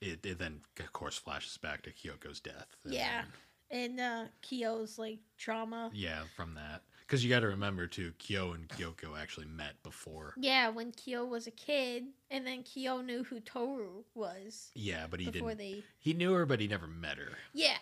it, 0.00 0.24
it 0.24 0.38
then 0.38 0.60
of 0.80 0.92
course 0.92 1.16
flashes 1.16 1.56
back 1.58 1.82
to 1.82 1.90
Kyoko's 1.90 2.40
death. 2.40 2.66
and 2.84 2.92
Yeah. 2.94 3.22
And 3.70 3.98
uh 4.00 4.24
Kyo's 4.42 4.98
like 4.98 5.18
trauma. 5.38 5.90
yeah, 5.92 6.20
from 6.36 6.54
that, 6.54 6.82
because 7.00 7.24
you 7.24 7.30
got 7.30 7.40
to 7.40 7.48
remember 7.48 7.86
too, 7.88 8.12
Kyo 8.18 8.52
and 8.52 8.68
Kyoko 8.68 9.20
actually 9.20 9.46
met 9.46 9.82
before. 9.82 10.34
Yeah, 10.36 10.68
when 10.68 10.92
Kyo 10.92 11.24
was 11.24 11.46
a 11.48 11.50
kid, 11.50 12.04
and 12.30 12.46
then 12.46 12.62
Kyo 12.62 13.00
knew 13.00 13.24
who 13.24 13.40
Toru 13.40 14.04
was 14.14 14.70
Yeah, 14.74 15.06
but 15.10 15.18
he 15.18 15.26
didn't. 15.30 15.58
they. 15.58 15.82
He 15.98 16.12
knew 16.14 16.32
her, 16.34 16.46
but 16.46 16.60
he 16.60 16.68
never 16.68 16.86
met 16.86 17.18
her. 17.18 17.32
Yeah, 17.52 17.78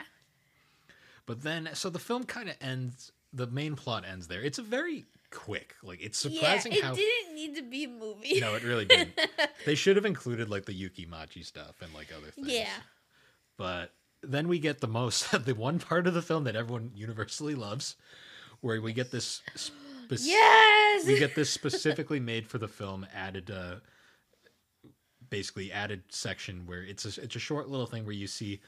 But 1.27 1.43
then, 1.43 1.69
so 1.75 1.91
the 1.91 1.99
film 1.99 2.25
kind 2.25 2.49
of 2.49 2.57
ends. 2.61 3.13
The 3.33 3.47
main 3.47 3.75
plot 3.77 4.05
ends 4.11 4.29
there. 4.29 4.41
It's 4.43 4.59
a 4.59 4.63
very 4.63 5.05
quick. 5.35 5.75
Like 5.83 6.01
it's 6.01 6.19
surprising 6.19 6.73
yeah. 6.73 6.79
It 6.79 6.85
how. 6.85 6.95
didn't 6.95 7.35
need 7.35 7.57
to 7.57 7.63
be 7.63 7.85
a 7.85 7.89
movie. 7.89 8.41
No, 8.41 8.55
it 8.55 8.63
really 8.63 8.85
didn't. 8.85 9.19
they 9.67 9.75
should 9.75 9.97
have 9.97 10.05
included 10.07 10.49
like 10.49 10.65
the 10.65 10.73
Yuki 10.73 11.05
Machi 11.07 11.43
stuff 11.43 11.83
and 11.83 11.93
like 11.93 12.09
other 12.17 12.31
things. 12.31 12.49
yeah, 12.49 12.69
But 13.59 13.93
then 14.23 14.49
we 14.49 14.59
get 14.59 14.81
the 14.81 14.89
most 14.89 15.31
the 15.45 15.55
one 15.55 15.79
part 15.79 16.07
of 16.07 16.15
the 16.15 16.23
film 16.23 16.45
that 16.45 16.57
everyone 16.57 16.93
universally 16.95 17.55
loves, 17.55 17.97
where 18.61 18.81
we 18.81 18.93
get 18.93 19.11
this. 19.11 19.43
Spec- 19.55 20.19
yes. 20.23 21.07
We 21.07 21.19
get 21.19 21.35
this 21.35 21.51
specifically 21.51 22.21
made 22.21 22.47
for 22.47 22.59
the 22.59 22.69
film 22.69 23.07
added. 23.15 23.51
Uh, 23.51 23.77
basically 25.31 25.73
added 25.73 26.03
section 26.11 26.65
where 26.65 26.83
it's 26.85 27.05
a, 27.19 27.23
it's 27.23 27.35
a 27.35 27.41
short 27.41 27.69
little 27.69 27.87
thing 27.87 28.05
where 28.05 28.15
you 28.15 28.27
see 28.29 28.61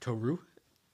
Toru 0.00 0.38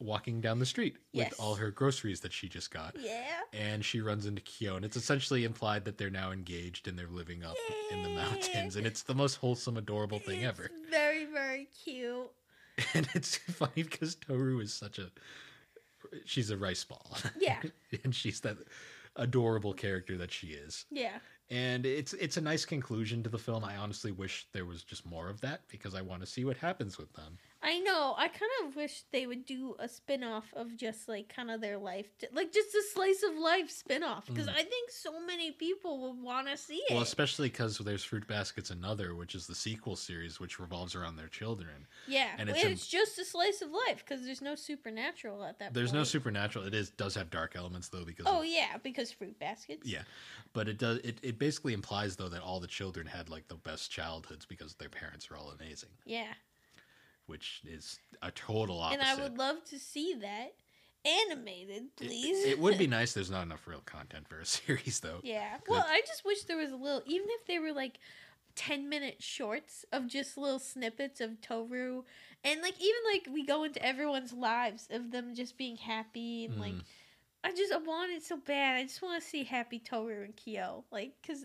walking 0.00 0.40
down 0.40 0.58
the 0.58 0.66
street 0.66 0.96
Yes. 1.12 1.30
with 1.30 1.40
all 1.40 1.54
her 1.56 1.70
groceries 1.70 2.20
that 2.20 2.32
she 2.32 2.48
just 2.48 2.70
got 2.70 2.94
yeah. 2.98 3.40
and 3.52 3.84
she 3.84 4.00
runs 4.00 4.26
into 4.26 4.40
Kyo, 4.42 4.76
and 4.76 4.84
it's 4.84 4.96
essentially 4.96 5.44
implied 5.44 5.84
that 5.86 5.98
they're 5.98 6.10
now 6.10 6.30
engaged 6.30 6.86
and 6.86 6.98
they're 6.98 7.08
living 7.08 7.42
up 7.44 7.56
in 7.90 8.02
the 8.02 8.08
mountains, 8.10 8.76
and 8.76 8.86
it's 8.86 9.02
the 9.02 9.14
most 9.14 9.36
wholesome, 9.36 9.76
adorable 9.76 10.18
thing 10.18 10.44
ever. 10.44 10.70
Very 10.90 11.24
very 11.26 11.68
cute. 11.84 12.30
And 12.94 13.08
it's 13.14 13.36
funny 13.50 13.82
because 13.82 14.14
Toru 14.14 14.60
is 14.60 14.72
such 14.72 14.98
a 15.00 15.10
she's 16.24 16.50
a 16.50 16.56
rice 16.56 16.84
ball, 16.84 17.16
Yeah, 17.38 17.60
and 18.04 18.14
she's 18.14 18.40
that 18.42 18.56
adorable 19.16 19.72
character 19.74 20.16
that 20.18 20.30
she 20.32 20.48
is, 20.48 20.84
yeah, 20.90 21.18
and 21.50 21.84
it's 21.84 22.12
it's 22.14 22.36
a 22.36 22.40
nice 22.40 22.64
conclusion 22.64 23.22
to 23.24 23.28
the 23.30 23.38
film. 23.38 23.64
I 23.64 23.76
honestly 23.76 24.12
wish 24.12 24.46
there 24.52 24.64
was 24.64 24.84
just 24.84 25.04
more 25.04 25.28
of 25.28 25.40
that 25.40 25.62
because 25.68 25.94
I 25.96 26.02
want 26.02 26.20
to 26.20 26.26
see 26.26 26.44
what 26.44 26.56
happens 26.56 26.98
with 26.98 27.12
them. 27.14 27.36
I 27.60 27.80
know. 27.80 28.14
I 28.16 28.28
kind 28.28 28.50
of 28.64 28.76
wish 28.76 29.02
they 29.10 29.26
would 29.26 29.44
do 29.44 29.74
a 29.80 29.88
spin-off 29.88 30.44
of 30.54 30.76
just 30.76 31.08
like 31.08 31.28
kind 31.28 31.50
of 31.50 31.60
their 31.60 31.76
life, 31.76 32.06
like 32.32 32.52
just 32.52 32.72
a 32.74 32.82
slice 32.94 33.24
of 33.28 33.36
life 33.36 33.68
spin-off 33.70 34.26
because 34.26 34.46
Mm. 34.46 34.54
I 34.54 34.62
think 34.62 34.90
so 34.92 35.18
many 35.26 35.50
people 35.50 36.00
would 36.02 36.22
want 36.22 36.46
to 36.46 36.56
see 36.56 36.76
it. 36.88 36.92
Well, 36.92 37.02
especially 37.02 37.48
because 37.48 37.76
there's 37.78 38.04
Fruits 38.04 38.28
Basket 38.28 38.70
Another, 38.70 39.14
which 39.16 39.34
is 39.34 39.48
the 39.48 39.56
sequel 39.56 39.96
series, 39.96 40.38
which 40.38 40.60
revolves 40.60 40.94
around 40.94 41.16
their 41.16 41.26
children. 41.28 41.88
yeah, 42.06 42.28
and 42.38 42.48
and 42.48 42.50
it's 42.50 42.64
it's, 42.64 42.92
in- 42.92 42.98
just 43.00 43.18
a 43.18 43.24
slice 43.24 43.60
of 43.60 43.70
life 43.70 44.04
because 44.06 44.24
there's 44.24 44.40
no 44.40 44.54
supernatural 44.54 45.42
at 45.42 45.58
that. 45.58 45.74
There's 45.74 45.92
no 45.92 46.04
supernatural. 46.04 46.64
It 46.64 46.74
is 46.74 46.90
does 46.90 47.16
have 47.16 47.28
dark 47.28 47.56
elements 47.56 47.88
though 47.88 48.04
because 48.04 48.26
Oh 48.28 48.40
of- 48.40 48.46
yeah, 48.46 48.76
because 48.82 49.10
fruits 49.10 49.36
basket. 49.38 49.80
yeah, 49.84 50.02
but 50.52 50.68
it 50.68 50.78
does 50.78 50.98
it, 50.98 51.18
it 51.24 51.38
basically 51.40 51.72
implies 51.74 52.14
though 52.16 52.28
that 52.28 52.42
all 52.42 52.60
the 52.60 52.68
children 52.68 53.04
had 53.06 53.28
like 53.28 53.48
the 53.48 53.56
best 53.56 53.90
childhoods 53.90 54.46
because 54.46 54.74
their 54.74 54.88
parents 54.88 55.28
are 55.30 55.36
all 55.36 55.50
amazing, 55.50 55.90
Yeah, 56.04 56.32
which 57.28 57.62
is 57.66 57.98
a 58.22 58.30
total 58.30 58.80
opposite. 58.80 59.00
and 59.00 59.20
I 59.20 59.22
would 59.22 59.38
love 59.38 59.64
to 59.66 59.78
see 59.78 60.14
that 60.20 60.54
animated, 61.04 61.94
please. 61.96 62.44
It, 62.44 62.58
would 62.58 62.78
be 62.78 62.86
nice. 62.98 63.12
There's 63.12 63.30
not 63.30 63.42
enough 63.42 63.66
real 63.66 63.82
content 63.84 64.28
for 64.28 64.40
a 64.40 64.46
series 64.58 65.00
though. 65.00 65.20
Yeah. 65.22 65.58
Well, 65.68 65.84
I 65.86 66.00
just 66.06 66.24
wish 66.24 66.42
there 66.44 66.56
was 66.56 66.70
a 66.72 66.76
little, 66.76 67.02
even 67.06 67.28
if 67.30 67.46
they 67.46 67.58
were 67.58 67.72
like 67.72 67.98
10 68.56 68.88
minute 68.88 69.22
shorts 69.22 69.84
of 69.92 70.08
just 70.08 70.36
little 70.36 70.58
snippets 70.58 71.20
of 71.20 71.40
Toru. 71.40 72.02
And 72.44 72.60
like, 72.62 72.74
even 72.80 73.00
like 73.12 73.28
we 73.32 73.44
go 73.46 73.64
into 73.64 73.84
everyone's 73.84 74.32
lives 74.32 74.88
of 74.90 75.10
them 75.10 75.34
just 75.34 75.56
being 75.56 75.76
happy. 75.76 76.44
And 76.46 76.58
like, 76.60 76.72
Mm. 76.74 76.82
I 77.44 77.52
just, 77.52 77.72
I 77.72 77.76
want 77.76 78.10
it 78.10 78.24
so 78.24 78.36
bad. 78.36 78.76
I 78.76 78.82
just 78.82 79.00
want 79.00 79.22
to 79.22 79.28
see 79.28 79.44
happy 79.44 79.78
Toru 79.78 80.24
and 80.24 80.34
Kyo. 80.34 80.84
Like, 80.90 81.12
because, 81.22 81.44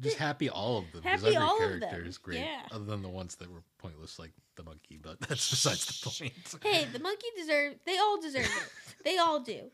Just 0.00 0.16
happy 0.16 0.50
all 0.50 0.78
of 0.78 0.90
them. 0.92 1.02
Happy 1.02 1.26
every 1.26 1.36
all 1.36 1.62
of 1.62 1.80
them, 1.80 2.04
is 2.04 2.18
great, 2.18 2.40
yeah. 2.40 2.62
other 2.72 2.84
than 2.84 3.02
the 3.02 3.08
ones 3.08 3.36
that 3.36 3.50
were 3.50 3.62
pointless, 3.78 4.18
like 4.18 4.32
the 4.56 4.64
monkey. 4.64 4.98
But 5.00 5.20
that's 5.28 5.48
besides 5.48 5.86
the 5.86 6.10
point. 6.10 6.32
hey, 6.62 6.86
the 6.92 6.98
monkey 6.98 7.28
deserve, 7.36 7.74
they 7.86 7.98
all 7.98 8.20
deserve 8.20 8.44
it. 8.44 8.70
They 9.04 9.18
all 9.18 9.40
do. 9.40 9.70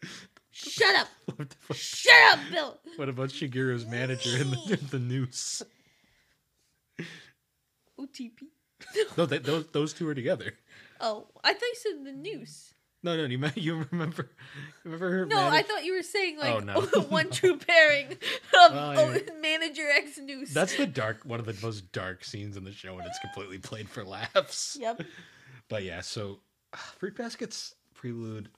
Shut 0.50 0.96
up. 0.96 1.06
Shut 1.72 2.32
up, 2.32 2.40
Bill. 2.50 2.80
what 2.96 3.08
about 3.08 3.30
Shigure's 3.30 3.86
manager 3.86 4.36
in 4.38 4.50
the, 4.50 4.78
in 4.80 4.86
the 4.90 4.98
noose? 4.98 5.62
OTP. 7.96 8.32
No, 9.16 9.26
they, 9.26 9.38
those 9.38 9.66
those 9.68 9.92
two 9.92 10.08
are 10.08 10.16
together. 10.16 10.52
Oh, 11.00 11.28
I 11.44 11.52
thought 11.52 11.62
you 11.62 11.76
said 11.76 12.04
the 12.04 12.12
noose. 12.12 12.74
No, 13.02 13.16
no, 13.16 13.24
you 13.24 13.38
me- 13.38 13.50
you 13.54 13.86
remember? 13.90 14.30
Remember 14.84 15.10
her? 15.10 15.26
No, 15.26 15.48
I 15.48 15.62
thought 15.62 15.84
you 15.84 15.94
were 15.94 16.02
saying 16.02 16.36
oh, 16.38 16.40
like 16.42 16.54
Oh, 16.54 16.58
no. 16.60 17.00
one 17.08 17.30
true 17.30 17.56
pairing 17.66 18.12
of 18.12 18.18
oh, 18.72 19.12
yeah. 19.14 19.32
manager 19.40 19.88
X 19.90 20.18
Noose. 20.18 20.52
That's 20.52 20.76
the 20.76 20.86
dark 20.86 21.22
one 21.24 21.40
of 21.40 21.46
the 21.46 21.56
most 21.62 21.92
dark 21.92 22.24
scenes 22.24 22.56
in 22.56 22.64
the 22.64 22.72
show, 22.72 22.98
and 22.98 23.06
it's 23.06 23.18
completely 23.18 23.58
played 23.58 23.88
for 23.88 24.04
laughs. 24.04 24.76
yep. 24.80 25.00
But 25.68 25.84
yeah, 25.84 26.00
so 26.02 26.40
Fruits 26.98 27.16
Basket 27.16 27.72
Prelude, 27.94 28.48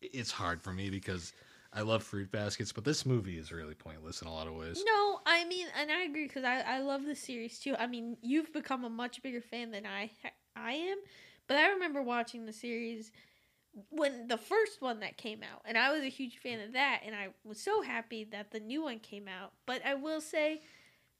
it's 0.00 0.30
hard 0.32 0.62
for 0.62 0.72
me 0.72 0.90
because 0.90 1.32
I 1.72 1.82
love 1.82 2.02
Fruits 2.02 2.30
Basket, 2.30 2.72
but 2.74 2.84
this 2.84 3.06
movie 3.06 3.38
is 3.38 3.52
really 3.52 3.74
pointless 3.74 4.22
in 4.22 4.26
a 4.28 4.32
lot 4.32 4.48
of 4.48 4.54
ways. 4.54 4.82
No, 4.84 5.20
I 5.26 5.44
mean, 5.44 5.66
and 5.78 5.90
I 5.92 6.02
agree 6.02 6.26
because 6.26 6.42
I 6.44 6.60
I 6.60 6.80
love 6.80 7.04
the 7.04 7.14
series 7.14 7.60
too. 7.60 7.76
I 7.78 7.86
mean, 7.86 8.16
you've 8.22 8.52
become 8.52 8.84
a 8.84 8.90
much 8.90 9.22
bigger 9.22 9.40
fan 9.40 9.70
than 9.70 9.86
I 9.86 10.10
I 10.56 10.72
am, 10.72 10.98
but 11.46 11.56
I 11.56 11.68
remember 11.68 12.02
watching 12.02 12.46
the 12.46 12.52
series 12.52 13.12
when 13.90 14.28
the 14.28 14.36
first 14.36 14.80
one 14.80 15.00
that 15.00 15.16
came 15.16 15.42
out, 15.42 15.62
and 15.64 15.78
I 15.78 15.92
was 15.92 16.02
a 16.02 16.08
huge 16.08 16.38
fan 16.38 16.60
of 16.60 16.72
that, 16.72 17.00
and 17.04 17.14
I 17.14 17.28
was 17.44 17.60
so 17.60 17.82
happy 17.82 18.24
that 18.32 18.50
the 18.50 18.60
new 18.60 18.82
one 18.82 18.98
came 18.98 19.28
out. 19.28 19.52
But 19.66 19.84
I 19.84 19.94
will 19.94 20.20
say. 20.20 20.60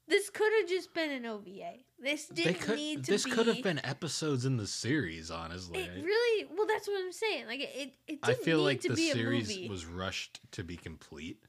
This 0.08 0.28
could 0.28 0.50
have 0.58 0.68
just 0.68 0.92
been 0.92 1.12
an 1.12 1.24
OVA. 1.24 1.74
This 2.02 2.26
didn't 2.26 2.60
could, 2.62 2.74
need 2.74 3.04
to 3.04 3.12
this 3.12 3.24
be. 3.24 3.30
could 3.30 3.46
have 3.46 3.62
been 3.62 3.80
episodes 3.84 4.44
in 4.44 4.56
the 4.56 4.66
series, 4.66 5.30
honestly. 5.30 5.82
It 5.82 6.04
really 6.04 6.48
well. 6.52 6.66
That's 6.66 6.88
what 6.88 7.00
I'm 7.00 7.12
saying. 7.12 7.46
Like 7.46 7.60
it, 7.60 7.70
it, 7.76 7.92
it 8.08 8.18
I 8.24 8.28
didn't 8.32 8.42
feel 8.42 8.58
need 8.58 8.64
like 8.64 8.80
to 8.80 8.88
the 8.88 8.94
be 8.96 9.12
series 9.12 9.70
was 9.70 9.86
rushed 9.86 10.40
to 10.52 10.64
be 10.64 10.76
complete 10.76 11.44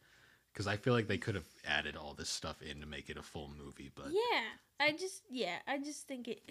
because 0.53 0.67
I 0.67 0.75
feel 0.77 0.93
like 0.93 1.07
they 1.07 1.17
could 1.17 1.33
have 1.33 1.47
added 1.67 1.95
all 1.95 2.13
this 2.13 2.29
stuff 2.29 2.61
in 2.61 2.81
to 2.81 2.85
make 2.85 3.09
it 3.09 3.17
a 3.17 3.23
full 3.23 3.49
movie, 3.57 3.89
but 3.95 4.07
Yeah, 4.11 4.43
I 4.79 4.91
just 4.91 5.23
yeah, 5.31 5.55
I 5.67 5.79
just 5.79 6.07
think 6.07 6.27
it 6.27 6.41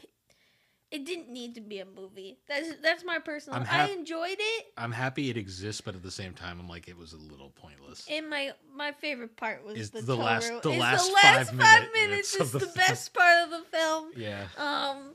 it 0.91 1.07
didn't 1.07 1.28
need 1.30 1.55
to 1.55 1.61
be 1.61 1.78
a 1.78 1.84
movie. 1.86 2.38
That's 2.49 2.68
that's 2.82 3.05
my 3.05 3.18
personal. 3.18 3.61
I'm 3.61 3.66
I 3.70 3.91
enjoyed 3.91 4.36
it, 4.38 4.66
I'm 4.76 4.93
happy 4.93 5.30
it 5.30 5.36
exists, 5.36 5.80
but 5.80 5.95
at 5.95 6.03
the 6.03 6.11
same 6.11 6.32
time, 6.34 6.59
I'm 6.61 6.68
like 6.68 6.88
it 6.88 6.97
was 6.99 7.12
a 7.12 7.16
little 7.18 7.51
pointless. 7.51 8.07
and 8.11 8.28
my 8.28 8.53
my 8.74 8.93
favorite 8.93 9.36
part 9.36 9.64
was 9.64 9.76
Is 9.78 9.91
the, 9.91 10.03
the 10.03 10.16
last- 10.16 10.62
the 10.62 10.70
last 10.70 11.07
the 11.09 11.12
last 11.12 11.22
five 11.22 11.49
five, 11.49 11.88
minutes 11.93 11.95
minutes 11.95 12.34
is 12.34 12.53
the 12.53 12.59
the, 12.61 12.72
best 12.74 13.14
part 13.14 13.45
of 13.45 13.51
the 13.51 13.62
film. 13.76 14.11
yeah. 14.16 14.45
Um, 14.59 15.14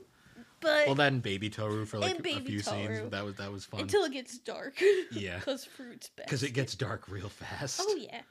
but 0.60 0.86
Well, 0.86 0.94
that 0.96 1.12
and 1.12 1.22
Baby 1.22 1.50
Toru 1.50 1.84
for 1.84 1.98
like 1.98 2.18
a 2.18 2.22
few 2.40 2.60
Toru. 2.60 2.86
scenes. 2.86 3.10
That 3.10 3.24
was 3.24 3.34
that 3.36 3.52
was 3.52 3.64
fun 3.66 3.80
until 3.80 4.04
it 4.04 4.12
gets 4.12 4.38
dark. 4.38 4.80
Yeah. 5.12 5.38
because 5.38 5.64
fruits 5.64 6.10
because 6.16 6.42
it 6.42 6.52
gets 6.54 6.74
dark 6.74 7.08
real 7.08 7.28
fast. 7.28 7.80
Oh 7.84 7.96
yeah. 7.96 8.22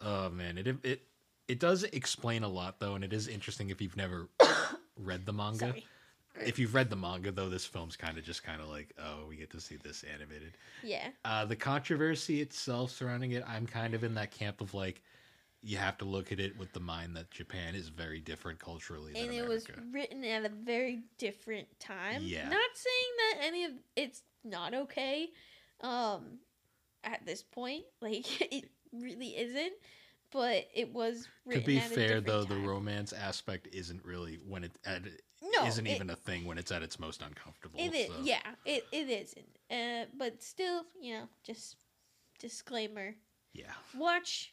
Oh 0.00 0.28
man, 0.30 0.58
it 0.58 0.66
it 0.82 1.02
it 1.46 1.60
does 1.60 1.84
explain 1.84 2.42
a 2.42 2.48
lot 2.48 2.80
though, 2.80 2.94
and 2.96 3.04
it 3.04 3.12
is 3.12 3.28
interesting 3.28 3.70
if 3.70 3.80
you've 3.80 3.96
never 3.96 4.28
read 4.98 5.24
the 5.24 5.32
manga. 5.32 5.58
Sorry. 5.68 5.86
If 6.40 6.58
you've 6.58 6.74
read 6.74 6.90
the 6.90 6.96
manga 6.96 7.30
though, 7.30 7.48
this 7.48 7.64
film's 7.64 7.96
kind 7.96 8.18
of 8.18 8.24
just 8.24 8.42
kind 8.42 8.60
of 8.60 8.68
like, 8.68 8.92
oh, 8.98 9.26
we 9.28 9.36
get 9.36 9.50
to 9.50 9.60
see 9.60 9.76
this 9.76 10.04
animated. 10.12 10.56
Yeah. 10.82 11.08
Uh, 11.24 11.44
the 11.44 11.56
controversy 11.56 12.40
itself 12.40 12.90
surrounding 12.90 13.32
it, 13.32 13.44
I'm 13.46 13.66
kind 13.66 13.94
of 13.94 14.02
in 14.04 14.14
that 14.14 14.30
camp 14.30 14.60
of 14.60 14.74
like, 14.74 15.02
you 15.62 15.78
have 15.78 15.96
to 15.98 16.04
look 16.04 16.30
at 16.30 16.40
it 16.40 16.58
with 16.58 16.72
the 16.72 16.80
mind 16.80 17.16
that 17.16 17.30
Japan 17.30 17.74
is 17.74 17.88
very 17.88 18.20
different 18.20 18.58
culturally 18.58 19.14
than 19.14 19.24
and 19.24 19.32
it 19.32 19.48
was 19.48 19.66
written 19.92 20.22
at 20.22 20.44
a 20.44 20.50
very 20.50 21.04
different 21.16 21.66
time. 21.80 22.20
Yeah. 22.22 22.48
Not 22.48 22.70
saying 22.74 23.14
that 23.18 23.46
any 23.46 23.64
of 23.64 23.72
it's 23.96 24.22
not 24.44 24.74
okay 24.74 25.30
um 25.80 26.38
at 27.02 27.24
this 27.24 27.42
point. 27.42 27.84
Like 28.02 28.26
it 28.52 28.68
really 28.92 29.36
isn't, 29.38 29.72
but 30.30 30.66
it 30.74 30.92
was 30.92 31.28
to 31.50 31.60
be 31.60 31.78
fair 31.78 32.20
though, 32.20 32.44
the 32.44 32.56
romance 32.56 33.12
aspect 33.12 33.68
isn't 33.72 34.04
really 34.04 34.38
when 34.46 34.64
it 34.64 34.72
at, 34.84 35.02
no, 35.52 35.66
isn't 35.66 35.86
it- 35.86 35.94
even 35.94 36.10
a 36.10 36.16
thing 36.16 36.44
when 36.44 36.58
it's 36.58 36.72
at 36.72 36.82
its 36.82 36.98
most 36.98 37.22
uncomfortable. 37.22 37.78
It 37.78 37.94
is, 37.94 38.06
so- 38.08 38.14
yeah, 38.22 38.40
it, 38.64 38.84
it 38.92 39.08
isn't. 39.08 39.58
Uh, 39.70 40.06
but 40.16 40.42
still, 40.42 40.84
you 41.00 41.14
know, 41.14 41.28
just 41.44 41.76
disclaimer: 42.38 43.14
yeah. 43.52 43.72
watch 43.96 44.52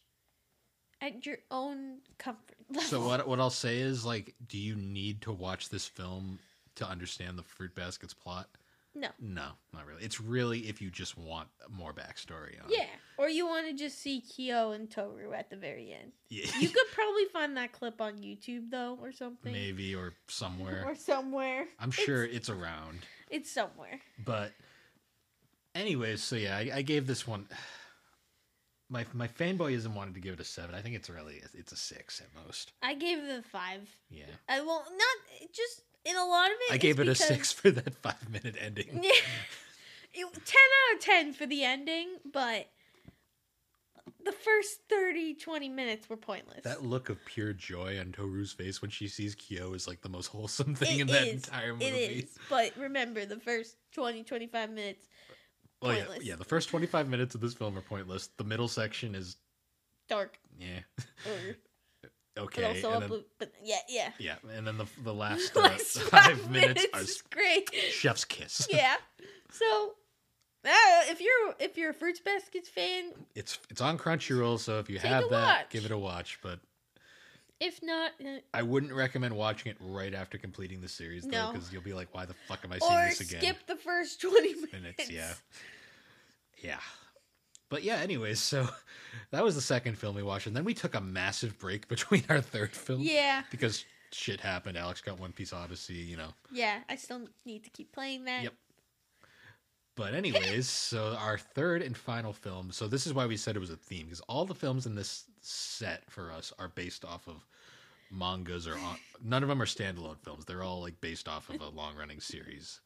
at 1.01 1.25
your 1.25 1.37
own 1.49 1.97
comfort 2.17 2.57
level. 2.69 2.83
So 2.83 3.01
what 3.05 3.27
what 3.27 3.39
I'll 3.39 3.49
say 3.49 3.79
is 3.79 4.05
like, 4.05 4.35
do 4.47 4.57
you 4.57 4.75
need 4.75 5.21
to 5.23 5.31
watch 5.31 5.69
this 5.69 5.87
film 5.87 6.39
to 6.75 6.87
understand 6.87 7.37
the 7.37 7.43
Fruit 7.43 7.73
Basket's 7.75 8.13
plot? 8.13 8.47
No. 8.93 9.07
No, 9.21 9.51
not 9.73 9.85
really. 9.85 10.03
It's 10.03 10.19
really 10.19 10.59
if 10.67 10.81
you 10.81 10.89
just 10.91 11.17
want 11.17 11.47
more 11.69 11.93
backstory 11.93 12.61
on. 12.61 12.69
Yeah, 12.69 12.87
or 13.17 13.29
you 13.29 13.47
want 13.47 13.67
to 13.67 13.73
just 13.73 13.99
see 13.99 14.19
Kyo 14.21 14.71
and 14.71 14.91
Toru 14.91 15.31
at 15.33 15.49
the 15.49 15.55
very 15.55 15.93
end. 15.93 16.11
yeah. 16.29 16.45
You 16.59 16.67
could 16.67 16.87
probably 16.93 17.25
find 17.31 17.55
that 17.57 17.71
clip 17.71 18.01
on 18.01 18.17
YouTube 18.17 18.69
though, 18.69 18.97
or 19.01 19.11
something, 19.13 19.53
maybe 19.53 19.95
or 19.95 20.13
somewhere. 20.27 20.83
or 20.85 20.95
somewhere. 20.95 21.67
I'm 21.79 21.91
sure 21.91 22.25
it's 22.25 22.49
around. 22.49 22.99
it's 23.29 23.49
somewhere. 23.51 24.01
But 24.25 24.51
anyways, 25.73 26.21
so 26.21 26.35
yeah, 26.35 26.57
I, 26.57 26.71
I 26.75 26.81
gave 26.81 27.07
this 27.07 27.25
one. 27.27 27.47
My 28.89 29.05
my 29.13 29.29
fanboyism 29.29 29.93
wanted 29.93 30.15
to 30.15 30.19
give 30.19 30.33
it 30.33 30.41
a 30.41 30.43
seven. 30.43 30.75
I 30.75 30.81
think 30.81 30.95
it's 30.97 31.09
really 31.09 31.41
it's 31.53 31.71
a 31.71 31.77
six 31.77 32.19
at 32.19 32.27
most. 32.45 32.73
I 32.81 32.93
gave 32.93 33.19
it 33.19 33.39
a 33.39 33.41
five. 33.41 33.87
Yeah, 34.09 34.25
I 34.49 34.59
well, 34.59 34.83
not 34.85 35.49
just 35.53 35.83
in 36.05 36.15
a 36.15 36.25
lot 36.25 36.47
of 36.47 36.57
it. 36.69 36.73
I 36.73 36.77
gave 36.77 36.99
it 36.99 37.07
a 37.07 37.15
six 37.15 37.51
for 37.51 37.71
that 37.71 37.95
five 37.95 38.29
minute 38.29 38.55
ending. 38.59 39.03
Yeah. 40.13 40.25
10 40.25 40.25
out 40.33 40.95
of 40.97 40.99
10 41.01 41.31
for 41.33 41.45
the 41.45 41.63
ending, 41.63 42.09
but 42.33 42.69
the 44.25 44.33
first 44.33 44.81
30, 44.89 45.35
20 45.35 45.69
minutes 45.69 46.09
were 46.09 46.17
pointless. 46.17 46.63
That 46.65 46.83
look 46.83 47.07
of 47.09 47.23
pure 47.23 47.53
joy 47.53 47.97
on 47.97 48.11
Toru's 48.11 48.51
face 48.51 48.81
when 48.81 48.91
she 48.91 49.07
sees 49.07 49.35
Kyo 49.35 49.73
is 49.73 49.87
like 49.87 50.01
the 50.01 50.09
most 50.09 50.27
wholesome 50.27 50.75
thing 50.75 50.97
It 50.99 51.01
in 51.03 51.07
that 51.07 51.27
is. 51.27 51.33
entire 51.45 51.71
movie. 51.73 51.85
It 51.85 52.23
is. 52.25 52.37
But 52.49 52.73
remember, 52.77 53.25
the 53.25 53.39
first 53.39 53.77
20, 53.93 54.23
25 54.23 54.69
minutes, 54.71 55.07
Well, 55.81 55.95
yeah, 55.95 56.03
yeah. 56.21 56.35
The 56.35 56.43
first 56.43 56.67
twenty 56.69 56.87
five 56.87 57.07
minutes 57.07 57.33
of 57.33 57.39
this 57.41 57.53
film 57.53 57.77
are 57.77 57.81
pointless. 57.81 58.27
The 58.35 58.43
middle 58.43 58.67
section 58.67 59.15
is 59.15 59.37
dark. 60.09 60.37
yeah, 60.59 60.79
okay, 62.37 62.61
but 62.61 62.69
also 62.69 62.91
and 63.01 63.11
then, 63.11 63.23
but 63.39 63.51
yeah, 63.63 63.77
yeah. 63.89 64.11
yeah, 64.19 64.35
and 64.55 64.65
then 64.67 64.77
the 64.77 64.85
the 65.03 65.13
last, 65.25 65.55
uh, 65.55 65.61
Last 65.61 65.99
five, 66.01 66.49
minutes, 66.49 66.85
are 66.93 67.01
is 67.01 67.21
great. 67.29 67.69
chef's 67.73 68.25
kiss. 68.25 68.67
yeah. 68.71 68.95
So, 69.51 69.93
uh, 70.65 70.69
if 71.09 71.19
you're 71.21 71.55
if 71.59 71.77
you're 71.77 71.91
a 71.91 71.93
Fruits 71.93 72.19
Baskets 72.19 72.69
fan, 72.69 73.11
It's 73.35 73.59
it's 73.69 73.81
on 73.81 73.97
Crunchyroll, 73.97 74.59
so 74.59 74.79
if 74.79 74.89
you 74.89 74.99
have 74.99 75.29
that, 75.29 75.31
watch. 75.61 75.69
give 75.69 75.85
it 75.85 75.91
a 75.91 75.97
watch. 75.97 76.39
But 76.41 76.59
if 77.59 77.81
not, 77.83 78.11
uh, 78.23 78.39
I 78.53 78.63
wouldn't 78.63 78.93
recommend 78.93 79.35
watching 79.35 79.71
it 79.71 79.77
right 79.79 80.13
after 80.13 80.37
completing 80.37 80.81
the 80.81 80.87
series, 80.89 81.23
though, 81.25 81.51
because 81.51 81.71
you'll 81.71 81.81
be 81.83 81.93
like, 81.93 82.13
"Why 82.13 82.25
the 82.25 82.33
fuck 82.47 82.59
am 82.63 82.71
I 82.71 82.79
seeing 82.79 82.91
or 82.99 83.05
this 83.09 83.19
again?" 83.21 83.41
skip 83.41 83.67
the 83.67 83.75
first 83.75 84.21
20 84.21 84.53
minutes. 84.55 84.73
minutes. 84.73 85.09
Yeah, 85.11 85.33
yeah. 86.63 86.79
But 87.71 87.83
yeah, 87.83 87.95
anyways, 87.95 88.39
so 88.39 88.67
that 89.31 89.43
was 89.43 89.55
the 89.55 89.61
second 89.61 89.97
film 89.97 90.15
we 90.15 90.21
watched, 90.23 90.45
and 90.45 90.55
then 90.55 90.65
we 90.65 90.73
took 90.75 90.93
a 90.93 91.01
massive 91.01 91.57
break 91.57 91.87
between 91.95 92.23
our 92.29 92.41
third 92.41 92.71
film 92.71 92.99
Yeah. 93.01 93.41
because 93.49 93.85
shit 94.11 94.41
happened. 94.41 94.77
Alex 94.77 94.99
got 95.01 95.19
One 95.19 95.31
Piece 95.31 95.53
Odyssey, 95.53 95.93
you 95.95 96.17
know. 96.17 96.33
Yeah, 96.51 96.79
I 96.89 96.97
still 96.97 97.21
need 97.45 97.63
to 97.63 97.69
keep 97.69 97.93
playing 97.93 98.25
that. 98.25 98.43
Yep. 98.43 98.53
But 99.95 100.13
anyways, 100.13 100.67
so 100.69 101.15
our 101.17 101.37
third 101.37 101.81
and 101.81 101.95
final 101.95 102.33
film. 102.33 102.71
So 102.73 102.87
this 102.89 103.07
is 103.07 103.13
why 103.13 103.25
we 103.25 103.37
said 103.37 103.55
it 103.55 103.59
was 103.59 103.69
a 103.71 103.77
theme 103.77 104.05
because 104.07 104.21
all 104.27 104.43
the 104.45 104.53
films 104.55 104.85
in 104.85 104.93
this 104.93 105.23
set 105.41 106.03
for 106.11 106.29
us 106.31 106.51
are 106.59 106.67
based 106.75 107.05
off 107.05 107.25
of 107.27 107.45
mangas 108.11 108.67
or 108.67 108.73
on, 108.73 108.97
none 109.23 109.43
of 109.43 109.49
them 109.49 109.61
are 109.61 109.65
standalone 109.65 110.19
films. 110.19 110.43
They're 110.43 110.63
all 110.63 110.81
like 110.81 110.99
based 110.99 111.29
off 111.29 111.49
of 111.49 111.61
a 111.61 111.69
long-running 111.69 112.19
series. 112.19 112.81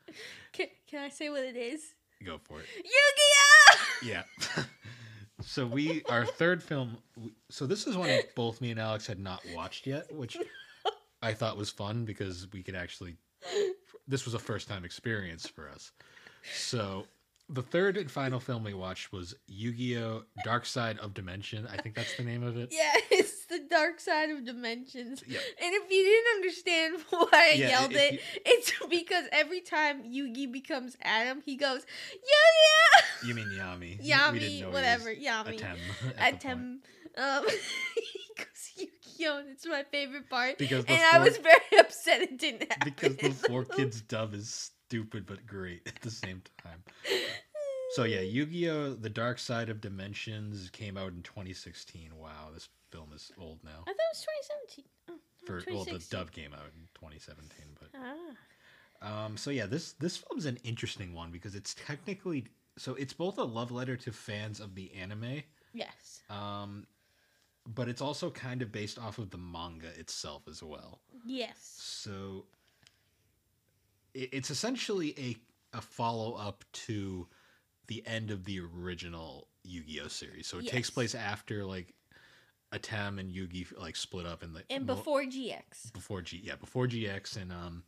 Can, 0.53 0.67
can 0.88 1.03
I 1.03 1.09
say 1.09 1.29
what 1.29 1.41
it 1.43 1.55
is? 1.57 1.95
Go 2.23 2.38
for 2.43 2.59
it. 2.59 2.65
Yu-Gi-Oh! 2.75 3.34
Yeah. 4.06 4.24
so 5.41 5.66
we 5.66 6.03
our 6.10 6.26
third 6.26 6.62
film. 6.62 6.97
So 7.49 7.66
this 7.66 7.88
is 7.88 7.97
one 7.97 8.10
both 8.36 8.62
me 8.62 8.72
and 8.72 8.80
Alex 8.80 9.08
had 9.08 9.20
not 9.20 9.41
watched 9.56 9.88
yet, 9.88 10.14
which 10.14 10.38
I 11.22 11.34
thought 11.34 11.58
was 11.58 11.70
fun 11.70 12.06
because 12.06 12.47
we 12.53 12.64
could 12.64 12.76
actually. 12.76 13.16
This 14.08 14.26
was 14.26 14.36
a 14.36 14.39
first 14.39 14.68
time 14.68 14.86
experience 14.86 15.47
for 15.47 15.68
us. 15.70 15.91
So 16.53 17.08
the 17.49 17.61
third 17.61 17.95
and 17.97 18.09
final 18.09 18.39
film 18.39 18.63
we 18.63 18.73
watched 18.73 19.11
was 19.11 19.35
Yu-Gi-Oh! 19.47 20.23
Dark 20.43 20.65
Side 20.65 20.97
of 20.99 21.13
Dimension. 21.13 21.67
I 21.71 21.77
think 21.81 21.95
that's 21.95 22.15
the 22.17 22.23
name 22.23 22.43
of 22.43 22.57
it. 22.57 22.69
Yeah, 22.75 22.93
it's 23.11 23.45
the 23.45 23.59
dark 23.69 23.99
side 23.99 24.31
of 24.31 24.43
dimensions. 24.45 25.23
Yeah. 25.27 25.37
And 25.63 25.73
if 25.75 25.91
you 25.91 26.03
didn't 26.03 26.35
understand 26.35 26.95
why 27.09 27.51
I 27.51 27.55
Yeah, 27.55 27.69
yelled 27.69 27.91
if 27.93 27.97
it, 27.97 28.13
you- 28.13 28.19
it's 28.45 28.71
because 28.89 29.25
every 29.31 29.61
time 29.61 30.03
Yugi 30.03 30.51
becomes 30.51 30.95
Atem, 31.05 31.43
he 31.45 31.55
goes, 31.55 31.85
Yu-Gi-Oh! 32.13 33.27
You 33.27 33.35
mean 33.35 33.49
Yami? 33.57 34.03
Yami, 34.03 34.71
whatever, 34.71 35.13
Yami. 35.13 35.59
Atem 35.59 35.77
at. 36.17 36.41
Atem. 36.41 36.77
Um, 37.17 37.45
he 37.47 38.33
goes 38.37 38.71
Yu-Gi-Oh! 38.75 39.37
and 39.39 39.49
it's 39.49 39.65
my 39.67 39.83
favorite 39.91 40.29
part. 40.29 40.57
Because 40.57 40.83
and 40.85 41.01
I 41.13 41.19
was 41.19 41.37
very 41.37 41.79
upset 41.79 42.21
it 42.21 42.37
didn't 42.37 42.71
happen. 42.71 42.93
because 42.97 43.41
the 43.41 43.47
4Kids 43.49 44.05
dub 44.07 44.33
is 44.33 44.71
stupid 44.95 45.25
but 45.25 45.45
great 45.45 45.81
at 45.87 46.01
the 46.01 46.09
same 46.11 46.41
time. 46.63 46.81
So 47.95 48.03
yeah, 48.03 48.21
Yu-Gi-Oh! 48.21 48.93
The 48.93 49.09
Dark 49.09 49.39
Side 49.39 49.69
of 49.69 49.79
Dimensions 49.81 50.69
came 50.71 50.97
out 50.97 51.13
in 51.13 51.21
2016. 51.21 52.11
Wow, 52.17 52.49
this 52.53 52.69
film 52.91 53.09
is 53.13 53.31
old 53.39 53.59
now. 53.63 53.81
I 53.87 53.91
thought 53.91 53.91
it 53.91 53.97
was 54.11 54.25
2017. 54.67 54.85
Oh, 55.09 55.13
For 55.45 55.53
well, 55.73 55.83
the 55.85 55.91
2016. 55.99 56.19
dub 56.19 56.31
came 56.31 56.53
out 56.53 56.71
in 56.75 56.87
2017, 56.95 57.65
but 57.79 57.89
Ah. 59.01 59.25
um, 59.25 59.37
so 59.37 59.49
yeah, 59.49 59.65
this 59.65 59.93
this 59.93 60.17
film's 60.17 60.45
an 60.45 60.57
interesting 60.63 61.13
one 61.13 61.31
because 61.31 61.55
it's 61.55 61.73
technically 61.73 62.45
so 62.77 62.95
it's 62.95 63.13
both 63.13 63.37
a 63.37 63.43
love 63.43 63.71
letter 63.71 63.95
to 63.97 64.11
fans 64.11 64.59
of 64.59 64.75
the 64.75 64.91
anime, 64.93 65.43
Yes. 65.73 66.21
um, 66.29 66.85
but 67.67 67.87
it's 67.87 68.01
also 68.01 68.29
kind 68.31 68.61
of 68.61 68.71
based 68.71 68.99
off 68.99 69.17
of 69.19 69.29
the 69.29 69.37
manga 69.37 69.87
itself 69.99 70.47
as 70.49 70.61
well. 70.63 70.99
Yes. 71.25 71.57
So 71.61 72.45
it's 74.16 74.49
essentially 74.49 75.13
a 75.18 75.78
a 75.78 75.82
follow 75.82 76.34
up 76.34 76.63
to 76.72 77.28
the 77.88 78.01
end 78.07 78.32
of 78.32 78.45
the 78.45 78.59
original 78.61 79.47
Yu-Gi-Oh 79.63 80.07
series. 80.07 80.47
So 80.47 80.57
it 80.59 80.68
takes 80.68 80.89
place 80.89 81.13
after 81.13 81.66
like 81.66 81.93
Atem 82.74 83.20
and 83.20 83.30
Yugi 83.32 83.68
like 83.78 83.95
split 83.95 84.26
up 84.26 84.41
in 84.41 84.53
the 84.53 84.63
And 84.70 84.86
mo- 84.86 84.95
before 84.95 85.24
GX. 85.24 85.91
before 85.93 86.22
G 86.22 86.41
yeah 86.43 86.55
before 86.55 86.88
GX 86.88 87.36
and 87.41 87.51
um 87.51 87.84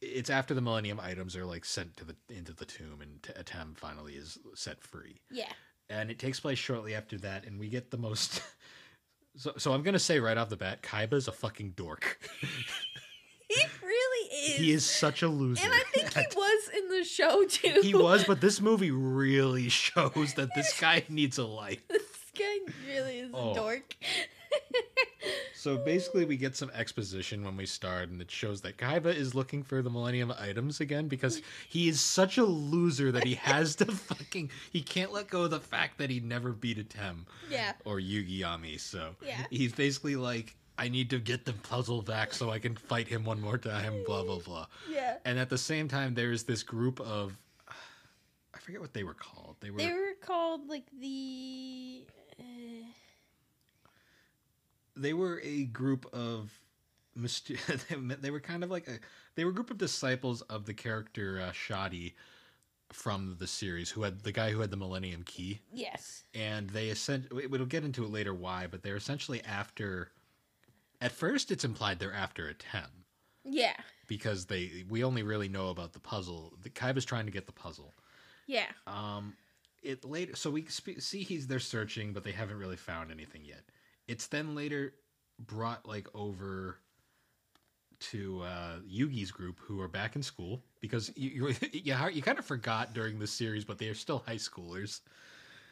it's 0.00 0.30
after 0.30 0.52
the 0.54 0.60
Millennium 0.60 1.00
items 1.00 1.36
are 1.36 1.44
like 1.44 1.64
sent 1.64 1.96
to 1.98 2.04
the 2.04 2.16
into 2.30 2.52
the 2.52 2.64
tomb 2.64 3.00
and 3.02 3.22
T- 3.22 3.32
Atem 3.32 3.76
finally 3.76 4.14
is 4.14 4.38
set 4.54 4.82
free 4.82 5.20
Yeah. 5.30 5.52
and 5.90 6.10
it 6.10 6.18
takes 6.18 6.40
place 6.40 6.58
shortly 6.58 6.94
after 6.94 7.18
that 7.18 7.44
and 7.46 7.58
we 7.58 7.68
get 7.68 7.90
the 7.90 7.96
most 7.98 8.42
so 9.36 9.52
so 9.58 9.72
I'm 9.72 9.82
gonna 9.82 9.98
say 9.98 10.18
right 10.20 10.36
off 10.38 10.48
the 10.48 10.56
bat 10.56 10.82
Kaiba's 10.82 11.28
a 11.28 11.32
fucking 11.32 11.70
dork 11.76 12.18
He 13.48 13.62
really 13.82 13.93
is. 14.34 14.56
he 14.56 14.72
is 14.72 14.84
such 14.88 15.22
a 15.22 15.28
loser 15.28 15.64
And 15.64 15.72
I 15.72 15.82
think 15.92 16.12
he 16.14 16.20
was 16.36 16.70
in 16.76 16.88
the 16.98 17.04
show 17.04 17.44
too. 17.46 17.80
he 17.82 17.94
was 17.94 18.24
but 18.24 18.40
this 18.40 18.60
movie 18.60 18.90
really 18.90 19.68
shows 19.84 20.34
that 20.34 20.54
this 20.54 20.78
guy 20.80 21.04
needs 21.08 21.38
a 21.38 21.44
life 21.46 21.80
this 21.88 22.02
guy 22.38 22.58
really 22.88 23.18
is 23.18 23.30
Oh. 23.34 23.52
a 23.52 23.54
dork. 23.54 23.94
So 25.54 25.78
basically, 25.78 26.26
we 26.26 26.36
get 26.36 26.54
some 26.56 26.70
exposition 26.74 27.42
when 27.42 27.56
we 27.56 27.64
start, 27.64 28.10
and 28.10 28.20
it 28.20 28.30
shows 28.30 28.60
that 28.60 28.76
Kaiba 28.76 29.06
is 29.14 29.34
looking 29.34 29.62
for 29.62 29.80
the 29.80 29.88
Millennium 29.88 30.32
items 30.38 30.80
again 30.80 31.08
because 31.08 31.40
he 31.68 31.88
is 31.88 32.00
such 32.02 32.36
a 32.36 32.44
loser 32.44 33.10
that 33.10 33.24
he 33.24 33.34
has 33.36 33.74
to 33.76 33.86
fucking 33.86 34.50
he 34.70 34.82
can't 34.82 35.10
let 35.12 35.28
go 35.30 35.44
of 35.44 35.50
the 35.50 35.60
fact 35.60 35.96
that 35.98 36.10
he 36.10 36.20
never 36.20 36.52
beat 36.52 36.76
Atem 36.86 37.20
yeah. 37.50 37.72
or 37.86 37.96
Yugi 37.96 38.40
Yami. 38.40 38.78
So 38.78 39.16
Yeah. 39.26 39.46
he's 39.50 39.72
basically 39.72 40.16
like, 40.16 40.54
I 40.76 40.88
need 40.88 41.10
to 41.10 41.18
get 41.18 41.44
the 41.44 41.52
puzzle 41.52 42.02
back 42.02 42.32
so 42.32 42.50
I 42.50 42.58
can 42.58 42.74
fight 42.74 43.08
him 43.08 43.24
one 43.24 43.40
more 43.40 43.58
time. 43.58 44.02
Blah 44.06 44.24
blah 44.24 44.38
blah. 44.38 44.66
Yeah. 44.90 45.16
And 45.24 45.38
at 45.38 45.48
the 45.48 45.58
same 45.58 45.88
time, 45.88 46.14
there's 46.14 46.44
this 46.44 46.62
group 46.62 47.00
of 47.00 47.36
I 48.54 48.58
forget 48.58 48.80
what 48.80 48.92
they 48.92 49.04
were 49.04 49.14
called. 49.14 49.56
They 49.60 49.70
were 49.70 49.78
They 49.78 49.92
were 49.92 50.14
called 50.20 50.68
like 50.68 50.84
the. 51.00 52.04
Uh, 52.38 52.44
they 54.96 55.12
were 55.12 55.40
a 55.44 55.64
group 55.64 56.06
of 56.12 56.52
myster- 57.18 58.20
they 58.20 58.30
were 58.30 58.40
kind 58.40 58.64
of 58.64 58.70
like 58.70 58.88
a 58.88 58.98
they 59.34 59.44
were 59.44 59.50
a 59.50 59.54
group 59.54 59.70
of 59.70 59.78
disciples 59.78 60.42
of 60.42 60.66
the 60.66 60.74
character 60.74 61.40
uh, 61.40 61.52
Shadi 61.52 62.12
from 62.90 63.36
the 63.38 63.46
series 63.46 63.90
who 63.90 64.02
had 64.02 64.22
the 64.22 64.30
guy 64.32 64.50
who 64.50 64.60
had 64.60 64.70
the 64.70 64.76
Millennium 64.76 65.22
Key 65.24 65.60
yes. 65.72 66.24
and 66.32 66.70
they 66.70 66.88
essentially 66.88 67.46
we'll 67.46 67.66
get 67.66 67.84
into 67.84 68.04
it 68.04 68.10
later 68.10 68.32
why 68.34 68.68
but 68.70 68.82
they're 68.82 68.96
essentially 68.96 69.42
after 69.44 70.10
at 71.04 71.12
first 71.12 71.50
it's 71.52 71.64
implied 71.64 71.98
they're 72.00 72.12
after 72.12 72.52
Atem 72.52 72.88
Yeah. 73.44 73.76
because 74.08 74.46
they 74.46 74.84
we 74.88 75.04
only 75.04 75.22
really 75.22 75.48
know 75.48 75.68
about 75.70 75.92
the 75.92 76.00
puzzle 76.00 76.54
the 76.62 76.70
Kaiba's 76.70 77.04
trying 77.04 77.26
to 77.26 77.32
get 77.32 77.46
the 77.46 77.52
puzzle 77.52 77.94
Yeah. 78.46 78.66
um, 78.86 79.34
it 79.82 80.04
later, 80.04 80.34
so 80.34 80.50
we 80.50 80.64
sp- 80.72 80.98
see 80.98 81.22
he's 81.22 81.46
they're 81.46 81.58
searching, 81.60 82.12
but 82.14 82.24
they 82.24 82.32
haven't 82.32 82.58
really 82.58 82.76
found 82.76 83.10
anything 83.10 83.44
yet. 83.44 83.60
It's 84.08 84.26
then 84.28 84.54
later 84.54 84.94
brought 85.38 85.86
like 85.86 86.08
over 86.14 86.78
to 88.00 88.42
uh, 88.42 88.76
Yugi's 88.90 89.30
group, 89.30 89.58
who 89.60 89.80
are 89.80 89.88
back 89.88 90.16
in 90.16 90.22
school 90.22 90.62
because 90.80 91.12
you 91.16 91.30
you, 91.30 91.48
you, 91.72 91.94
you 92.12 92.22
kind 92.22 92.38
of 92.38 92.44
forgot 92.46 92.94
during 92.94 93.18
this 93.18 93.30
series, 93.30 93.64
but 93.64 93.78
they 93.78 93.88
are 93.88 93.94
still 93.94 94.22
high 94.26 94.36
schoolers. 94.36 95.00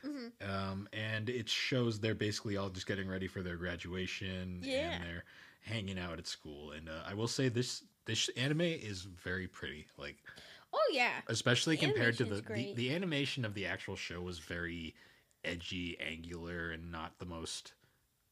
Hmm 0.03 0.29
Um, 0.41 0.89
and 0.93 1.29
it 1.29 1.49
shows 1.49 2.01
they're 2.01 2.15
basically 2.17 2.57
all 2.57 2.71
just 2.71 2.87
getting 2.87 3.09
ready 3.09 3.29
for 3.29 3.43
their 3.43 3.57
graduation, 3.57 4.67
Yeah. 4.67 4.99
and 4.99 5.01
they're 5.01 5.25
hanging 5.63 5.99
out 5.99 6.19
at 6.19 6.27
school. 6.27 6.73
And 6.73 6.89
uh, 6.89 7.05
I 7.07 7.15
will 7.15 7.29
say 7.29 7.49
this 7.49 7.85
this 8.07 8.29
anime 8.31 8.63
is 8.63 9.03
very 9.05 9.47
pretty, 9.47 9.87
like 9.97 10.23
Oh 10.73 10.91
yeah. 10.93 11.23
especially 11.29 11.77
The 11.77 11.77
compared 11.77 12.17
to 12.19 12.25
the, 12.25 12.41
the 12.43 12.71
the 12.73 12.95
animation 12.95 13.45
of 13.45 13.55
the 13.55 13.67
actual 13.67 13.97
show 13.97 14.21
was 14.21 14.39
very 14.39 14.95
edgy, 15.45 15.99
angular, 16.01 16.71
and 16.71 16.91
not 16.91 17.19
the 17.19 17.27
most 17.27 17.75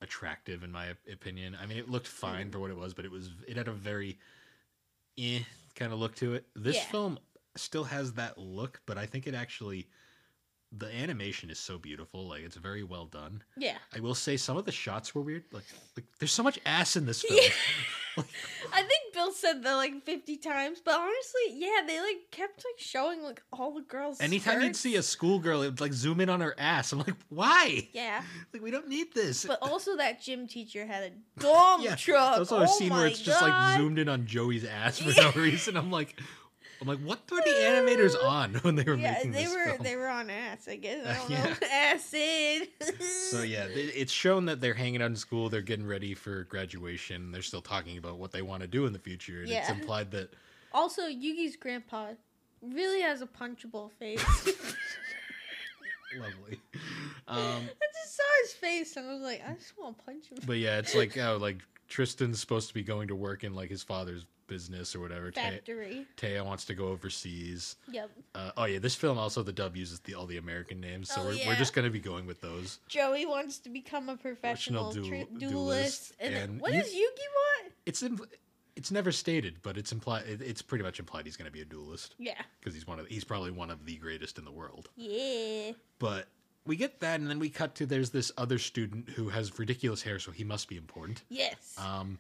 attractive 0.00 0.62
in 0.64 0.72
my 0.72 0.94
opinion. 1.12 1.56
I 1.60 1.66
mean, 1.66 1.78
it 1.78 1.88
looked 1.90 2.08
fine 2.08 2.50
Mm. 2.50 2.52
for 2.52 2.60
what 2.60 2.70
it 2.70 2.76
was, 2.76 2.94
but 2.94 3.04
it 3.04 3.10
was 3.10 3.30
it 3.46 3.56
had 3.56 3.68
a 3.68 3.72
very 3.72 4.18
eh 5.18 5.42
kind 5.74 5.92
of 5.92 5.98
look 5.98 6.14
to 6.16 6.34
it. 6.34 6.46
This 6.54 6.80
Yeah. 6.80 6.84
film 6.84 7.18
still 7.56 7.84
has 7.84 8.14
that 8.14 8.38
look, 8.38 8.82
but 8.86 8.98
I 8.98 9.06
think 9.06 9.26
it 9.26 9.34
actually 9.34 9.88
the 10.76 10.86
animation 10.94 11.50
is 11.50 11.58
so 11.58 11.78
beautiful. 11.78 12.28
Like 12.28 12.42
it's 12.42 12.56
very 12.56 12.82
well 12.82 13.06
done. 13.06 13.42
Yeah. 13.56 13.76
I 13.94 14.00
will 14.00 14.14
say 14.14 14.36
some 14.36 14.56
of 14.56 14.64
the 14.64 14.72
shots 14.72 15.14
were 15.14 15.22
weird. 15.22 15.44
Like, 15.52 15.64
like 15.96 16.06
there's 16.18 16.32
so 16.32 16.42
much 16.42 16.58
ass 16.64 16.96
in 16.96 17.06
this 17.06 17.22
film. 17.22 17.40
Yeah. 17.42 17.48
I 18.72 18.82
think 18.82 19.14
Bill 19.14 19.32
said 19.32 19.62
that 19.62 19.74
like 19.74 20.04
fifty 20.04 20.36
times, 20.36 20.80
but 20.84 20.94
honestly, 20.94 21.40
yeah, 21.54 21.80
they 21.86 22.00
like 22.00 22.30
kept 22.32 22.58
like 22.58 22.78
showing 22.78 23.22
like 23.22 23.40
all 23.52 23.72
the 23.72 23.82
girls. 23.82 24.20
Anytime 24.20 24.62
you'd 24.62 24.76
see 24.76 24.96
a 24.96 25.02
schoolgirl, 25.02 25.62
it 25.62 25.66
would 25.66 25.80
like 25.80 25.92
zoom 25.92 26.20
in 26.20 26.28
on 26.28 26.40
her 26.40 26.54
ass. 26.58 26.92
I'm 26.92 26.98
like, 26.98 27.14
why? 27.28 27.88
Yeah, 27.92 28.22
Like 28.52 28.62
we 28.62 28.70
don't 28.72 28.88
need 28.88 29.14
this. 29.14 29.44
but 29.44 29.58
also 29.62 29.96
that 29.96 30.20
gym 30.20 30.46
teacher 30.48 30.86
had 30.86 31.04
a 31.04 31.40
dumb 31.40 31.82
yeah, 31.82 31.94
truck. 31.94 32.34
Oh 32.36 32.38
also 32.40 32.60
a 32.62 32.68
scene 32.68 32.90
where 32.90 33.06
it's 33.06 33.20
just 33.22 33.40
like 33.40 33.78
zoomed 33.78 33.98
in 33.98 34.08
on 34.08 34.26
Joey's 34.26 34.64
ass 34.64 34.98
for 34.98 35.10
Yeah. 35.10 35.30
no 35.34 35.42
reason. 35.42 35.76
I'm 35.76 35.90
like, 35.90 36.20
I'm 36.80 36.88
like, 36.88 36.98
what 37.00 37.20
were 37.30 37.36
the 37.44 37.50
animators 37.50 38.14
on 38.24 38.54
when 38.62 38.74
they 38.74 38.84
were 38.84 38.94
Yeah, 38.96 39.12
making 39.12 39.32
they 39.32 39.44
this 39.44 39.54
were 39.54 39.64
film? 39.66 39.78
they 39.82 39.96
were 39.96 40.08
on 40.08 40.30
ass. 40.30 40.66
I 40.66 40.76
guess 40.76 41.06
I 41.06 41.14
don't 41.18 41.30
yeah. 41.30 41.44
know 41.44 41.54
acid. 41.70 42.68
So 43.30 43.42
yeah, 43.42 43.66
it's 43.70 44.12
shown 44.12 44.46
that 44.46 44.60
they're 44.60 44.72
hanging 44.74 45.02
out 45.02 45.10
in 45.10 45.16
school. 45.16 45.48
They're 45.50 45.60
getting 45.60 45.86
ready 45.86 46.14
for 46.14 46.44
graduation. 46.44 47.32
They're 47.32 47.42
still 47.42 47.60
talking 47.60 47.98
about 47.98 48.18
what 48.18 48.32
they 48.32 48.42
want 48.42 48.62
to 48.62 48.66
do 48.66 48.86
in 48.86 48.92
the 48.94 48.98
future. 48.98 49.42
And 49.42 49.50
it's 49.50 49.68
implied 49.68 50.10
that 50.12 50.32
Also, 50.72 51.02
Yugi's 51.02 51.56
grandpa 51.56 52.12
really 52.62 53.02
has 53.02 53.20
a 53.22 53.26
punchable 53.26 53.90
face. 53.92 54.24
lovely. 56.18 56.60
I 57.28 57.38
Um, 57.40 57.68
just 58.02 58.16
saw 58.16 58.22
his 58.42 58.52
face 58.52 58.96
and 58.96 59.06
I 59.08 59.12
was 59.12 59.22
like, 59.22 59.42
I 59.46 59.52
just 59.54 59.74
want 59.78 59.98
to 59.98 60.04
punch 60.04 60.30
him. 60.30 60.38
but 60.46 60.56
yeah, 60.58 60.78
it's 60.78 60.94
like 60.94 61.16
oh, 61.18 61.38
like 61.40 61.58
Tristan's 61.88 62.40
supposed 62.40 62.68
to 62.68 62.74
be 62.74 62.82
going 62.82 63.08
to 63.08 63.14
work 63.16 63.44
in 63.44 63.54
like 63.54 63.70
his 63.70 63.82
father's 63.82 64.24
business 64.50 64.94
or 64.94 65.00
whatever. 65.00 65.32
Factory. 65.32 66.04
Téa 66.18 66.44
wants 66.44 66.66
to 66.66 66.74
go 66.74 66.88
overseas. 66.88 67.76
Yep. 67.90 68.10
Uh, 68.34 68.50
oh 68.58 68.64
yeah, 68.66 68.78
this 68.78 68.94
film 68.94 69.16
also 69.16 69.42
the 69.42 69.52
dub 69.52 69.74
uses 69.76 70.00
the 70.00 70.14
all 70.14 70.26
the 70.26 70.36
American 70.36 70.78
names, 70.80 71.08
so 71.10 71.22
Oh, 71.22 71.24
we're, 71.26 71.32
yeah. 71.34 71.46
we're 71.48 71.56
just 71.56 71.72
gonna 71.72 71.88
be 71.88 72.00
going 72.00 72.26
with 72.26 72.42
those. 72.42 72.80
Joey 72.88 73.24
wants 73.24 73.58
to 73.60 73.70
become 73.70 74.10
a 74.10 74.16
professional 74.18 74.92
duelist. 74.92 76.12
And, 76.20 76.34
then 76.34 76.42
and 76.50 76.60
what 76.60 76.74
you- 76.74 76.82
does 76.82 76.92
Yugi 76.92 76.96
want? 77.62 77.72
It's 77.86 78.02
in, 78.02 78.20
it's 78.76 78.90
never 78.90 79.12
stated, 79.12 79.56
but 79.62 79.76
it's 79.78 79.92
implied. 79.92 80.26
It, 80.26 80.42
it's 80.42 80.62
pretty 80.62 80.84
much 80.84 80.98
implied 80.98 81.24
he's 81.26 81.36
going 81.36 81.46
to 81.46 81.52
be 81.52 81.60
a 81.60 81.64
duelist 81.64 82.14
Yeah. 82.18 82.34
because 82.60 82.74
he's 82.74 82.86
one 82.86 82.98
of 82.98 83.06
he's 83.06 83.24
probably 83.24 83.50
one 83.50 83.70
of 83.70 83.84
the 83.86 83.96
greatest 83.96 84.38
in 84.38 84.44
the 84.44 84.52
world. 84.52 84.88
Yeah. 84.96 85.72
But 85.98 86.28
we 86.66 86.76
get 86.76 87.00
that, 87.00 87.20
and 87.20 87.28
then 87.28 87.38
we 87.38 87.48
cut 87.48 87.74
to 87.76 87.86
there's 87.86 88.10
this 88.10 88.30
other 88.36 88.58
student 88.58 89.08
who 89.10 89.28
has 89.30 89.58
ridiculous 89.58 90.02
hair, 90.02 90.18
so 90.18 90.30
he 90.30 90.44
must 90.44 90.68
be 90.68 90.76
important. 90.76 91.22
Yes. 91.28 91.74
Um, 91.78 92.18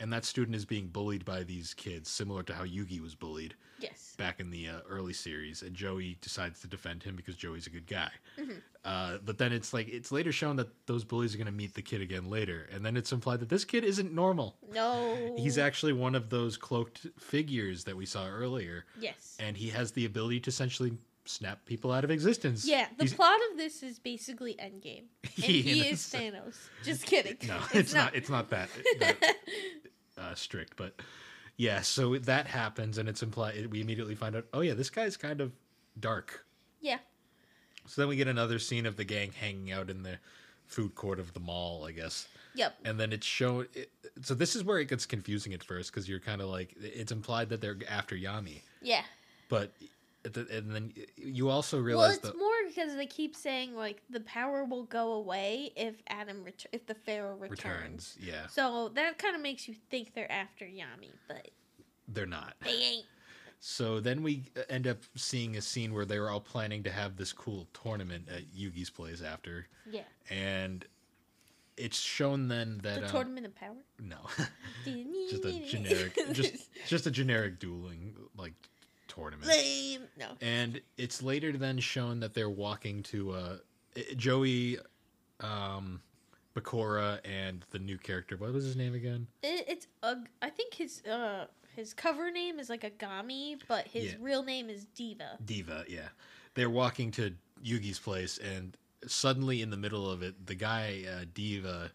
and 0.00 0.12
that 0.12 0.24
student 0.24 0.56
is 0.56 0.64
being 0.64 0.88
bullied 0.88 1.24
by 1.24 1.42
these 1.44 1.74
kids, 1.74 2.08
similar 2.10 2.42
to 2.44 2.54
how 2.54 2.64
Yugi 2.64 3.00
was 3.00 3.14
bullied 3.14 3.54
yes. 3.78 4.14
back 4.16 4.40
in 4.40 4.50
the 4.50 4.68
uh, 4.68 4.80
early 4.88 5.12
series. 5.12 5.62
And 5.62 5.74
Joey 5.76 6.16
decides 6.20 6.60
to 6.62 6.66
defend 6.66 7.02
him 7.02 7.14
because 7.14 7.36
Joey's 7.36 7.66
a 7.66 7.70
good 7.70 7.86
guy. 7.86 8.10
Mm-hmm. 8.38 8.52
Uh, 8.84 9.18
but 9.24 9.36
then 9.36 9.52
it's 9.52 9.74
like 9.74 9.88
it's 9.88 10.10
later 10.10 10.32
shown 10.32 10.56
that 10.56 10.68
those 10.86 11.04
bullies 11.04 11.34
are 11.34 11.38
going 11.38 11.46
to 11.46 11.52
meet 11.52 11.74
the 11.74 11.82
kid 11.82 12.00
again 12.00 12.30
later, 12.30 12.66
and 12.72 12.84
then 12.84 12.96
it's 12.96 13.12
implied 13.12 13.40
that 13.40 13.50
this 13.50 13.64
kid 13.64 13.84
isn't 13.84 14.14
normal. 14.14 14.56
No. 14.72 15.34
He's 15.36 15.58
actually 15.58 15.92
one 15.92 16.14
of 16.14 16.30
those 16.30 16.56
cloaked 16.56 17.06
figures 17.18 17.84
that 17.84 17.96
we 17.96 18.06
saw 18.06 18.26
earlier, 18.26 18.86
Yes. 18.98 19.36
and 19.38 19.54
he 19.54 19.68
has 19.68 19.92
the 19.92 20.06
ability 20.06 20.40
to 20.40 20.48
essentially 20.48 20.92
snap 21.30 21.64
people 21.66 21.92
out 21.92 22.04
of 22.04 22.10
existence. 22.10 22.66
Yeah, 22.66 22.86
the 22.98 23.04
He's- 23.04 23.14
plot 23.16 23.38
of 23.50 23.56
this 23.58 23.82
is 23.82 23.98
basically 23.98 24.54
Endgame, 24.54 25.04
and 25.36 25.44
he 25.44 25.60
Yeah, 25.82 25.84
is 25.92 26.00
Thanos. 26.00 26.56
Just 26.84 27.06
kidding. 27.06 27.36
No, 27.46 27.58
it's, 27.74 27.94
not. 27.94 28.14
It's 28.14 28.28
not 28.28 28.50
that, 28.50 28.68
uh, 30.18 30.34
strict, 30.34 30.76
but 30.76 31.00
yeah. 31.56 31.80
So 31.82 32.18
that 32.18 32.46
happens, 32.46 32.98
and 32.98 33.08
it's 33.08 33.22
implied. 33.22 33.66
We 33.70 33.80
immediately 33.80 34.14
find 34.14 34.36
out. 34.36 34.46
Oh 34.52 34.60
yeah, 34.60 34.74
this 34.74 34.90
guy's 34.90 35.16
kind 35.16 35.40
of 35.40 35.52
dark. 35.98 36.44
Yeah. 36.80 36.98
So 37.86 38.02
then 38.02 38.08
we 38.08 38.16
get 38.16 38.28
another 38.28 38.58
scene 38.58 38.86
of 38.86 38.96
the 38.96 39.04
gang 39.04 39.32
hanging 39.32 39.72
out 39.72 39.90
in 39.90 40.02
the 40.02 40.18
food 40.66 40.94
court 40.94 41.18
of 41.18 41.32
the 41.32 41.40
mall, 41.40 41.84
I 41.86 41.92
guess. 41.92 42.28
Yep. 42.54 42.74
And 42.84 43.00
then 43.00 43.12
it's 43.12 43.26
shown. 43.26 43.66
It, 43.74 43.90
so 44.22 44.34
this 44.34 44.54
is 44.54 44.62
where 44.64 44.78
it 44.78 44.86
gets 44.88 45.06
confusing 45.06 45.54
at 45.54 45.64
first 45.64 45.90
because 45.92 46.08
you're 46.08 46.20
kind 46.20 46.40
of 46.40 46.48
like 46.48 46.74
it's 46.80 47.12
implied 47.12 47.48
that 47.50 47.60
they're 47.60 47.76
after 47.88 48.14
Yami, 48.16 48.60
Yeah. 48.82 49.02
but 49.48 49.72
and 50.24 50.70
then 50.74 50.92
you 51.16 51.48
also 51.48 51.80
realize 51.80 52.08
Well, 52.08 52.10
it's 52.16 52.20
that 52.28 52.38
more 52.38 52.50
because 52.68 52.94
they 52.94 53.06
keep 53.06 53.34
saying 53.34 53.74
like 53.74 54.02
the 54.10 54.20
power 54.20 54.64
will 54.64 54.84
go 54.84 55.12
away 55.12 55.72
if 55.76 56.04
Atem 56.06 56.44
ret- 56.44 56.66
if 56.72 56.86
the 56.86 56.94
Pharaoh 56.94 57.36
returns. 57.36 58.16
returns. 58.16 58.18
Yeah, 58.20 58.46
So 58.48 58.90
that 58.94 59.18
kind 59.18 59.34
of 59.34 59.40
makes 59.42 59.66
you 59.68 59.74
think 59.90 60.14
they're 60.14 60.30
after 60.30 60.64
Yami, 60.66 61.10
but 61.26 61.48
they're 62.08 62.26
not. 62.26 62.54
they 62.62 62.70
ain't. 62.70 63.06
So 63.60 64.00
then 64.00 64.22
we 64.22 64.44
end 64.70 64.86
up 64.86 64.98
seeing 65.16 65.56
a 65.56 65.60
scene 65.62 65.92
where 65.92 66.04
they 66.06 66.18
were 66.18 66.30
all 66.30 66.40
planning 66.40 66.82
to 66.84 66.90
have 66.90 67.16
this 67.16 67.32
cool 67.32 67.66
tournament 67.82 68.26
at 68.34 68.44
Yugi's 68.54 68.88
place 68.90 69.20
after, 69.22 69.66
Yeah. 69.90 70.02
and 70.30 70.84
it's 71.76 71.98
shown 71.98 72.48
then 72.48 72.80
that 72.82 73.00
The 73.00 73.06
um, 73.06 73.10
tournament 73.12 73.46
of 73.46 73.54
power. 73.54 73.76
no, 73.98 74.16
just 75.30 75.44
a 75.44 75.60
generic, 75.66 76.18
just 76.32 76.54
just 76.88 77.06
a 77.06 77.10
generic 77.10 77.58
dueling 77.58 78.16
like 78.36 78.54
tournament. 79.10 79.48
lame. 79.48 80.02
No. 80.18 80.28
And 80.40 80.80
it's 80.96 81.22
later 81.22 81.52
then 81.52 81.78
shown 81.78 82.20
that 82.20 82.32
they're 82.34 82.48
walking 82.50 83.02
to 83.04 83.32
uh, 83.32 83.56
Joey, 84.16 84.78
um, 85.40 86.00
Bakura, 86.54 87.20
and 87.24 87.64
the 87.70 87.78
new 87.78 87.98
character. 87.98 88.36
What 88.36 88.52
was 88.52 88.64
his 88.64 88.76
name 88.76 88.94
again? 88.94 89.26
It, 89.42 89.64
it's 89.68 89.86
Ug- 90.02 90.28
I 90.42 90.50
think 90.50 90.74
his 90.74 91.02
uh 91.04 91.46
his 91.76 91.94
cover 91.94 92.30
name 92.30 92.58
is 92.58 92.68
like 92.68 92.82
Aigami, 92.82 93.60
but 93.68 93.86
his 93.86 94.04
Yeah. 94.06 94.16
real 94.20 94.42
name 94.42 94.68
is 94.68 94.84
Diva. 94.86 95.38
Diva, 95.44 95.84
yeah. 95.88 96.08
They're 96.54 96.70
walking 96.70 97.10
to 97.12 97.32
Yugi's 97.64 97.98
place, 98.00 98.38
and 98.38 98.76
suddenly 99.06 99.62
in 99.62 99.70
the 99.70 99.76
middle 99.76 100.10
of 100.10 100.22
it, 100.22 100.46
the 100.46 100.56
guy, 100.56 101.04
uh, 101.08 101.24
Diva, 101.32 101.92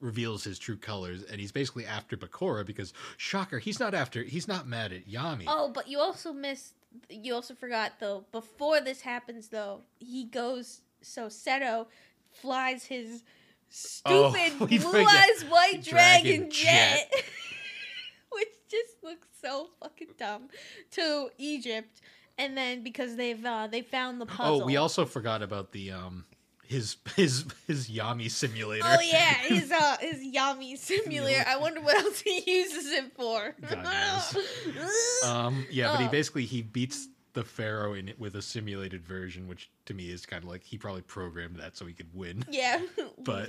reveals 0.00 0.44
his 0.44 0.58
true 0.58 0.76
colors, 0.76 1.22
and 1.24 1.40
he's 1.40 1.52
basically 1.52 1.86
after 1.86 2.16
Bakura 2.16 2.64
because, 2.64 2.92
shocker, 3.16 3.58
he's 3.58 3.80
not 3.80 3.94
after, 3.94 4.22
he's 4.22 4.48
not 4.48 4.66
mad 4.66 4.92
at 4.92 5.08
Yami. 5.08 5.44
Oh, 5.46 5.70
but 5.74 5.88
you 5.88 5.98
also 5.98 6.32
missed. 6.32 6.74
You 7.10 7.34
also 7.34 7.54
forgot 7.54 7.92
though. 8.00 8.24
Before 8.32 8.80
this 8.80 9.02
happens, 9.02 9.48
though, 9.48 9.82
he 9.98 10.24
goes. 10.24 10.80
So 11.00 11.26
Seto 11.26 11.86
flies 12.30 12.84
his 12.84 13.22
Oh, 14.04 14.32
stupid 14.34 14.70
we 14.70 14.78
blue 14.78 15.04
eyes 15.04 15.44
white 15.48 15.82
dragon, 15.82 16.48
Dragon 16.48 16.50
jet, 16.50 17.12
which 18.32 18.48
just 18.70 19.02
looks 19.02 19.28
so 19.42 19.68
fucking 19.80 20.08
dumb, 20.18 20.48
to 20.92 21.28
Egypt. 21.38 22.00
And 22.38 22.56
then 22.56 22.82
because 22.84 23.16
they've 23.16 23.44
uh, 23.44 23.66
they 23.66 23.82
found 23.82 24.20
the 24.20 24.26
puzzle. 24.26 24.62
oh, 24.62 24.64
we 24.64 24.76
also 24.76 25.04
forgot 25.04 25.42
about 25.42 25.72
the 25.72 25.90
um 25.90 26.24
his 26.68 26.96
his 27.16 27.44
his 27.66 27.88
Yami 27.88 28.30
simulator. 28.30 28.84
Oh 28.86 29.00
yeah, 29.00 29.34
his 29.48 29.72
uh 29.72 29.96
his 30.00 30.18
Yami 30.34 30.76
simulator. 30.78 31.44
I 31.46 31.56
wonder 31.56 31.80
what 31.80 31.96
else 31.96 32.20
he 32.20 32.42
uses 32.46 32.92
it 32.92 33.12
for. 33.16 33.54
Um, 35.24 35.66
yeah, 35.70 35.92
but 35.92 36.00
he 36.00 36.06
Oh. 36.06 36.10
basically 36.10 36.44
he 36.44 36.62
beats 36.62 37.08
the 37.34 37.44
Pharaoh 37.44 37.92
in 37.94 38.08
it 38.08 38.18
with 38.18 38.34
a 38.36 38.42
simulated 38.42 39.04
version, 39.04 39.46
which 39.48 39.70
to 39.86 39.94
me 39.94 40.10
is 40.10 40.26
kind 40.26 40.42
of 40.42 40.48
like 40.50 40.62
he 40.64 40.76
probably 40.78 41.02
programmed 41.02 41.56
that 41.56 41.76
so 41.76 41.86
he 41.86 41.92
could 41.92 42.08
win. 42.14 42.44
yeah, 42.50 42.80
But- 43.22 43.48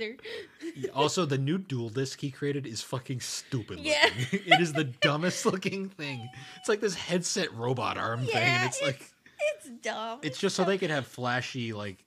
also, 0.94 1.24
the 1.26 1.38
new 1.38 1.58
duel 1.58 1.88
disc 1.88 2.20
he 2.20 2.30
created 2.30 2.66
is 2.66 2.82
fucking 2.82 3.20
stupid. 3.20 3.80
Yeah. 3.80 4.04
looking. 4.18 4.40
it 4.52 4.60
is 4.60 4.72
the 4.72 4.84
dumbest 4.84 5.44
looking 5.46 5.88
thing. 5.88 6.28
It's 6.58 6.68
like 6.68 6.80
this 6.80 6.94
headset 6.94 7.52
robot 7.54 7.98
arm 7.98 8.20
thing, 8.20 8.30
Yeah, 8.34 8.60
and 8.62 8.68
it's 8.68 8.82
like 8.82 9.10
It's 9.56 9.68
dumb. 9.82 10.20
it's 10.22 10.38
just 10.38 10.54
so 10.56 10.64
they 10.64 10.78
could 10.78 10.90
have 10.90 11.06
flashy 11.06 11.72
like 11.72 12.04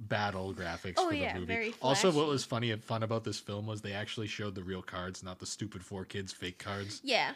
battle 0.00 0.52
graphics 0.54 0.94
Oh, 0.96 1.06
for 1.08 1.12
the 1.14 1.18
yeah, 1.20 1.38
movie. 1.38 1.74
Also, 1.82 2.10
what 2.10 2.26
was 2.26 2.44
funny 2.44 2.70
and 2.70 2.82
fun 2.82 3.02
about 3.02 3.24
this 3.24 3.38
film 3.38 3.66
was 3.66 3.80
they 3.82 3.92
actually 3.92 4.26
showed 4.26 4.54
the 4.54 4.62
real 4.62 4.82
cards, 4.82 5.22
not 5.22 5.38
the 5.38 5.46
stupid 5.46 5.82
4Kids 5.82 6.34
fake 6.34 6.58
cards, 6.58 7.00
yeah. 7.04 7.32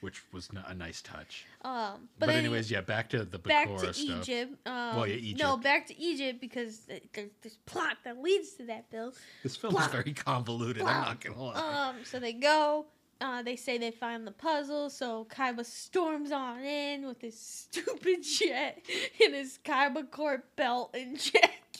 which 0.00 0.22
was 0.32 0.48
a 0.66 0.74
nice 0.74 1.02
touch. 1.02 1.44
Um, 1.62 2.08
But, 2.18 2.26
but, 2.26 2.34
anyways, 2.36 2.70
yeah, 2.70 2.80
back 2.80 3.10
to 3.10 3.24
the 3.24 3.38
back 3.38 3.68
Bakura 3.68 3.80
to 3.80 3.94
stuff. 3.94 4.28
Egypt. 4.28 4.52
Um, 4.66 4.96
Well, 4.96 5.06
yeah, 5.06 5.36
No, 5.36 5.56
back 5.56 5.86
to 5.88 6.00
Egypt 6.00 6.40
because 6.40 6.80
there's 7.12 7.30
this 7.42 7.58
plot 7.66 7.98
that 8.04 8.22
leads 8.22 8.52
to 8.54 8.64
that, 8.66 8.90
Bill. 8.90 9.12
This 9.42 9.56
film 9.56 9.76
is 9.76 9.86
very 9.88 10.12
convoluted. 10.14 10.82
I'm 10.82 11.02
not 11.02 11.20
gonna 11.20 11.42
lie. 11.42 11.88
Um, 11.90 11.96
so 12.04 12.18
they 12.18 12.32
go. 12.32 12.86
Uh, 13.18 13.42
they 13.42 13.56
say 13.56 13.78
they 13.78 13.90
find 13.90 14.26
the 14.26 14.30
puzzle, 14.30 14.90
so 14.90 15.26
Kaiba 15.30 15.64
storms 15.64 16.30
on 16.32 16.60
in 16.62 17.06
with 17.06 17.18
his 17.22 17.38
stupid 17.40 18.22
jet 18.22 18.84
and 19.24 19.34
his 19.34 19.58
Kaiba 19.64 20.10
Corp 20.10 20.44
belt 20.54 20.90
and 20.94 21.18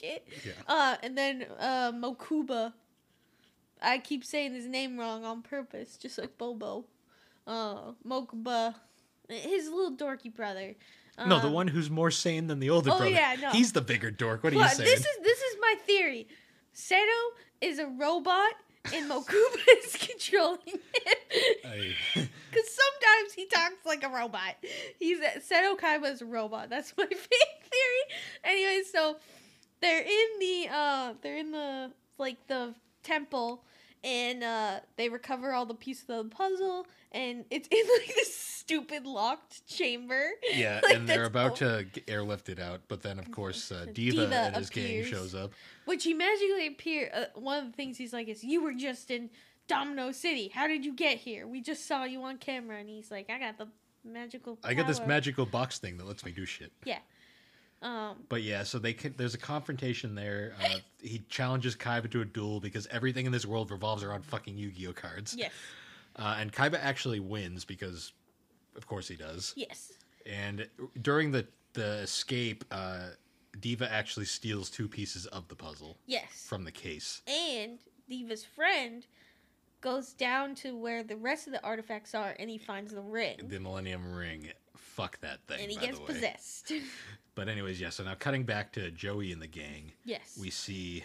Yeah. 0.03 0.18
Uh, 0.66 0.97
and 1.03 1.16
then 1.16 1.47
uh, 1.59 1.92
Mokuba. 1.92 2.72
I 3.82 3.99
keep 3.99 4.24
saying 4.24 4.55
his 4.55 4.66
name 4.66 4.99
wrong 4.99 5.24
on 5.24 5.42
purpose, 5.42 5.97
just 5.99 6.16
like 6.18 6.38
Bobo. 6.38 6.86
Uh, 7.47 7.92
Mokuba, 8.07 8.74
his 9.28 9.68
little 9.68 9.92
dorky 9.97 10.34
brother. 10.34 10.74
no, 11.26 11.38
the 11.40 11.47
Um, 11.49 11.53
one 11.53 11.68
who's 11.68 11.90
more 11.90 12.11
sane 12.11 12.47
than 12.47 12.59
the 12.59 12.70
older 12.70 12.90
oh, 12.90 12.97
brother. 12.97 13.11
yeah, 13.11 13.36
no. 13.40 13.51
He's 13.51 13.72
the 13.72 13.82
bigger 13.82 14.11
dork. 14.11 14.42
What 14.42 14.53
are 14.53 14.57
you 14.57 14.62
But 14.62 14.72
saying? 14.72 14.88
this 14.88 15.01
is 15.01 15.16
this 15.22 15.38
is 15.38 15.57
my 15.61 15.74
theory. 15.86 16.26
Seto 16.74 17.30
is 17.61 17.78
a 17.78 17.86
robot, 17.86 18.53
and 18.94 19.11
Mokuba 19.11 19.59
is 19.84 19.97
controlling 19.97 20.59
him. 20.66 20.78
Because 21.30 21.94
sometimes 22.80 23.32
he 23.34 23.47
talks 23.47 23.84
like 23.84 24.05
a 24.05 24.09
robot. 24.09 24.57
He's 24.99 25.18
Seto 25.20 25.78
Kaiba 25.78 26.11
is 26.12 26.22
a 26.22 26.26
robot. 26.26 26.70
That's 26.70 26.92
my 26.97 27.07
fake 27.07 27.62
theory. 27.62 28.18
Anyway, 28.44 28.82
so 28.90 29.16
they're 29.80 30.02
in 30.02 30.38
the 30.40 30.68
uh 30.72 31.14
they're 31.22 31.38
in 31.38 31.52
the 31.52 31.92
like 32.18 32.36
the 32.48 32.74
temple 33.02 33.64
and 34.04 34.42
uh 34.42 34.80
they 34.96 35.08
recover 35.08 35.52
all 35.52 35.66
the 35.66 35.74
pieces 35.74 36.04
of 36.08 36.28
the 36.30 36.34
puzzle 36.36 36.86
and 37.12 37.44
it's 37.50 37.68
in 37.72 37.84
like 37.98 38.14
this 38.14 38.36
stupid 38.36 39.06
locked 39.06 39.66
chamber. 39.68 40.28
yeah, 40.52 40.80
Like, 40.84 40.96
and 40.96 41.08
they're 41.08 41.24
about 41.24 41.62
all. 41.62 41.82
to 41.84 41.86
airlift 42.08 42.48
it 42.48 42.58
out, 42.58 42.80
but 42.88 43.00
then 43.02 43.18
of 43.18 43.30
course 43.30 43.70
uh, 43.70 43.86
Diva, 43.92 44.22
Diva 44.22 44.34
and 44.36 44.56
his 44.56 44.68
appears. 44.68 45.04
gang 45.08 45.12
shows 45.14 45.34
up. 45.34 45.52
Which 45.84 46.02
he 46.04 46.14
magically 46.14 46.66
appear. 46.66 47.10
Uh, 47.14 47.24
one 47.38 47.58
of 47.64 47.66
the 47.70 47.76
things 47.76 47.96
he's 47.96 48.12
like 48.12 48.26
is, 48.28 48.42
"You 48.42 48.62
were 48.64 48.74
just 48.74 49.12
in 49.12 49.30
Domino 49.68 50.10
City. 50.10 50.48
How 50.48 50.66
did 50.66 50.84
you 50.84 50.92
get 50.94 51.18
here? 51.18 51.46
We 51.46 51.60
just 51.60 51.86
saw 51.86 52.02
you 52.04 52.22
on 52.24 52.38
camera." 52.38 52.78
And 52.80 52.88
he's 52.88 53.08
like, 53.10 53.30
"I 53.30 53.38
got 53.38 53.56
the 53.56 53.68
magical. 54.04 54.58
I 54.64 54.74
got 54.74 54.88
this 54.88 55.00
magical 55.06 55.46
box 55.46 55.78
thing 55.78 55.96
that 55.98 56.06
lets 56.08 56.24
me 56.24 56.32
do 56.32 56.44
shit. 56.44 56.72
Um, 57.82 58.16
But 58.28 58.42
yeah, 58.42 58.62
so 58.62 58.78
they 58.78 58.92
can, 58.94 59.14
there's 59.16 59.34
a 59.34 59.38
confrontation 59.38 60.14
there. 60.14 60.54
Uh, 60.62 60.78
he 61.00 61.20
challenges 61.28 61.76
Kaiba 61.76 62.10
to 62.12 62.20
a 62.22 62.24
duel 62.24 62.60
because 62.60 62.86
everything 62.88 63.26
in 63.26 63.32
this 63.32 63.46
world 63.46 63.70
revolves 63.70 64.02
around 64.02 64.24
fucking 64.24 64.56
Yu-Gi-Oh 64.56 64.92
cards. 64.94 65.34
yes, 65.36 65.52
Uh, 66.16 66.36
and 66.38 66.52
Kaiba 66.52 66.78
actually 66.82 67.20
wins 67.20 67.64
because, 67.64 68.12
of 68.76 68.86
course, 68.86 69.06
he 69.08 69.16
does. 69.16 69.52
yes, 69.56 69.92
And 70.24 70.68
during 71.02 71.30
the 71.32 71.46
the 71.74 71.98
escape, 71.98 72.64
uh, 72.70 73.10
Diva 73.60 73.90
actually 73.92 74.24
steals 74.24 74.70
two 74.70 74.88
pieces 74.88 75.26
of 75.26 75.46
the 75.48 75.54
puzzle 75.54 75.98
yes. 76.06 76.46
from 76.48 76.64
the 76.64 76.72
case. 76.72 77.20
and 77.26 77.78
Diva's 78.08 78.42
friend 78.44 79.06
goes 79.82 80.14
down 80.14 80.54
to 80.54 80.74
where 80.74 81.02
the 81.04 81.16
rest 81.16 81.46
of 81.46 81.52
the 81.52 81.62
artifacts 81.62 82.14
are, 82.14 82.34
and 82.38 82.48
he 82.48 82.56
finds 82.56 82.92
the 82.94 83.02
ring, 83.02 83.36
The 83.46 83.60
Millennium 83.60 84.10
Ring. 84.14 84.48
Fuck 84.97 85.20
that 85.20 85.40
thing. 85.47 85.61
and 85.62 85.70
he 85.70 85.76
gets 85.76 85.99
possessed. 85.99 86.72
But 87.34 87.51
anyways, 87.51 87.78
yeah. 87.78 87.90
So 87.90 88.03
now 88.03 88.14
cutting 88.18 88.44
back 88.44 88.72
to 88.72 88.90
Joey 88.90 89.30
and 89.30 89.42
the 89.42 89.47
gang, 89.47 89.92
yes. 90.07 90.38
we 90.40 90.49
see 90.49 91.05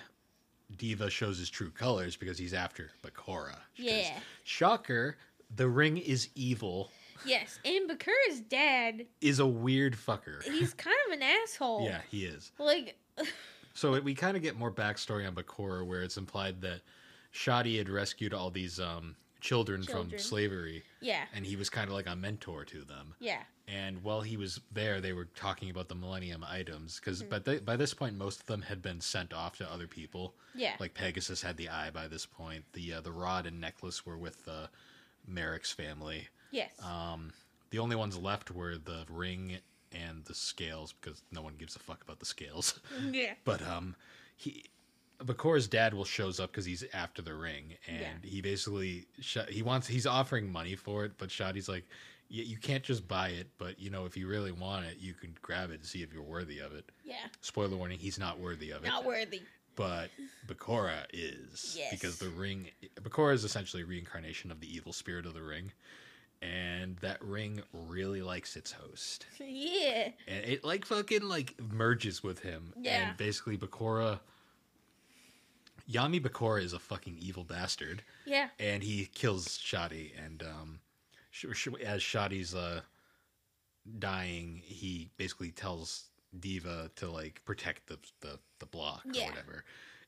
Diva 0.78 1.10
shows 1.10 1.38
his 1.38 1.50
true 1.50 1.72
colors 1.72 2.16
because 2.16 2.38
he's 2.38 2.54
after 2.54 2.90
Bakura. 3.04 3.58
Yeah. 3.76 4.14
Shocker. 4.46 5.18
the 5.54 5.68
ring 5.68 5.98
is 5.98 6.30
evil. 6.36 6.90
Yes, 7.26 7.60
and 7.66 7.90
Bakura's 7.90 8.40
dad, 8.40 9.06
Is 9.20 9.40
a 9.40 9.46
weird 9.46 9.94
fucker. 9.98 10.42
he's 10.44 10.74
kind 10.74 10.96
of 11.08 11.12
an 11.14 11.22
asshole. 11.22 11.84
Yeah, 11.84 12.00
he 12.10 12.24
is. 12.24 12.54
Like, 12.58 12.98
So 13.74 13.96
it, 13.96 14.04
we 14.06 14.16
kind 14.16 14.38
of 14.38 14.42
get 14.42 14.58
more 14.58 14.72
backstory 14.72 15.28
on 15.28 15.36
Bakura, 15.36 15.86
where 15.86 16.02
it's 16.02 16.16
implied 16.16 16.62
that 16.62 16.80
Shadi 17.34 17.78
had 17.78 17.90
rescued 17.90 18.34
all 18.34 18.50
these 18.50 18.80
um, 18.80 19.16
children, 19.42 19.84
from 19.84 20.18
slavery, 20.18 20.84
yeah, 21.02 21.24
and 21.36 21.46
he 21.46 21.58
was 21.58 21.70
kind 21.70 21.88
of 21.90 21.94
like 21.94 22.08
a 22.08 22.16
mentor 22.16 22.64
to 22.66 22.84
them. 22.86 23.16
yeah, 23.20 23.42
And 23.74 24.04
while 24.04 24.22
he 24.22 24.36
was 24.38 24.60
there, 24.74 25.00
they 25.00 25.14
were 25.14 25.26
talking 25.36 25.70
about 25.70 25.88
the 25.88 25.96
Millennium 25.96 26.44
items 26.44 27.00
because 27.00 27.22
Mm-hmm. 27.22 27.30
but 27.30 27.46
they, 27.46 27.60
by 27.60 27.78
this 27.78 27.94
point, 27.94 28.18
most 28.18 28.42
of 28.42 28.46
them 28.48 28.62
had 28.64 28.82
been 28.82 29.00
sent 29.00 29.34
off 29.34 29.58
to 29.60 29.72
other 29.72 29.88
people. 29.88 30.34
yeah. 30.56 30.74
Like 30.80 30.94
Pegasus 30.94 31.42
had 31.42 31.56
the 31.58 31.70
eye 31.70 31.90
by 31.92 32.08
this 32.08 32.26
point. 32.26 32.66
The 32.74 32.96
uh, 32.96 33.02
the 33.02 33.12
rod 33.12 33.46
and 33.46 33.62
necklace 33.62 34.06
were 34.06 34.18
with 34.18 34.44
the 34.46 34.70
Marik's 35.30 35.72
family. 35.72 36.28
yes. 36.52 36.72
Um, 36.84 37.32
the 37.70 37.80
only 37.80 37.96
ones 37.96 38.18
left 38.18 38.52
were 38.52 38.78
the 38.78 39.06
ring 39.10 39.58
and 39.94 40.26
the 40.26 40.34
scales 40.36 40.94
because 41.00 41.22
no 41.32 41.42
one 41.42 41.54
gives 41.58 41.76
a 41.76 41.80
fuck 41.80 42.04
about 42.04 42.20
the 42.20 42.26
scales. 42.26 42.80
yeah. 43.12 43.34
but 43.46 43.66
um, 43.66 43.96
he 44.36 44.66
Bakura's 45.24 45.68
dad 45.68 45.94
will 45.94 46.04
shows 46.04 46.40
up 46.40 46.52
because 46.52 46.66
he's 46.66 46.84
after 46.94 47.22
the 47.22 47.34
ring, 47.36 47.76
and 47.88 48.00
Yeah. 48.02 48.08
he 48.30 48.42
basically 48.42 49.06
Sh- 49.22 49.38
he 49.50 49.62
wants 49.62 49.88
he's 49.88 50.08
offering 50.08 50.52
money 50.52 50.76
for 50.76 51.06
it, 51.06 51.14
but 51.18 51.30
Shadi's 51.30 51.70
like, 51.70 51.86
"Y- 52.32 52.44
you 52.44 52.58
can't 52.58 52.84
just 52.84 53.08
buy 53.08 53.30
it, 53.30 53.50
but 53.58 53.80
you 53.80 53.90
know 53.90 54.06
if 54.06 54.16
you 54.16 54.28
really 54.28 54.52
want 54.52 54.86
it, 54.86 54.98
you 55.00 55.14
can 55.14 55.36
grab 55.42 55.70
it 55.72 55.76
and 55.76 55.86
see 55.86 56.02
if 56.04 56.14
you're 56.14 56.24
worthy 56.24 56.60
of 56.60 56.74
it. 56.74 56.90
Yeah. 57.04 57.16
Spoiler 57.42 57.76
warning: 57.78 58.00
he's 58.00 58.18
not 58.20 58.40
worthy 58.40 58.72
of 58.72 58.84
it. 58.84 58.88
Not 58.88 59.06
worthy. 59.06 59.42
But 59.76 60.10
Bakura 60.48 61.06
is 61.14 61.76
Yes. 61.78 61.92
because 61.92 62.20
the 62.20 62.30
ring 62.30 62.70
Bakura 63.02 63.34
is 63.34 63.44
essentially 63.44 63.84
a 63.84 63.86
reincarnation 63.86 64.52
of 64.52 64.60
the 64.60 64.74
evil 64.74 64.92
spirit 64.94 65.26
of 65.26 65.34
the 65.34 65.42
ring. 65.44 65.72
And 66.44 66.98
that 66.98 67.24
ring 67.24 67.62
really 67.72 68.22
likes 68.24 68.56
its 68.56 68.72
host. 68.72 69.26
Yeah. 69.40 70.10
And 70.28 70.46
it 70.46 70.64
like 70.64 70.86
fucking 70.86 71.22
like 71.24 71.56
merges 71.62 72.22
with 72.24 72.40
him. 72.40 72.74
Yeah. 72.78 73.10
And 73.10 73.18
basically 73.18 73.58
Bakura 73.58 74.20
Yami 75.90 76.22
Bakura 76.22 76.62
is 76.64 76.74
a 76.74 76.80
fucking 76.80 77.18
evil 77.20 77.44
bastard. 77.44 78.04
Yeah. 78.26 78.50
And 78.60 78.84
he 78.84 79.06
kills 79.14 79.48
Shadi 79.58 80.12
and 80.24 80.44
um 80.44 80.80
as 81.86 82.02
Shadi's 82.02 82.54
uh 82.56 82.82
dying, 84.00 84.62
he 84.64 85.10
basically 85.18 85.52
tells 85.52 86.06
Diva 86.40 86.92
to 86.98 87.10
like 87.10 87.42
protect 87.46 87.88
the 87.88 87.98
the, 88.22 88.40
the 88.60 88.66
block 88.66 89.04
or 89.06 89.12
whatever. 89.30 89.64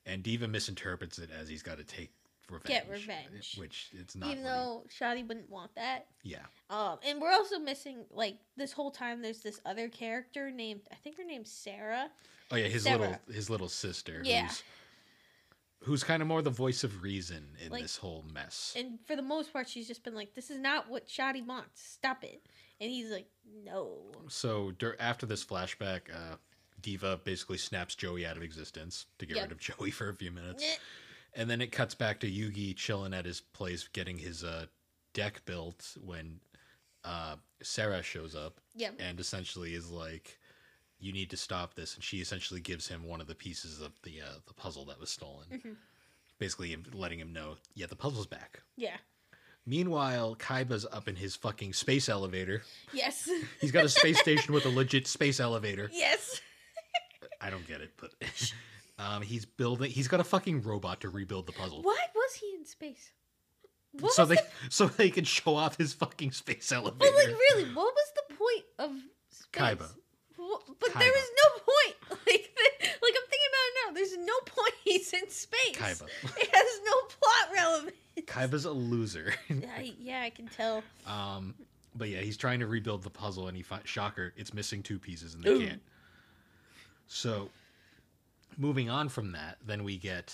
And 0.06 0.22
Diva 0.22 0.48
misinterprets 0.48 1.18
it 1.20 1.30
as 1.32 1.48
he's 1.48 1.64
got 1.64 1.78
to 1.78 1.84
take 1.84 2.12
revenge. 2.50 2.68
Get 2.68 2.90
revenge. 2.90 3.56
Which 3.58 3.90
it's 3.94 4.16
not 4.16 4.32
Even 4.32 4.44
though 4.44 4.84
Shadi 4.90 5.26
wouldn't 5.26 5.50
want 5.50 5.74
that. 5.76 6.08
Yeah. 6.24 6.40
Um, 6.70 6.98
and 7.08 7.22
we're 7.22 7.32
also 7.32 7.58
missing 7.58 8.06
like 8.12 8.38
this 8.58 8.74
whole 8.74 8.92
time. 8.92 9.22
There's 9.22 9.42
this 9.42 9.62
other 9.66 9.88
character 9.88 10.52
named 10.52 10.82
I 10.92 10.96
think 10.96 11.18
her 11.18 11.24
name's 11.24 11.52
Sarah. 11.52 12.10
Oh 12.52 12.56
yeah, 12.58 12.68
his 12.68 12.84
Sarah. 12.84 12.98
little 13.00 13.20
his 13.34 13.50
little 13.50 13.70
sister 13.70 14.22
Yeah. 14.24 14.48
who's 14.48 14.64
who's 15.84 16.04
kind 16.04 16.22
of 16.22 16.28
more 16.28 16.42
the 16.42 16.50
voice 16.50 16.84
of 16.84 17.02
reason 17.04 17.56
in 17.64 17.72
Like- 17.72 17.82
this 17.84 17.98
whole 17.98 18.24
mess. 18.24 18.74
And 18.76 19.00
for 19.06 19.16
the 19.16 19.22
most 19.22 19.52
part, 19.54 19.68
she's 19.70 19.88
just 19.88 20.04
been 20.04 20.16
like, 20.16 20.34
"This 20.34 20.50
is 20.50 20.58
not 20.60 20.90
what 20.90 21.08
Shadi 21.08 21.46
wants. 21.46 21.82
Stop 21.82 22.24
it." 22.24 22.46
And 22.80 22.90
he's 22.90 23.10
like, 23.10 23.30
"No." 23.46 24.12
So 24.30 24.74
after 25.00 25.26
this 25.26 25.44
flashback, 25.44 26.14
uh, 26.14 26.38
Diva 26.82 27.18
basically 27.24 27.58
snaps 27.58 27.96
Joey 27.96 28.26
out 28.26 28.36
of 28.38 28.44
existence 28.44 29.06
to 29.20 29.26
get 29.26 29.38
Yep. 29.38 29.44
rid 29.46 29.52
of 29.54 29.60
Joey 29.60 29.92
for 29.92 30.10
a 30.10 30.16
few 30.16 30.32
minutes, 30.32 30.64
and 31.34 31.50
then 31.50 31.62
it 31.62 31.72
cuts 31.72 31.96
back 31.96 32.20
to 32.22 32.28
Yugi 32.30 32.76
chilling 32.76 33.14
at 33.14 33.26
his 33.26 33.40
place, 33.42 33.88
getting 33.88 34.18
his 34.18 34.44
uh, 34.44 34.68
deck 35.14 35.44
built 35.46 35.96
when 36.02 36.42
uh, 37.06 37.36
Sarah 37.62 38.02
shows 38.02 38.34
up, 38.36 38.62
Yep. 38.76 38.96
and 39.00 39.20
essentially 39.20 39.74
is 39.76 39.90
like, 39.90 40.40
"You 41.04 41.14
need 41.14 41.30
to 41.32 41.38
stop 41.38 41.74
this," 41.76 41.95
and 41.95 42.04
she 42.04 42.18
essentially 42.22 42.60
gives 42.62 42.88
him 42.88 43.04
one 43.04 43.22
of 43.22 43.28
the 43.28 43.36
pieces 43.36 43.82
of 43.82 43.91
the 44.04 44.22
uh, 44.22 44.39
the 44.47 44.54
puzzle 44.54 44.86
that 44.86 44.99
was 44.99 45.10
stolen, 45.10 45.47
Mm-hmm. 45.51 45.72
basically 46.39 46.76
letting 46.93 47.20
him 47.20 47.34
know, 47.34 47.58
"Yeah, 47.76 47.88
the 47.88 47.95
puzzle's 47.95 48.28
back." 48.28 48.62
Yeah. 48.76 48.97
Meanwhile, 49.66 50.36
Kaiba's 50.36 50.86
up 50.91 51.08
in 51.08 51.16
his 51.16 51.36
fucking 51.38 51.72
space 51.74 52.10
elevator. 52.10 52.64
Yes. 52.91 53.30
He's 53.62 53.72
got 53.72 53.86
a 53.86 53.89
space 53.89 54.20
station 54.20 54.54
with 54.54 54.66
a 54.66 54.70
legit 54.70 55.08
space 55.08 55.39
elevator. 55.39 55.89
yes. 55.93 56.41
I 57.39 57.49
don't 57.49 57.66
get 57.68 57.82
it, 57.82 57.91
but 57.97 58.12
um, 58.99 59.22
he's 59.22 59.43
building. 59.45 59.91
He's 59.91 60.08
got 60.08 60.20
a 60.22 60.24
fucking 60.24 60.62
robot 60.64 61.01
to 61.01 61.10
rebuild 61.10 61.45
the 61.45 61.51
puzzle, 61.51 61.82
Why 61.82 61.97
was 62.16 62.36
he 62.36 62.54
in 62.58 62.66
space? 62.66 63.12
What 63.99 64.14
so 64.14 64.26
they 64.26 64.36
the- 64.36 64.45
so 64.70 64.88
they 64.88 65.10
can 65.10 65.24
show 65.26 65.56
off 65.56 65.78
his 65.78 65.93
fucking 65.93 66.32
space 66.32 66.72
elevator. 66.72 66.97
But 66.99 67.14
like, 67.14 67.36
really, 67.38 67.66
what 67.74 67.93
was 67.93 68.12
the 68.16 68.36
point 68.36 68.66
of 68.80 68.91
space? 69.30 69.49
Kaiba. 69.62 69.89
But 70.80 70.89
Kaiba. 70.91 71.00
there 71.00 71.12
was 71.12 71.30
no 71.44 71.50
point. 71.62 71.96
Like, 72.26 72.52
like 73.02 73.14
I'm 73.16 73.28
thinking 73.30 73.50
about 73.50 73.66
it 73.68 73.76
now. 73.88 73.94
There's 73.96 74.18
no 74.18 74.34
point. 74.46 74.74
He's 74.84 75.12
in 75.14 75.30
space. 75.30 75.76
Kaiba. 75.78 76.04
It 76.38 76.50
has 76.54 76.80
no 76.86 76.94
plot 77.10 77.54
relevance. 77.54 77.96
Kaiba's 78.22 78.66
a 78.66 78.72
loser. 78.72 79.34
I, 79.50 79.94
yeah, 80.00 80.22
I 80.22 80.30
can 80.30 80.48
tell. 80.48 80.84
um, 81.08 81.54
but 81.96 82.10
yeah, 82.10 82.20
he's 82.20 82.38
trying 82.38 82.60
to 82.60 82.68
rebuild 82.68 83.04
the 83.04 83.10
puzzle, 83.10 83.48
and 83.48 83.58
he 83.58 83.64
finds 83.64 83.89
shocker. 83.89 84.34
It's 84.38 84.54
missing 84.54 84.82
two 84.84 85.00
pieces, 85.00 85.34
and 85.36 85.44
they 85.44 85.50
Ooh. 85.52 85.60
can't. 85.68 85.82
So, 87.08 87.50
moving 88.58 88.89
on 88.89 89.10
from 89.10 89.32
that, 89.34 89.58
then 89.66 89.84
we 89.84 89.98
get 89.98 90.34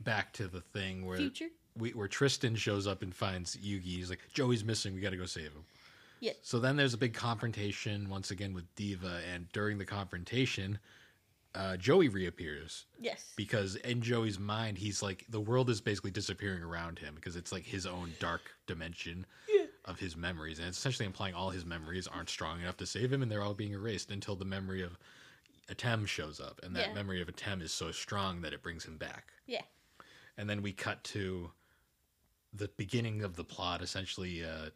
back 0.00 0.32
to 0.34 0.46
the 0.48 0.60
thing 0.60 1.04
where 1.06 1.18
Future. 1.18 1.48
we, 1.78 1.90
where 1.90 2.08
Tristan 2.08 2.54
shows 2.56 2.86
up 2.86 3.02
and 3.02 3.14
finds 3.14 3.56
Yugi. 3.56 3.82
He's 3.84 4.10
like, 4.10 4.20
Joey's 4.32 4.64
missing. 4.64 4.94
We 4.94 5.00
got 5.00 5.10
to 5.10 5.16
go 5.16 5.26
save 5.26 5.52
him. 5.52 5.64
Yeah. 6.20 6.32
So 6.42 6.58
then 6.60 6.76
there's 6.76 6.94
a 6.94 6.98
big 6.98 7.14
confrontation 7.14 8.08
once 8.08 8.30
again 8.30 8.52
with 8.54 8.72
Diva, 8.76 9.20
and 9.32 9.50
during 9.52 9.78
the 9.78 9.84
confrontation, 9.86 10.78
uh, 11.54 11.76
Joey 11.76 12.08
reappears 12.08 12.86
Yes. 12.98 13.32
because 13.36 13.74
in 13.76 14.02
Joey's 14.02 14.38
mind, 14.38 14.78
he's 14.78 15.02
like 15.02 15.24
the 15.30 15.40
world 15.40 15.68
is 15.70 15.80
basically 15.80 16.10
disappearing 16.12 16.62
around 16.62 16.98
him 16.98 17.14
because 17.14 17.34
it's 17.36 17.50
like 17.52 17.64
his 17.64 17.86
own 17.86 18.12
dark 18.20 18.42
dimension 18.66 19.26
of 19.86 19.98
his 19.98 20.14
memories, 20.16 20.58
and 20.58 20.68
it's 20.68 20.78
essentially 20.78 21.06
implying 21.06 21.34
all 21.34 21.50
his 21.50 21.64
memories 21.64 22.06
aren't 22.06 22.28
strong 22.28 22.60
enough 22.60 22.76
to 22.76 22.86
save 22.86 23.12
him, 23.12 23.22
and 23.22 23.32
they're 23.32 23.42
all 23.42 23.54
being 23.54 23.72
erased 23.72 24.10
until 24.12 24.36
the 24.36 24.44
memory 24.44 24.82
of 24.82 24.96
Atem 25.68 26.06
shows 26.06 26.38
up, 26.38 26.60
and 26.62 26.76
that 26.76 26.88
Yeah. 26.88 26.94
memory 26.94 27.20
of 27.22 27.28
Atem 27.28 27.62
is 27.62 27.72
so 27.72 27.90
strong 27.90 28.42
that 28.42 28.52
it 28.52 28.62
brings 28.62 28.84
him 28.84 28.98
back. 28.98 29.32
Yeah. 29.46 29.62
And 30.36 30.48
then 30.50 30.60
we 30.62 30.72
cut 30.72 31.02
to 31.04 31.52
the 32.52 32.68
beginning 32.76 33.22
of 33.22 33.36
the 33.36 33.44
plot. 33.44 33.80
Essentially, 33.82 34.44
uh, 34.44 34.70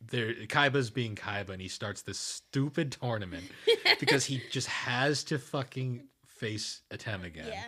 there 0.00 0.32
Kaiba's 0.34 0.90
being 0.90 1.14
Kaiba, 1.14 1.50
and 1.50 1.60
he 1.60 1.68
starts 1.68 2.02
this 2.02 2.18
stupid 2.18 2.92
tournament 2.92 3.44
because 4.00 4.24
he 4.24 4.42
just 4.50 4.68
has 4.68 5.24
to 5.24 5.38
fucking 5.38 6.04
face 6.26 6.82
Atem 6.90 7.24
again. 7.24 7.48
Yeah. 7.48 7.64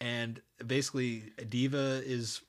And 0.00 0.40
basically, 0.66 1.32
Diva 1.48 2.02
is 2.04 2.40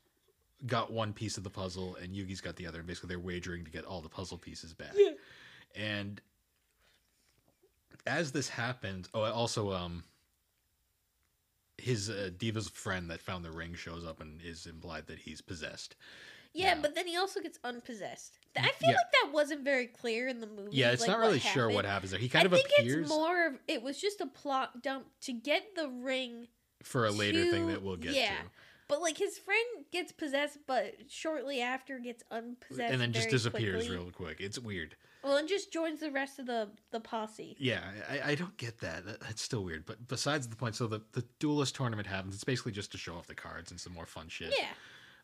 got 0.66 0.91
one 0.91 1.14
piece 1.14 1.38
of 1.38 1.43
the 1.43 1.49
puzzle, 1.49 1.95
and 2.01 2.16
Yugi's 2.16 2.41
got 2.41 2.55
the 2.55 2.66
other. 2.66 2.80
And 2.80 2.88
basically, 2.88 3.09
they're 3.09 3.20
wagering 3.20 3.64
to 3.66 3.72
get 3.72 3.86
all 3.86 4.01
the 4.01 4.09
puzzle 4.09 4.38
pieces 4.38 4.74
back. 4.74 4.95
And 5.76 6.20
as 8.07 8.32
this 8.32 8.49
happens, 8.49 9.09
oh, 9.14 9.24
also, 9.24 9.72
um, 9.72 10.03
his 11.78 12.09
uh, 12.09 12.30
Diva's 12.38 12.70
friend 12.70 13.09
that 13.09 13.22
found 13.22 13.43
the 13.43 13.51
ring 13.51 13.74
shows 13.74 14.05
up 14.05 14.22
and 14.22 14.41
is 14.41 14.66
implied 14.66 15.07
that 15.07 15.20
he's 15.20 15.41
possessed. 15.41 15.95
Yeah, 16.54 16.78
but 16.82 16.93
then 16.95 17.08
he 17.08 17.18
also 17.18 17.39
gets 17.41 17.58
unpossessed. 17.64 18.38
I 18.56 18.62
feel 18.62 18.89
Yeah. 18.91 18.95
like 18.97 19.12
that 19.24 19.32
wasn't 19.34 19.64
very 19.64 19.88
clear 19.88 20.28
in 20.28 20.39
the 20.39 20.47
movie. 20.47 20.70
Yeah, 20.78 20.91
it's 20.91 21.01
like, 21.01 21.10
not 21.10 21.20
what 21.20 21.26
really 21.28 21.39
sure 21.39 21.70
what 21.70 21.86
happens 21.86 22.12
there. 22.12 22.20
He 22.20 22.30
kind 22.30 22.43
I 22.43 22.45
of 22.45 22.51
think 22.54 22.68
appears 22.78 23.01
it's 23.01 23.10
more 23.10 23.47
of 23.47 23.60
it 23.68 23.82
was 23.82 23.99
just 23.99 24.22
a 24.22 24.28
plot 24.28 24.84
dump 24.84 25.08
to 25.22 25.34
get 25.34 25.76
the 25.76 25.89
ring. 25.89 26.47
for 26.84 27.06
a 27.06 27.12
later 27.12 27.49
thing 27.49 27.68
that 27.68 27.82
we'll 27.82 27.95
get 27.97 28.14
yeah. 28.14 28.28
to. 28.28 28.34
But 28.88 29.01
like 29.01 29.18
his 29.18 29.39
friend 29.39 29.86
gets 29.91 30.12
possessed, 30.12 30.60
but 30.68 30.93
shortly 31.10 31.62
after 31.62 31.97
gets 31.99 32.24
unpossessed, 32.30 32.91
and 32.91 33.01
then 33.01 33.14
just 33.14 33.30
disappears 33.30 33.88
quickly. 33.88 33.97
real 33.97 34.12
quick. 34.12 34.39
It's 34.39 34.60
weird. 34.60 34.95
Well, 35.24 35.38
and 35.38 35.47
just 35.47 35.72
joins 35.72 36.01
the 36.01 36.12
rest 36.12 36.38
of 36.38 36.45
the 36.45 36.70
the 36.91 36.99
posse. 36.99 37.56
Yeah, 37.58 37.80
I, 38.10 38.32
I 38.32 38.36
don't 38.36 38.56
get 38.58 38.82
that. 38.82 39.06
that. 39.06 39.22
That's 39.22 39.41
still 39.41 39.64
weird. 39.64 39.86
But 39.86 40.08
besides 40.08 40.47
the 40.49 40.58
point, 40.58 40.76
so 40.76 40.86
the, 40.86 41.01
the 41.14 41.24
duelist 41.39 41.76
tournament 41.76 42.08
happens. 42.08 42.36
It's 42.36 42.43
basically 42.43 42.74
just 42.74 42.91
to 42.91 42.97
show 42.97 43.16
off 43.16 43.26
the 43.26 43.34
cards 43.34 43.72
and 43.72 43.80
some 43.80 43.93
more 43.93 44.06
fun 44.06 44.28
shit. 44.28 44.54
Yeah, 44.60 44.68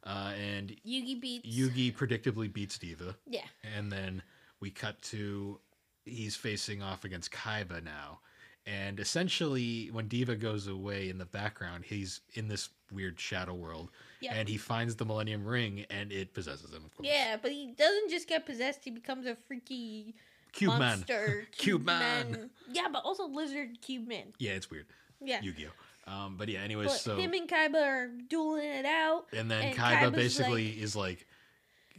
Uh, 0.03 0.31
and 0.39 0.75
Yugi 0.87 1.19
beats. 1.19 1.47
Yugi 1.47 1.93
predictably 1.95 2.51
beats 2.51 2.77
Diva. 2.77 3.15
Yeah, 3.27 3.41
And 3.77 3.91
then 3.91 4.21
we 4.59 4.71
cut 4.71 5.01
to 5.03 5.59
he's 6.05 6.35
facing 6.35 6.81
off 6.81 7.03
against 7.05 7.31
Kaiba 7.31 7.83
now. 7.83 8.19
And 8.65 8.99
essentially, 8.99 9.89
when 9.91 10.07
Diva 10.07 10.35
goes 10.35 10.67
away 10.67 11.09
in 11.09 11.17
the 11.17 11.25
background, 11.25 11.85
he's 11.85 12.21
in 12.33 12.47
this 12.47 12.69
weird 12.91 13.19
shadow 13.19 13.53
world. 13.53 13.89
Yeah. 14.21 14.33
And 14.35 14.47
he 14.47 14.57
finds 14.57 14.95
the 14.95 15.05
Millennium 15.05 15.45
Ring 15.45 15.85
and 15.89 16.11
it 16.11 16.33
possesses 16.33 16.71
him, 16.71 16.83
of 16.85 16.95
course. 16.95 17.07
yeah, 17.07 17.37
but 17.41 17.51
he 17.51 17.67
doesn't 17.77 18.09
just 18.09 18.27
get 18.27 18.45
possessed; 18.45 18.83
he 18.83 18.91
becomes 18.91 19.25
a 19.25 19.35
freaky 19.47 20.15
Cube 20.51 20.71
Man. 20.71 20.79
monster. 20.79 21.47
Cube 21.57 21.85
Man. 21.85 22.49
Yeah, 22.71 22.87
but 22.91 23.03
also 23.05 23.27
lizard 23.27 23.81
cube 23.81 24.07
man. 24.07 24.33
Yeah, 24.39 24.51
it's 24.51 24.69
weird. 24.69 24.85
Yeah. 25.21 25.41
Yu 25.41 25.51
Gi 25.53 25.67
Oh! 25.67 25.71
Um, 26.07 26.37
but 26.37 26.49
yeah, 26.49 26.61
anyways, 26.61 26.87
But 26.87 26.97
so. 26.97 27.17
him 27.17 27.33
and 27.33 27.47
Kaiba 27.47 27.75
are 27.75 28.07
dueling 28.27 28.65
it 28.65 28.85
out. 28.85 29.25
And 29.35 29.49
then 29.49 29.65
And 29.65 29.75
Kaiba 29.75 29.99
Kaiba's 29.99 30.15
basically 30.15 30.69
is 30.69 30.95
like, 30.95 31.27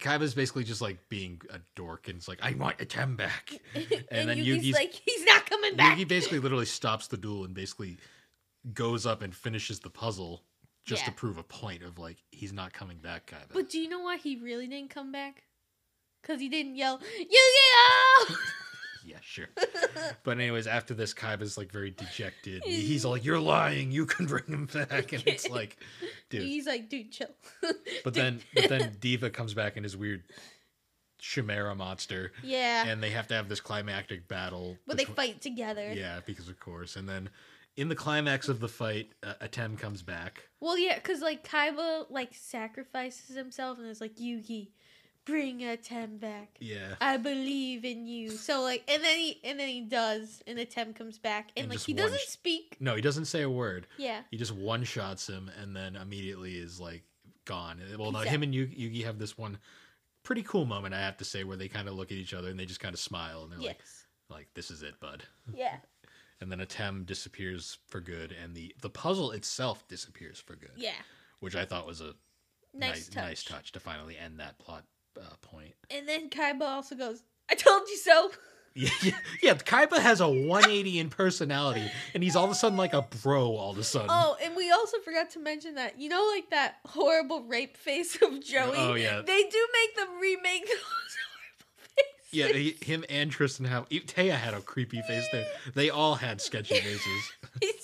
Kaiba's 0.01 0.35
basically 0.35 0.65
just 0.65 0.81
like 0.81 0.99
being 1.09 1.41
a 1.51 1.61
dork 1.77 2.09
and 2.09 2.17
it's 2.17 2.27
like, 2.27 2.41
I 2.43 2.55
want 2.55 2.79
Atem 2.79 3.17
back. 3.17 3.53
and, 4.11 4.29
then 4.29 4.39
Yugi's 4.39 4.65
Yugi's- 4.65 4.75
like, 4.75 4.93
he's 4.93 5.25
not 5.25 5.47
coming 5.47 5.77
back. 5.77 5.97
Yugi 5.99 6.09
basically 6.09 6.39
literally 6.41 6.67
stops 6.67 7.07
the 7.09 7.17
duel 7.17 7.45
and 7.45 7.55
basically 7.55 7.99
goes 8.75 9.07
up 9.07 9.23
and 9.23 9.35
finishes 9.35 9.81
the 9.81 9.91
puzzle 9.91 10.43
just 10.85 11.05
to 11.05 11.13
prove 11.13 11.39
a 11.39 11.43
point 11.45 11.83
of 11.85 11.99
like 11.99 12.17
he's 12.33 12.53
not 12.53 12.73
coming 12.73 12.99
back, 12.99 13.27
Kaiba. 13.31 13.53
But 13.53 13.71
do 13.71 13.79
you 13.79 13.89
know 13.89 14.01
why 14.01 14.17
he 14.17 14.37
really 14.37 14.67
didn't 14.67 14.91
come 14.91 15.13
back? 15.13 15.45
Because 16.21 16.41
he 16.41 16.49
didn't 16.49 16.75
yell, 16.75 17.01
Yu-Gi-Oh! 17.19 18.37
yeah, 19.07 19.19
sure. 19.23 19.47
but 20.25 20.39
anyways, 20.39 20.67
after 20.67 20.95
this, 20.95 21.15
Kaiba's 21.15 21.57
like 21.59 21.71
very 21.71 21.91
dejected. 21.91 22.63
He's 22.65 23.05
like, 23.05 23.25
"You're 23.25 23.41
lying. 23.41 23.91
You 23.93 24.07
can 24.07 24.27
bring 24.27 24.45
him 24.47 24.67
back." 24.67 25.13
And 25.13 25.23
it's 25.27 25.49
like, 25.51 25.79
dude. 26.29 26.43
He's 26.43 26.67
like, 26.67 26.89
dude, 26.89 27.13
chill. 27.13 27.29
But 28.05 28.15
then, 28.15 28.41
but 28.55 28.69
then 28.69 28.97
Diva 29.01 29.31
comes 29.31 29.53
back 29.55 29.77
in 29.77 29.83
his 29.83 29.97
weird 29.97 30.23
chimera 31.19 31.75
monster, 31.75 32.33
yeah. 32.43 32.87
and 32.87 33.03
they 33.03 33.11
have 33.11 33.27
to 33.29 33.35
have 33.35 33.49
this 33.49 33.61
climactic 33.61 34.27
battle. 34.27 34.79
but 34.87 34.97
they 34.97 35.05
fight 35.05 35.41
together. 35.41 35.93
Yeah, 35.93 36.21
because 36.25 36.49
of 36.49 36.59
course. 36.59 36.97
And 36.97 37.09
then 37.09 37.29
in 37.77 37.89
the 37.89 37.95
climax 37.95 38.49
of 38.49 38.61
the 38.61 38.69
fight, 38.69 39.13
uh, 39.23 39.35
Atem 39.43 39.79
comes 39.79 40.03
back. 40.03 40.49
Well, 40.61 40.79
yeah, 40.79 40.97
because 40.97 41.21
like 41.21 41.47
Kaiba 41.47 42.07
like 42.11 42.35
sacrifices 42.35 43.37
himself 43.37 43.79
and 43.79 43.89
is 43.89 44.01
like, 44.01 44.17
Yugi, 44.17 44.69
bring 45.25 45.61
Atem 45.61 46.19
back. 46.21 46.57
Yeah. 46.61 46.95
I 47.01 47.17
believe 47.17 47.85
in 47.85 48.07
you. 48.07 48.31
So 48.31 48.63
like, 48.63 48.83
and 48.89 49.03
then 49.03 49.19
he 49.19 49.41
and 49.45 49.59
then 49.59 49.69
he 49.69 49.83
does, 49.83 50.43
and 50.47 50.59
Atem 50.59 50.95
comes 50.95 51.19
back, 51.19 51.51
and, 51.57 51.65
And 51.65 51.71
like 51.75 51.81
he 51.81 51.93
doesn't 51.93 52.21
sh- 52.21 52.27
speak. 52.27 52.77
No, 52.81 52.95
he 52.97 53.03
doesn't 53.03 53.27
say 53.27 53.43
a 53.43 53.51
word. 53.51 53.87
Yeah. 53.99 54.21
He 54.31 54.37
just 54.37 54.53
one 54.53 54.85
shots 54.85 55.27
him 55.27 55.51
and 55.61 55.75
then 55.77 55.97
immediately 55.97 56.57
is 56.57 56.81
like 56.81 57.03
gone. 57.45 57.81
Well, 57.99 58.13
no, 58.13 58.21
Peace 58.23 58.31
him 58.31 58.43
and 58.43 58.55
Yugi, 58.55 58.77
Yugi 58.79 59.05
have 59.05 59.19
this 59.19 59.37
one 59.39 59.59
pretty 60.23 60.43
cool 60.43 60.65
moment, 60.67 60.95
I 60.95 61.01
have 61.01 61.17
to 61.19 61.25
say, 61.25 61.45
where 61.45 61.57
they 61.57 61.69
kind 61.69 61.89
of 61.89 61.95
look 61.95 62.11
at 62.13 62.19
each 62.19 62.35
other 62.35 62.49
and 62.49 62.59
they 62.61 62.67
just 62.67 62.81
kind 62.81 62.93
of 62.95 63.01
smile 63.01 63.43
and 63.43 63.51
they're 63.53 63.59
like, 63.59 63.79
Yes. 63.79 64.07
like 64.29 64.49
this 64.55 64.71
is 64.71 64.83
it, 64.83 64.99
bud. 65.01 65.23
Yeah. 65.55 65.77
And 66.43 66.51
then 66.51 66.61
Atem 66.61 67.05
disappears 67.05 67.77
for 67.89 68.01
good, 68.01 68.33
and 68.43 68.55
the 68.55 68.75
the 68.81 68.89
puzzle 68.89 69.33
itself 69.33 69.87
disappears 69.89 70.41
for 70.41 70.57
good. 70.57 70.71
Yeah. 70.75 70.95
which 71.41 71.55
I 71.55 71.67
thought 71.67 71.87
was 71.87 72.01
a 72.01 72.15
Nice 72.73 72.91
nice, 72.95 73.09
touch. 73.09 73.17
nice 73.25 73.45
touch 73.45 73.73
to 73.73 73.81
finally 73.81 74.17
end 74.17 74.41
that 74.41 74.59
plot 74.59 74.85
uh, 75.19 75.23
point. 75.43 75.75
And 75.91 76.09
then 76.09 76.31
Kaiba 76.31 76.63
also 76.63 76.95
goes, 76.95 77.23
"I 77.51 77.55
told 77.55 77.89
you 77.89 77.97
so." 77.97 78.31
Yeah, 78.73 78.91
yeah, 79.03 79.19
yeah. 79.43 79.55
Kaiba 79.55 79.99
has 79.99 80.21
a 80.21 80.29
180 80.29 81.01
in 81.01 81.11
personality, 81.11 81.91
and 82.15 82.23
he's 82.23 82.37
all 82.37 82.45
of 82.45 82.53
a 82.53 82.55
sudden 82.55 82.79
like 82.79 82.93
a 82.95 83.03
bro. 83.03 83.57
All 83.57 83.73
of 83.73 83.79
a 83.79 83.83
sudden. 83.83 84.07
Oh, 84.09 84.37
and 84.41 84.55
we 84.55 84.71
also 84.71 84.99
forgot 85.01 85.29
to 85.31 85.41
mention 85.41 85.75
that 85.75 85.99
you 85.99 86.09
know, 86.09 86.31
like 86.33 86.51
that 86.51 86.77
horrible 86.87 87.43
rape 87.43 87.77
face 87.77 88.15
of 88.23 88.41
Joey. 88.45 88.77
Oh, 88.77 88.95
yeah. 88.95 89.23
They 89.23 89.43
do 89.43 89.69
make 89.73 89.97
them 89.97 90.21
remake 90.21 90.67
those 90.67 90.77
horrible 90.79 91.67
faces. 91.97 92.33
Yeah, 92.33 92.47
he, 92.47 92.77
him 92.81 93.05
and 93.11 93.33
Tristan 93.33 93.67
have. 93.67 93.89
Téa 93.89 94.35
had 94.35 94.55
a 94.55 94.61
creepy 94.61 95.03
face 95.03 95.27
there. 95.33 95.47
They 95.75 95.91
all 95.91 96.15
had 96.15 96.41
sketchy 96.41 96.75
faces. 96.81 97.33
It, 97.61 97.75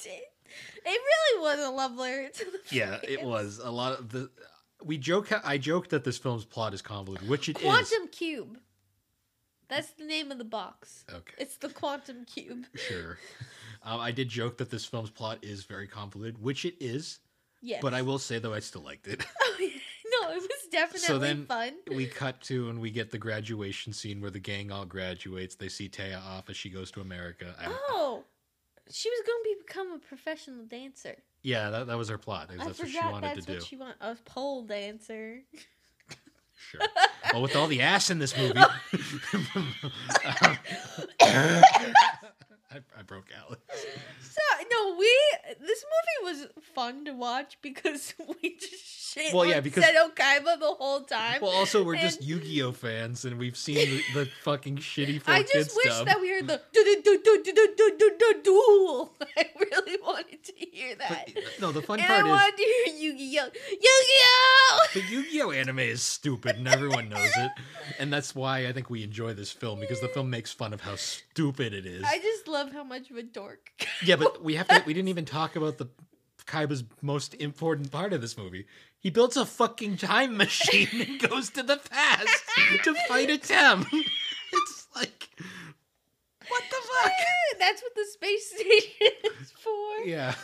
really 0.86 1.42
was 1.42 1.66
a 1.66 1.70
love 1.70 1.96
letter 1.96 2.28
to 2.28 2.44
the 2.44 2.60
Yeah, 2.70 2.98
it 3.02 3.24
was 3.24 3.60
a 3.62 3.70
lot 3.70 3.98
of 3.98 4.10
the. 4.10 4.30
We 4.86 4.98
joke. 4.98 5.32
I 5.44 5.58
joked 5.58 5.90
that 5.90 6.04
this 6.04 6.16
film's 6.18 6.44
plot 6.44 6.72
is 6.74 6.80
convoluted, 6.82 7.28
which 7.28 7.48
it 7.48 7.56
is. 7.58 7.62
Quantum 7.64 8.08
Cube. 8.08 8.58
That's 9.68 9.90
the 9.90 10.04
name 10.04 10.30
of 10.30 10.38
the 10.38 10.44
box. 10.44 11.04
Okay, 11.12 11.34
It's 11.38 11.56
the 11.56 11.68
Quantum 11.70 12.24
Cube. 12.24 12.64
sure. 12.74 13.18
Um, 13.82 14.00
I 14.00 14.10
did 14.10 14.28
joke 14.28 14.56
that 14.58 14.68
this 14.68 14.84
film's 14.84 15.10
plot 15.10 15.38
is 15.42 15.62
very 15.62 15.86
convoluted, 15.86 16.42
which 16.42 16.64
it 16.64 16.74
is. 16.80 17.20
Yes. 17.62 17.78
But 17.80 17.94
I 17.94 18.02
will 18.02 18.18
say 18.18 18.40
though, 18.40 18.52
I 18.52 18.58
still 18.58 18.82
liked 18.82 19.06
it. 19.06 19.24
Oh, 19.40 19.56
yeah. 19.60 19.68
No, 20.22 20.30
it 20.32 20.40
was 20.42 20.48
definitely 20.72 21.06
so 21.06 21.18
then- 21.18 21.46
fun. 21.46 21.72
we 21.92 22.06
cut 22.06 22.40
to 22.42 22.68
and 22.68 22.80
we 22.80 22.90
get 22.90 23.12
the 23.12 23.18
graduation 23.18 23.92
scene 23.92 24.20
where 24.20 24.30
the 24.32 24.40
gang 24.40 24.72
all 24.72 24.86
graduates. 24.86 25.54
They 25.54 25.68
see 25.68 25.88
Téa 25.88 26.20
off 26.20 26.50
as 26.50 26.56
she 26.56 26.68
goes 26.68 26.90
to 26.92 27.00
America. 27.00 27.54
I- 27.60 27.66
Oh, 27.90 28.24
she 28.90 29.10
was 29.10 29.22
going 29.26 29.42
to 29.44 29.56
become 29.66 29.92
a 29.92 29.98
professional 29.98 30.64
dancer. 30.64 31.16
Yeah, 31.42 31.70
that, 31.70 31.86
that 31.86 31.96
was 31.96 32.08
her 32.08 32.18
plot. 32.18 32.48
That's 32.48 32.62
I 32.62 32.66
what 32.66 32.76
she 32.76 32.82
forgot 32.94 33.12
wanted 33.12 33.36
that's 33.36 33.46
to 33.46 33.52
do. 33.52 33.58
what 33.58 33.66
she 33.66 33.76
wanted. 33.76 33.96
A 34.00 34.16
pole 34.24 34.62
dancer. 34.62 35.42
Sure. 36.70 36.80
well, 37.32 37.42
with 37.42 37.54
all 37.54 37.66
the 37.66 37.82
ass 37.82 38.10
in 38.10 38.18
this 38.18 38.36
movie, 38.36 38.54
I, 42.76 42.98
I 42.98 43.02
broke 43.02 43.26
Alex. 43.46 43.60
So 44.20 44.64
no, 44.70 44.96
we 44.98 45.10
this 45.60 45.84
movie 46.22 46.38
was 46.38 46.46
fun 46.74 47.04
to 47.06 47.12
watch 47.12 47.56
because 47.62 48.12
we 48.42 48.56
just 48.56 48.74
shit 49.14 49.32
Well, 49.32 49.46
yeah, 49.46 49.60
because- 49.60 49.82
Seto 49.84 50.14
Kaiba 50.14 50.58
the 50.60 50.74
whole 50.78 51.00
time. 51.02 51.40
Well, 51.40 51.50
also 51.52 51.82
we're 51.82 51.96
just 51.96 52.18
And- 52.20 52.28
Yu-Gi-Oh 52.28 52.72
fans, 52.72 53.24
and 53.24 53.38
we've 53.38 53.56
seen 53.56 53.76
the, 53.76 54.02
the 54.14 54.28
fucking 54.42 54.76
shitty 54.76 55.22
I 55.26 55.42
just 55.42 55.74
wish 55.74 55.86
dub. 55.86 56.06
that 56.06 56.20
we 56.20 56.28
heard 56.30 56.46
the 56.48 56.60
du- 56.72 57.02
du- 57.02 58.42
duel. 58.42 59.12
I 59.36 59.46
really 59.58 59.98
wanted 60.02 60.42
to 60.44 60.52
hear 60.56 60.94
that. 60.96 61.30
But, 61.34 61.44
no, 61.60 61.72
the 61.72 61.82
fun 61.82 62.00
and 62.00 62.12
I 62.12 62.20
part 62.20 62.26
is 62.26 62.30
wanted 62.30 62.56
to 62.56 62.62
hear 62.62 62.94
Yu-Gi-Oh! 63.12 63.50
Yu-Gi-Oh! 63.70 64.86
the 64.94 65.00
Yu-Gi-Oh 65.10 65.50
anime 65.52 65.78
is 65.80 66.02
stupid, 66.02 66.56
and 66.56 66.68
everyone 66.68 67.08
knows 67.08 67.30
it, 67.36 67.50
and 67.98 68.12
that's 68.12 68.34
why 68.34 68.66
I 68.66 68.72
think 68.72 68.90
we 68.90 69.02
enjoy 69.02 69.32
this 69.34 69.50
film 69.50 69.80
because 69.80 70.00
the 70.00 70.08
film 70.08 70.28
makes 70.30 70.52
fun 70.52 70.72
of 70.72 70.80
how 70.80 70.96
stupid 70.96 71.72
it 71.72 71.86
is. 71.86 72.04
I 72.04 72.18
just 72.18 72.48
love 72.48 72.65
how 72.72 72.84
much 72.84 73.10
of 73.10 73.16
a 73.16 73.22
dork. 73.22 73.70
Yeah, 74.04 74.16
but 74.16 74.42
we 74.44 74.54
have 74.56 74.68
to. 74.68 74.82
We 74.86 74.92
didn't 74.94 75.08
even 75.08 75.24
talk 75.24 75.56
about 75.56 75.78
the 75.78 75.88
Kaiba's 76.46 76.84
most 77.02 77.34
important 77.34 77.90
part 77.90 78.12
of 78.12 78.20
this 78.20 78.36
movie. 78.36 78.66
He 78.98 79.10
builds 79.10 79.36
a 79.36 79.46
fucking 79.46 79.96
time 79.96 80.36
machine 80.44 80.88
and 80.92 81.18
goes 81.20 81.50
to 81.50 81.62
the 81.62 81.78
past 81.90 82.28
to 82.84 82.94
fight 83.08 83.28
Atem. 83.30 83.86
It's 84.52 84.86
like, 84.94 85.28
what 86.48 86.62
the 86.70 86.76
fuck? 87.02 87.12
That's 87.58 87.82
what 87.82 87.94
the 87.96 88.04
space 88.12 88.48
station 88.50 89.30
is 89.40 89.50
for. 89.50 90.04
Yeah, 90.06 90.34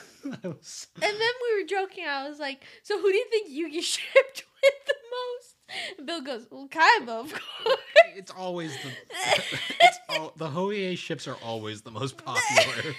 was- 0.43 0.89
And 0.97 1.03
then 1.03 1.35
we 1.43 1.63
were 1.63 1.69
joking. 1.69 2.05
I 2.05 2.29
was 2.29 2.39
like, 2.41 2.65
"So 2.83 2.99
who 3.01 3.11
do 3.13 3.17
you 3.17 3.27
think 3.31 3.49
Yugi 3.49 3.83
shipped 3.83 4.45
with 4.63 4.87
the 4.87 4.95
most?" 5.17 5.55
Bill 6.05 6.23
goes, 6.23 6.47
"Well, 6.51 6.69
Kaiba, 6.69 7.09
of 7.09 7.33
course." 7.33 7.79
it's 8.17 8.31
always 8.31 8.77
the. 8.83 8.91
It's 9.81 9.99
all, 10.09 10.33
the 10.37 10.49
Hoei 10.49 10.97
ships 10.97 11.27
are 11.27 11.37
always 11.43 11.83
the 11.83 11.91
most 11.91 12.17
popular. 12.17 12.95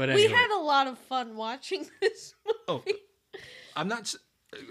But 0.00 0.14
we 0.14 0.24
had 0.28 0.50
a 0.50 0.62
lot 0.62 0.86
of 0.86 0.98
fun 0.98 1.36
watching 1.36 1.86
this 2.00 2.34
oh, 2.66 2.82
movie. 2.86 2.98
I'm 3.76 3.86
not. 3.86 4.14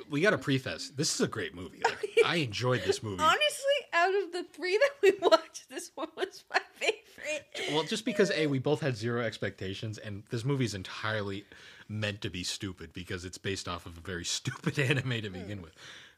We 0.09 0.21
got 0.21 0.33
a 0.33 0.39
preface. 0.39 0.91
This 0.95 1.13
is 1.13 1.21
a 1.21 1.27
great 1.27 1.53
movie. 1.53 1.81
Like, 1.83 2.17
I 2.25 2.37
enjoyed 2.37 2.81
this 2.83 3.03
movie. 3.03 3.21
Honestly, 3.21 3.79
out 3.93 4.13
of 4.23 4.31
the 4.31 4.43
three 4.51 4.77
that 4.77 4.91
we 5.03 5.13
watched, 5.21 5.69
this 5.69 5.91
one 5.93 6.07
was 6.17 6.43
my 6.51 6.59
favorite. 6.73 7.71
Well, 7.71 7.83
just 7.83 8.05
because 8.05 8.31
a 8.31 8.47
we 8.47 8.57
both 8.57 8.81
had 8.81 8.97
zero 8.97 9.21
expectations, 9.21 9.99
and 9.99 10.23
this 10.31 10.43
movie 10.43 10.65
is 10.65 10.73
entirely 10.73 11.45
meant 11.89 12.21
to 12.21 12.29
be 12.29 12.43
stupid 12.43 12.93
because 12.93 13.25
it's 13.25 13.37
based 13.37 13.67
off 13.67 13.85
of 13.85 13.97
a 13.97 14.01
very 14.01 14.23
stupid 14.37 14.77
anime 14.79 15.21
to 15.21 15.29
begin 15.29 15.61
with, 15.61 15.73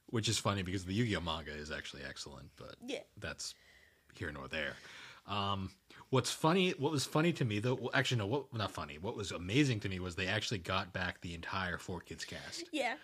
which 0.07 0.27
is 0.29 0.37
funny 0.37 0.61
because 0.61 0.85
the 0.85 0.93
Yu-Gi-Oh 0.93 1.21
manga 1.21 1.51
is 1.51 1.71
actually 1.71 2.03
excellent, 2.07 2.49
but 2.57 2.75
Yeah. 2.85 2.99
that's 3.17 3.55
here 4.15 4.31
nor 4.31 4.47
there. 4.47 4.75
Um, 5.27 5.71
what's 6.09 6.31
funny? 6.31 6.71
What 6.71 6.91
was 6.91 7.05
funny 7.05 7.31
to 7.33 7.45
me 7.45 7.59
though? 7.59 7.75
Well, 7.75 7.91
actually, 7.93 8.17
no, 8.17 8.25
what 8.27 8.53
not 8.53 8.71
funny. 8.71 8.97
What 8.99 9.15
was 9.15 9.31
amazing 9.31 9.79
to 9.81 9.89
me 9.89 9.99
was 9.99 10.15
they 10.15 10.27
actually 10.27 10.57
got 10.57 10.91
back 10.91 11.21
the 11.21 11.33
entire 11.33 11.77
4Kids 11.77 12.25
cast 12.27 12.65
Yeah. 12.73 12.95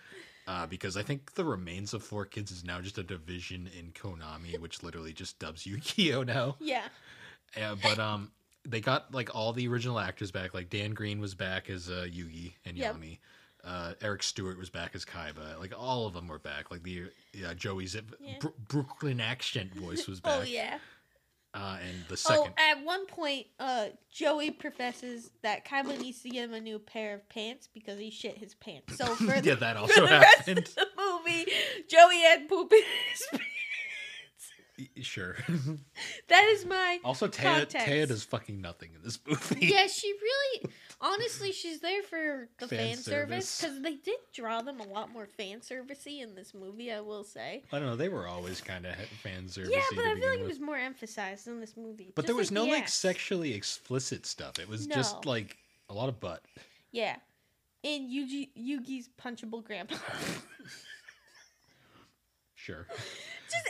uh, 0.47 0.65
because 0.67 0.97
I 0.97 1.03
think 1.03 1.35
the 1.35 1.45
remains 1.45 1.93
of 1.93 2.03
4Kids 2.03 2.51
is 2.51 2.65
now 2.65 2.81
just 2.81 2.97
a 2.97 3.03
division 3.03 3.69
in 3.79 3.91
Konami, 3.91 4.59
which 4.59 4.83
literally 4.83 5.13
just 5.13 5.39
dubs 5.39 5.65
Yu-Gi-Oh 5.65 6.23
now. 6.23 6.57
Yeah. 6.59 6.87
Yeah, 7.55 7.75
but 7.81 7.97
um, 7.99 8.31
they 8.67 8.81
got 8.81 9.13
like 9.13 9.33
all 9.35 9.53
the 9.53 9.67
original 9.67 9.99
actors 9.99 10.31
back. 10.31 10.53
Like 10.53 10.69
Dan 10.69 10.91
Green 10.91 11.19
was 11.19 11.33
back 11.35 11.69
as 11.69 11.89
uh, 11.89 12.05
Yugi 12.09 12.53
and 12.65 12.77
Yep. 12.77 12.95
Yami. 12.95 13.19
Uh, 13.63 13.93
Eric 14.01 14.23
Stuart 14.23 14.57
was 14.57 14.69
back 14.69 14.91
as 14.95 15.03
Kaiba. 15.03 15.59
Like 15.59 15.73
all 15.77 16.05
of 16.07 16.13
them 16.13 16.27
were 16.27 16.39
back. 16.39 16.71
Like 16.71 16.83
the 16.83 17.05
uh, 17.45 17.53
Joey's 17.53 17.95
Yeah. 17.95 18.35
Bro- 18.39 18.53
Brooklyn 18.67 19.19
accent 19.19 19.73
voice 19.73 20.07
was 20.07 20.19
back. 20.21 20.39
Oh 20.39 20.43
yeah. 20.43 20.77
Uh, 21.53 21.77
and 21.87 21.95
the 22.07 22.15
second, 22.15 22.53
Oh, 22.55 22.71
at 22.71 22.83
one 22.85 23.07
point, 23.07 23.47
uh, 23.59 23.87
Joey 24.11 24.51
professes 24.51 25.31
that 25.41 25.65
Kaiba 25.65 25.99
needs 25.99 26.21
to 26.21 26.29
get 26.29 26.43
him 26.43 26.53
a 26.53 26.61
new 26.61 26.77
pair 26.77 27.15
of 27.15 27.27
pants 27.29 27.67
because 27.73 27.97
he 27.97 28.11
shit 28.11 28.37
his 28.37 28.53
pants. 28.53 28.95
So 28.95 29.05
for 29.15 29.25
the, 29.25 29.41
yeah, 29.43 29.55
that 29.55 29.75
for 29.75 29.81
also 29.81 30.01
the 30.01 30.07
rest 30.07 30.47
of 30.49 30.55
the 30.75 30.87
movie, 30.97 31.45
Joey 31.89 32.19
had 32.21 32.47
poop 32.47 32.71
in 32.73 32.81
his 33.11 33.23
pants. 33.31 33.45
Sure. 35.01 35.35
That 36.27 36.43
is 36.49 36.65
my 36.65 36.99
also, 37.03 37.27
Téa, 37.27 37.59
Context. 37.61 37.87
Téa 37.87 38.07
does 38.07 38.23
fucking 38.23 38.61
nothing 38.61 38.91
in 38.95 39.01
this 39.01 39.19
movie. 39.27 39.65
yeah. 39.67 39.87
She 39.97 40.13
really, 40.21 40.73
honestly, 41.01 41.51
she's 41.51 41.79
there 41.79 42.03
for 42.03 42.49
the 42.59 42.67
Fan 42.67 42.95
fan, 42.95 42.97
service 42.97 43.59
because 43.61 43.81
they 43.81 43.95
did 43.95 44.19
draw 44.33 44.61
them 44.61 44.79
a 44.79 44.83
lot 44.85 45.11
more 45.11 45.25
fan 45.25 45.59
servicey 45.61 46.21
in 46.21 46.35
this 46.35 46.53
movie. 46.53 46.91
I 46.91 46.99
will 46.99 47.23
say. 47.23 47.63
I 47.71 47.79
don't 47.79 47.87
know. 47.87 47.95
They 47.95 48.09
were 48.09 48.27
always 48.27 48.61
kind 48.61 48.85
of 48.85 48.95
fan 49.23 49.47
service. 49.47 49.71
Yeah, 49.73 49.81
but 49.95 50.05
I 50.05 50.15
feel 50.15 50.29
like 50.29 50.39
it 50.41 50.47
was 50.47 50.59
more 50.59 50.77
emphasized 50.77 51.47
in 51.47 51.59
this 51.59 51.75
movie. 51.77 52.11
But 52.15 52.25
there 52.27 52.35
Just 52.35 52.39
was 52.39 52.51
no 52.51 52.65
the 52.65 52.71
like 52.71 52.87
sexually 52.89 53.53
explicit 53.53 54.25
stuff. 54.25 54.59
It 54.59 54.67
was 54.69 54.85
just 54.85 55.25
like 55.25 55.57
a 55.89 55.93
lot 55.93 56.09
of 56.09 56.19
butt. 56.19 56.43
Yeah. 56.91 57.15
and 57.83 58.09
Yugi 58.09 58.49
Yugi's 58.57 59.09
punchable 59.21 59.63
grandpa. 59.63 59.95
Sure. 62.55 62.85
just 63.49 63.69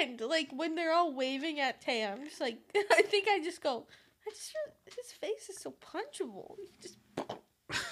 end, 0.00 0.20
like 0.20 0.48
when 0.52 0.74
they're 0.74 0.92
all 0.92 1.12
waving 1.14 1.60
at 1.60 1.80
Tay, 1.80 2.04
I'm 2.04 2.24
just 2.24 2.40
like, 2.40 2.58
I 2.92 3.02
think 3.02 3.28
I 3.28 3.40
just 3.42 3.62
go, 3.62 3.86
I 4.26 4.30
just 4.30 4.52
feel- 4.52 4.94
his 4.96 5.12
face 5.12 5.48
is 5.48 5.58
so 5.58 5.72
punchable. 5.72 6.56
You 6.58 6.68
Just 6.82 6.98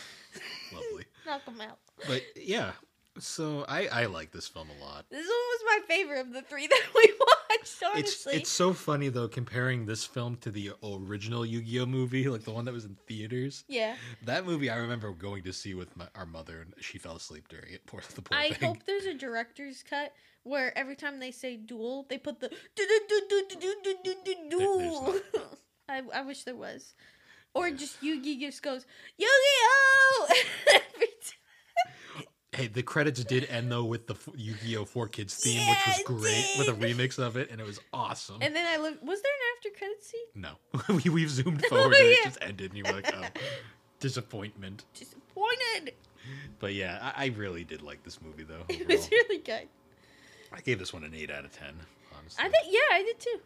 Lovely. 0.73 1.05
knock 1.27 1.45
him 1.47 1.61
out. 1.61 1.79
But 2.09 2.23
yeah, 2.37 2.73
so 3.19 3.65
I 3.69 3.87
I 3.87 4.07
like 4.07 4.33
this 4.33 4.49
film 4.49 4.69
a 4.71 4.85
lot. 4.85 5.07
This 5.11 5.21
one 5.21 5.29
was 5.29 5.61
my 5.67 5.81
favorite 5.87 6.21
of 6.21 6.33
the 6.33 6.43
three 6.43 6.67
that 6.69 6.83
we 6.95 7.13
watched. 7.21 7.31
It's 7.61 7.83
Honestly, 7.83 8.35
it's 8.35 8.51
so 8.51 8.73
funny 8.73 9.09
though 9.09 9.29
comparing 9.29 9.87
this 9.87 10.05
film 10.05 10.37
to 10.39 10.51
the 10.51 10.73
original 10.83 11.47
Yu-Gi-Oh 11.47 11.87
movie, 11.87 12.29
like 12.29 12.43
the 12.43 12.51
one 12.51 12.65
that 12.65 12.75
was 12.75 12.85
in 12.85 12.97
theaters. 13.07 13.65
yeah. 13.69 13.95
That 14.25 14.45
movie 14.45 14.69
I 14.71 14.77
remember 14.77 15.11
going 15.13 15.45
to 15.45 15.53
see 15.53 15.75
with 15.75 15.97
my, 15.97 16.07
our 16.17 16.27
mother, 16.27 16.61
and 16.63 16.75
she 16.81 16.99
fell 16.99 17.17
asleep 17.17 17.49
during 17.49 17.73
it. 17.73 17.87
Poor 17.87 18.01
the 18.15 18.23
poor 18.23 18.37
I 18.37 18.51
thing. 18.51 18.69
hope 18.69 18.79
there's 18.87 19.05
a 19.07 19.15
director's 19.15 19.83
cut 19.89 20.13
where 20.45 20.77
every 20.79 20.97
time 20.97 21.19
they 21.19 21.31
say 21.31 21.57
duel, 21.57 22.07
they 22.09 22.19
put 22.19 22.41
the 22.41 22.51
duel. 24.51 25.15
I, 25.89 26.03
I 26.15 26.23
wish 26.23 26.45
there 26.45 26.57
was. 26.57 26.95
Or 27.55 27.71
just 27.71 28.03
Yugi 28.03 28.41
just 28.41 28.63
goes, 28.63 28.85
Yu 29.17 29.27
Gi 29.27 29.31
Oh! 29.63 30.35
Hey, 32.53 32.69
the 32.69 32.83
credits 32.85 33.25
did 33.25 33.47
end 33.47 33.71
though 33.71 33.85
with 33.85 34.07
the 34.07 34.15
Yu 34.37 34.55
Gi 34.55 34.77
Oh! 34.77 35.07
Kids 35.07 35.35
theme, 35.35 35.59
yeah, 35.59 35.71
which 35.71 35.87
was 35.87 36.03
great 36.05 36.55
with 36.59 36.69
a 36.69 36.73
remix 36.73 37.19
of 37.19 37.37
it, 37.37 37.51
and 37.51 37.61
it 37.61 37.67
was 37.67 37.81
awesome. 37.93 38.39
And 38.41 38.55
then 38.55 38.67
I 38.67 38.77
looked, 38.81 39.03
was 39.03 39.21
there 39.23 39.33
an 39.33 39.41
after 39.57 39.79
credit 39.79 40.03
scene? 40.05 40.21
No. 40.35 41.01
we, 41.05 41.11
we've 41.11 41.31
zoomed 41.31 41.63
oh, 41.67 41.69
forward 41.69 41.97
oh, 41.97 42.01
and 42.01 42.09
yeah. 42.11 42.15
it 42.15 42.25
just 42.25 42.39
ended, 42.41 42.71
and 42.71 42.79
you 42.79 42.85
were 42.85 42.93
like, 42.93 43.13
oh, 43.15 43.25
disappointment. 43.99 44.85
Disappointed. 44.95 45.95
But 46.59 46.75
yeah, 46.75 47.13
I, 47.17 47.25
I 47.25 47.27
really 47.29 47.65
did 47.65 47.83
like 47.83 48.03
this 48.05 48.23
movie 48.23 48.45
though. 48.45 48.63
Overall. 48.71 48.81
It 48.81 48.89
was 48.89 49.11
really 49.11 49.39
good. 49.39 49.69
I 50.55 50.61
gave 50.61 50.79
this 50.79 50.93
one 50.93 51.05
an 51.05 51.15
eight 51.15 51.31
out 51.31 51.45
of 51.45 51.53
ten. 51.53 51.75
Honestly, 52.19 52.45
I 52.45 52.49
think 52.49 52.67
yeah, 52.73 52.97
I 52.97 53.03
did 53.03 53.19
too. 53.21 53.39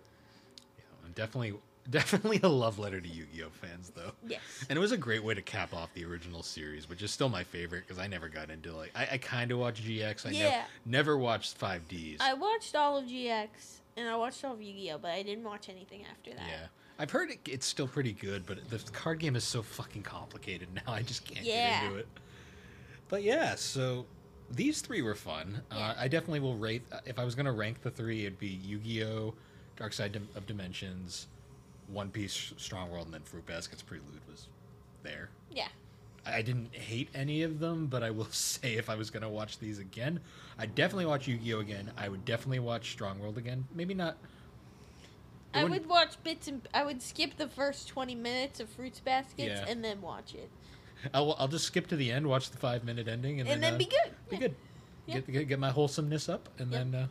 Yeah, 0.79 0.85
and 1.07 1.15
definitely, 1.15 1.55
definitely 1.91 2.41
a 2.43 2.49
love 2.49 2.79
letter 2.79 3.01
to 3.01 3.09
Yu-Gi-Oh 3.09 3.49
fans 3.51 3.91
though. 3.95 4.13
Yes. 4.27 4.41
And 4.69 4.77
it 4.77 4.81
was 4.81 4.93
a 4.93 4.97
great 4.97 5.25
way 5.25 5.35
to 5.35 5.43
cap 5.43 5.73
off 5.75 5.93
the 5.95 6.05
original 6.05 6.43
series, 6.43 6.89
which 6.89 7.03
is 7.03 7.11
still 7.11 7.29
my 7.29 7.43
favorite 7.45 7.85
because 7.87 7.99
I 7.99 8.07
never 8.07 8.29
got 8.29 8.51
into 8.51 8.75
like 8.77 8.93
I, 8.95 9.09
I 9.13 9.19
kind 9.19 9.51
of 9.51 9.59
watched 9.59 9.85
GX. 9.85 10.27
I 10.27 10.31
Yeah. 10.31 10.65
never 10.85 11.17
watched 11.17 11.59
5Ds. 11.59 12.21
I 12.21 12.35
watched 12.35 12.75
all 12.77 12.99
of 12.99 13.07
GX 13.07 13.49
and 13.97 14.09
I 14.09 14.17
watched 14.17 14.45
all 14.45 14.53
of 14.55 14.61
Yu-Gi-Oh, 14.63 14.99
but 14.99 15.11
I 15.13 15.23
didn't 15.23 15.45
watch 15.45 15.69
anything 15.69 16.05
after 16.11 16.31
that. 16.33 16.47
yeah, 16.49 16.67
I've 16.99 17.11
heard 17.11 17.31
it, 17.31 17.41
it's 17.49 17.67
still 17.67 17.89
pretty 17.89 18.13
good, 18.13 18.45
but 18.47 18.69
the 18.71 18.79
card 18.93 19.19
game 19.19 19.35
is 19.35 19.45
so 19.45 19.63
fucking 19.63 20.03
complicated 20.03 20.69
now. 20.75 20.93
I 20.93 21.03
just 21.03 21.25
can't 21.25 21.45
Yeah. 21.47 21.81
get 21.81 21.85
into 21.87 21.97
it. 22.01 22.09
But 23.09 23.23
yeah, 23.23 23.55
so 23.55 24.05
these 24.51 24.81
three 24.81 25.03
were 25.03 25.15
fun. 25.15 25.63
Uh, 25.71 25.95
I 25.97 26.09
definitely 26.09 26.41
will 26.41 26.57
rate. 26.57 26.83
uh, 26.93 27.01
If 27.05 27.19
I 27.19 27.25
was 27.25 27.35
gonna 27.35 27.53
rank 27.53 27.83
the 27.83 27.91
three, 27.91 28.27
it'd 28.27 28.39
be 28.39 28.49
Yu-Gi-Oh, 28.49 29.35
Dark 29.77 29.93
Side 29.93 30.17
of 30.35 30.47
Dimensions, 30.47 31.27
One 31.89 32.11
Piece, 32.11 32.53
Strong 32.57 32.91
World, 32.91 33.07
and 33.07 33.15
then 33.15 33.23
Fruit 33.23 33.47
Baskets 33.47 33.83
Prelude 33.83 34.21
was 34.31 34.49
there. 35.03 35.29
Yeah. 35.51 35.69
I 36.27 36.43
didn't 36.43 36.75
hate 36.75 37.09
any 37.15 37.43
of 37.43 37.59
them, 37.59 37.87
but 37.87 38.03
I 38.03 38.11
will 38.11 38.27
say 38.31 38.75
if 38.75 38.91
I 38.91 38.95
was 38.97 39.11
gonna 39.11 39.29
watch 39.31 39.59
these 39.59 39.79
again, 39.79 40.21
I'd 40.59 40.75
definitely 40.75 41.07
watch 41.07 41.27
Yu-Gi-Oh 41.29 41.61
again. 41.61 41.91
I 41.97 42.09
would 42.09 42.25
definitely 42.25 42.59
watch 42.61 42.91
Strong 42.93 43.19
World 43.21 43.39
again. 43.39 43.67
Maybe 43.75 43.95
not. 43.95 44.17
I 45.55 45.65
would 45.65 45.87
watch 45.89 46.23
bits 46.23 46.47
and 46.47 46.69
I 46.75 46.85
would 46.85 47.01
skip 47.03 47.37
the 47.39 47.49
first 47.49 47.89
20 47.89 48.15
minutes 48.15 48.61
of 48.61 48.69
Fruits 48.69 49.01
Baskets 49.01 49.61
Yeah. 49.61 49.65
and 49.67 49.83
then 49.83 50.03
watch 50.03 50.35
it. 50.35 50.51
I'll, 51.15 51.37
I'll 51.39 51.49
just 51.49 51.65
skip 51.65 51.87
to 51.89 51.97
the 51.97 52.11
end, 52.13 52.27
watch 52.27 52.51
the 52.51 52.59
five 52.59 52.85
minute 52.85 53.09
ending, 53.09 53.41
and, 53.41 53.49
And, 53.49 53.63
then, 53.63 53.73
then 53.73 53.75
uh, 53.75 53.79
be 53.79 53.85
good. 53.87 54.13
Be 54.31 54.37
Yeah. 54.37 54.41
good. 54.41 54.55
Yeah. 55.07 55.15
Get, 55.17 55.33
get 55.33 55.49
get 55.49 55.59
my 55.59 55.71
wholesomeness 55.71 56.29
up, 56.29 56.49
and 56.59 56.71
Yep. 56.71 56.81
then 56.93 57.01
uh, 57.03 57.07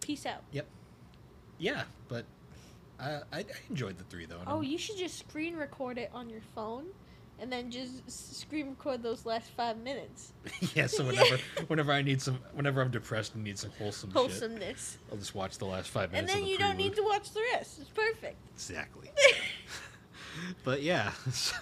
Peace 0.00 0.24
out. 0.26 0.42
Yep. 0.52 0.66
Yeah. 1.58 1.82
But 2.08 2.24
I, 2.98 3.20
I 3.32 3.38
I 3.40 3.44
enjoyed 3.68 3.98
the 3.98 4.04
three 4.04 4.24
though. 4.26 4.40
Oh, 4.46 4.56
I'm- 4.56 4.62
you 4.64 4.78
should 4.78 4.96
just 4.96 5.18
screen 5.18 5.56
record 5.56 5.98
it 5.98 6.10
on 6.14 6.30
your 6.30 6.40
phone 6.54 6.86
and 7.40 7.52
then 7.52 7.70
just 7.70 8.10
screen 8.40 8.70
record 8.70 9.02
those 9.02 9.26
last 9.26 9.50
five 9.50 9.76
minutes. 9.78 10.32
yeah. 10.74 10.86
So 10.86 11.02
Yeah. 11.02 11.08
whenever 11.22 11.42
whenever 11.66 11.92
I 11.92 12.00
need 12.02 12.22
some, 12.22 12.38
whenever 12.54 12.80
I'm 12.80 12.90
depressed 12.90 13.34
and 13.34 13.44
need 13.44 13.58
some 13.58 13.70
wholesome, 13.78 14.10
shit, 14.10 14.16
Wholesomeness. 14.16 14.96
I'll 15.10 15.18
just 15.18 15.34
watch 15.34 15.58
the 15.58 15.66
last 15.66 15.90
five 15.90 16.10
minutes. 16.12 16.32
And 16.32 16.36
then 16.38 16.42
of 16.42 16.46
the 16.46 16.50
you 16.52 16.58
don't 16.58 16.76
need 16.78 16.94
to 16.96 17.02
watch 17.02 17.30
the 17.32 17.42
rest. 17.52 17.78
It's 17.80 17.90
perfect. 17.90 18.36
Exactly. 18.54 19.10
but 20.64 20.82
yeah, 20.82 21.12
so 21.32 21.56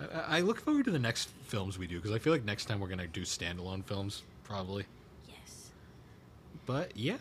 I, 0.00 0.38
I 0.38 0.40
look 0.40 0.60
forward 0.60 0.84
to 0.86 0.90
the 0.90 0.98
next 0.98 1.28
films 1.44 1.78
we 1.78 1.86
do 1.86 1.96
because 1.96 2.12
I 2.12 2.18
feel 2.18 2.32
like 2.32 2.44
next 2.44 2.66
time 2.66 2.80
we're 2.80 2.88
gonna 2.88 3.06
do 3.06 3.22
standalone 3.22 3.84
films 3.84 4.22
probably. 4.44 4.84
Yes. 5.28 5.70
But 6.64 6.96
yeah. 6.96 7.16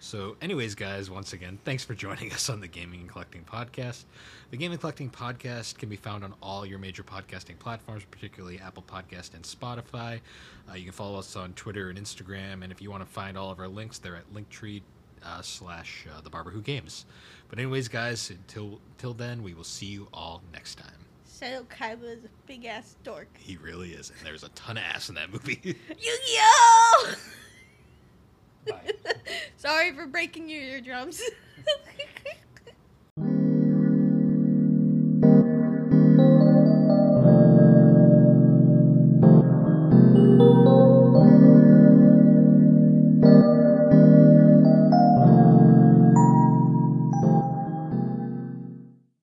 So, 0.00 0.36
anyways, 0.42 0.74
guys, 0.74 1.08
once 1.08 1.32
again, 1.32 1.58
thanks 1.64 1.82
for 1.82 1.94
joining 1.94 2.30
us 2.32 2.50
on 2.50 2.60
the 2.60 2.68
Gaming 2.68 3.00
and 3.00 3.08
Collecting 3.08 3.42
Podcast. 3.42 4.04
The 4.50 4.58
Gaming 4.58 4.72
and 4.72 4.80
Collecting 4.80 5.08
Podcast 5.08 5.78
can 5.78 5.88
be 5.88 5.96
found 5.96 6.22
on 6.22 6.34
all 6.42 6.66
your 6.66 6.78
major 6.78 7.02
podcasting 7.02 7.58
platforms, 7.58 8.02
particularly 8.10 8.60
Apple 8.60 8.84
Podcast 8.86 9.32
and 9.32 9.42
Spotify. 9.44 10.20
Uh, 10.70 10.74
you 10.74 10.84
can 10.84 10.92
follow 10.92 11.18
us 11.18 11.36
on 11.36 11.54
Twitter 11.54 11.88
and 11.88 11.98
Instagram, 11.98 12.62
and 12.62 12.70
if 12.70 12.82
you 12.82 12.90
want 12.90 13.02
to 13.02 13.10
find 13.10 13.38
all 13.38 13.50
of 13.50 13.58
our 13.58 13.66
links, 13.68 13.96
they're 13.98 14.16
at 14.16 14.30
Linktree 14.34 14.82
uh, 15.24 15.40
slash 15.40 16.06
uh, 16.14 16.20
The 16.20 16.28
Barber 16.28 16.50
Who 16.50 16.60
Games. 16.60 17.06
But 17.48 17.58
anyways, 17.58 17.88
guys, 17.88 18.28
until 18.28 18.80
till 18.98 19.14
then, 19.14 19.42
we 19.42 19.54
will 19.54 19.64
see 19.64 19.86
you 19.86 20.08
all 20.12 20.42
next 20.52 20.74
time. 20.74 21.03
Seto 21.44 21.64
Kaiba 21.66 22.04
is 22.04 22.24
a 22.24 22.28
big 22.46 22.64
ass 22.64 22.96
dork. 23.02 23.28
He 23.38 23.56
really 23.58 23.90
is, 23.90 24.10
and 24.10 24.26
there's 24.26 24.44
a 24.44 24.48
ton 24.50 24.78
of 24.78 24.82
ass 24.82 25.10
in 25.10 25.14
that 25.16 25.30
movie. 25.30 25.60
Yu-Gi-Oh! 25.64 27.14
Sorry 29.56 29.92
for 29.92 30.06
breaking 30.06 30.48
your 30.48 30.62
eardrums. 30.62 31.20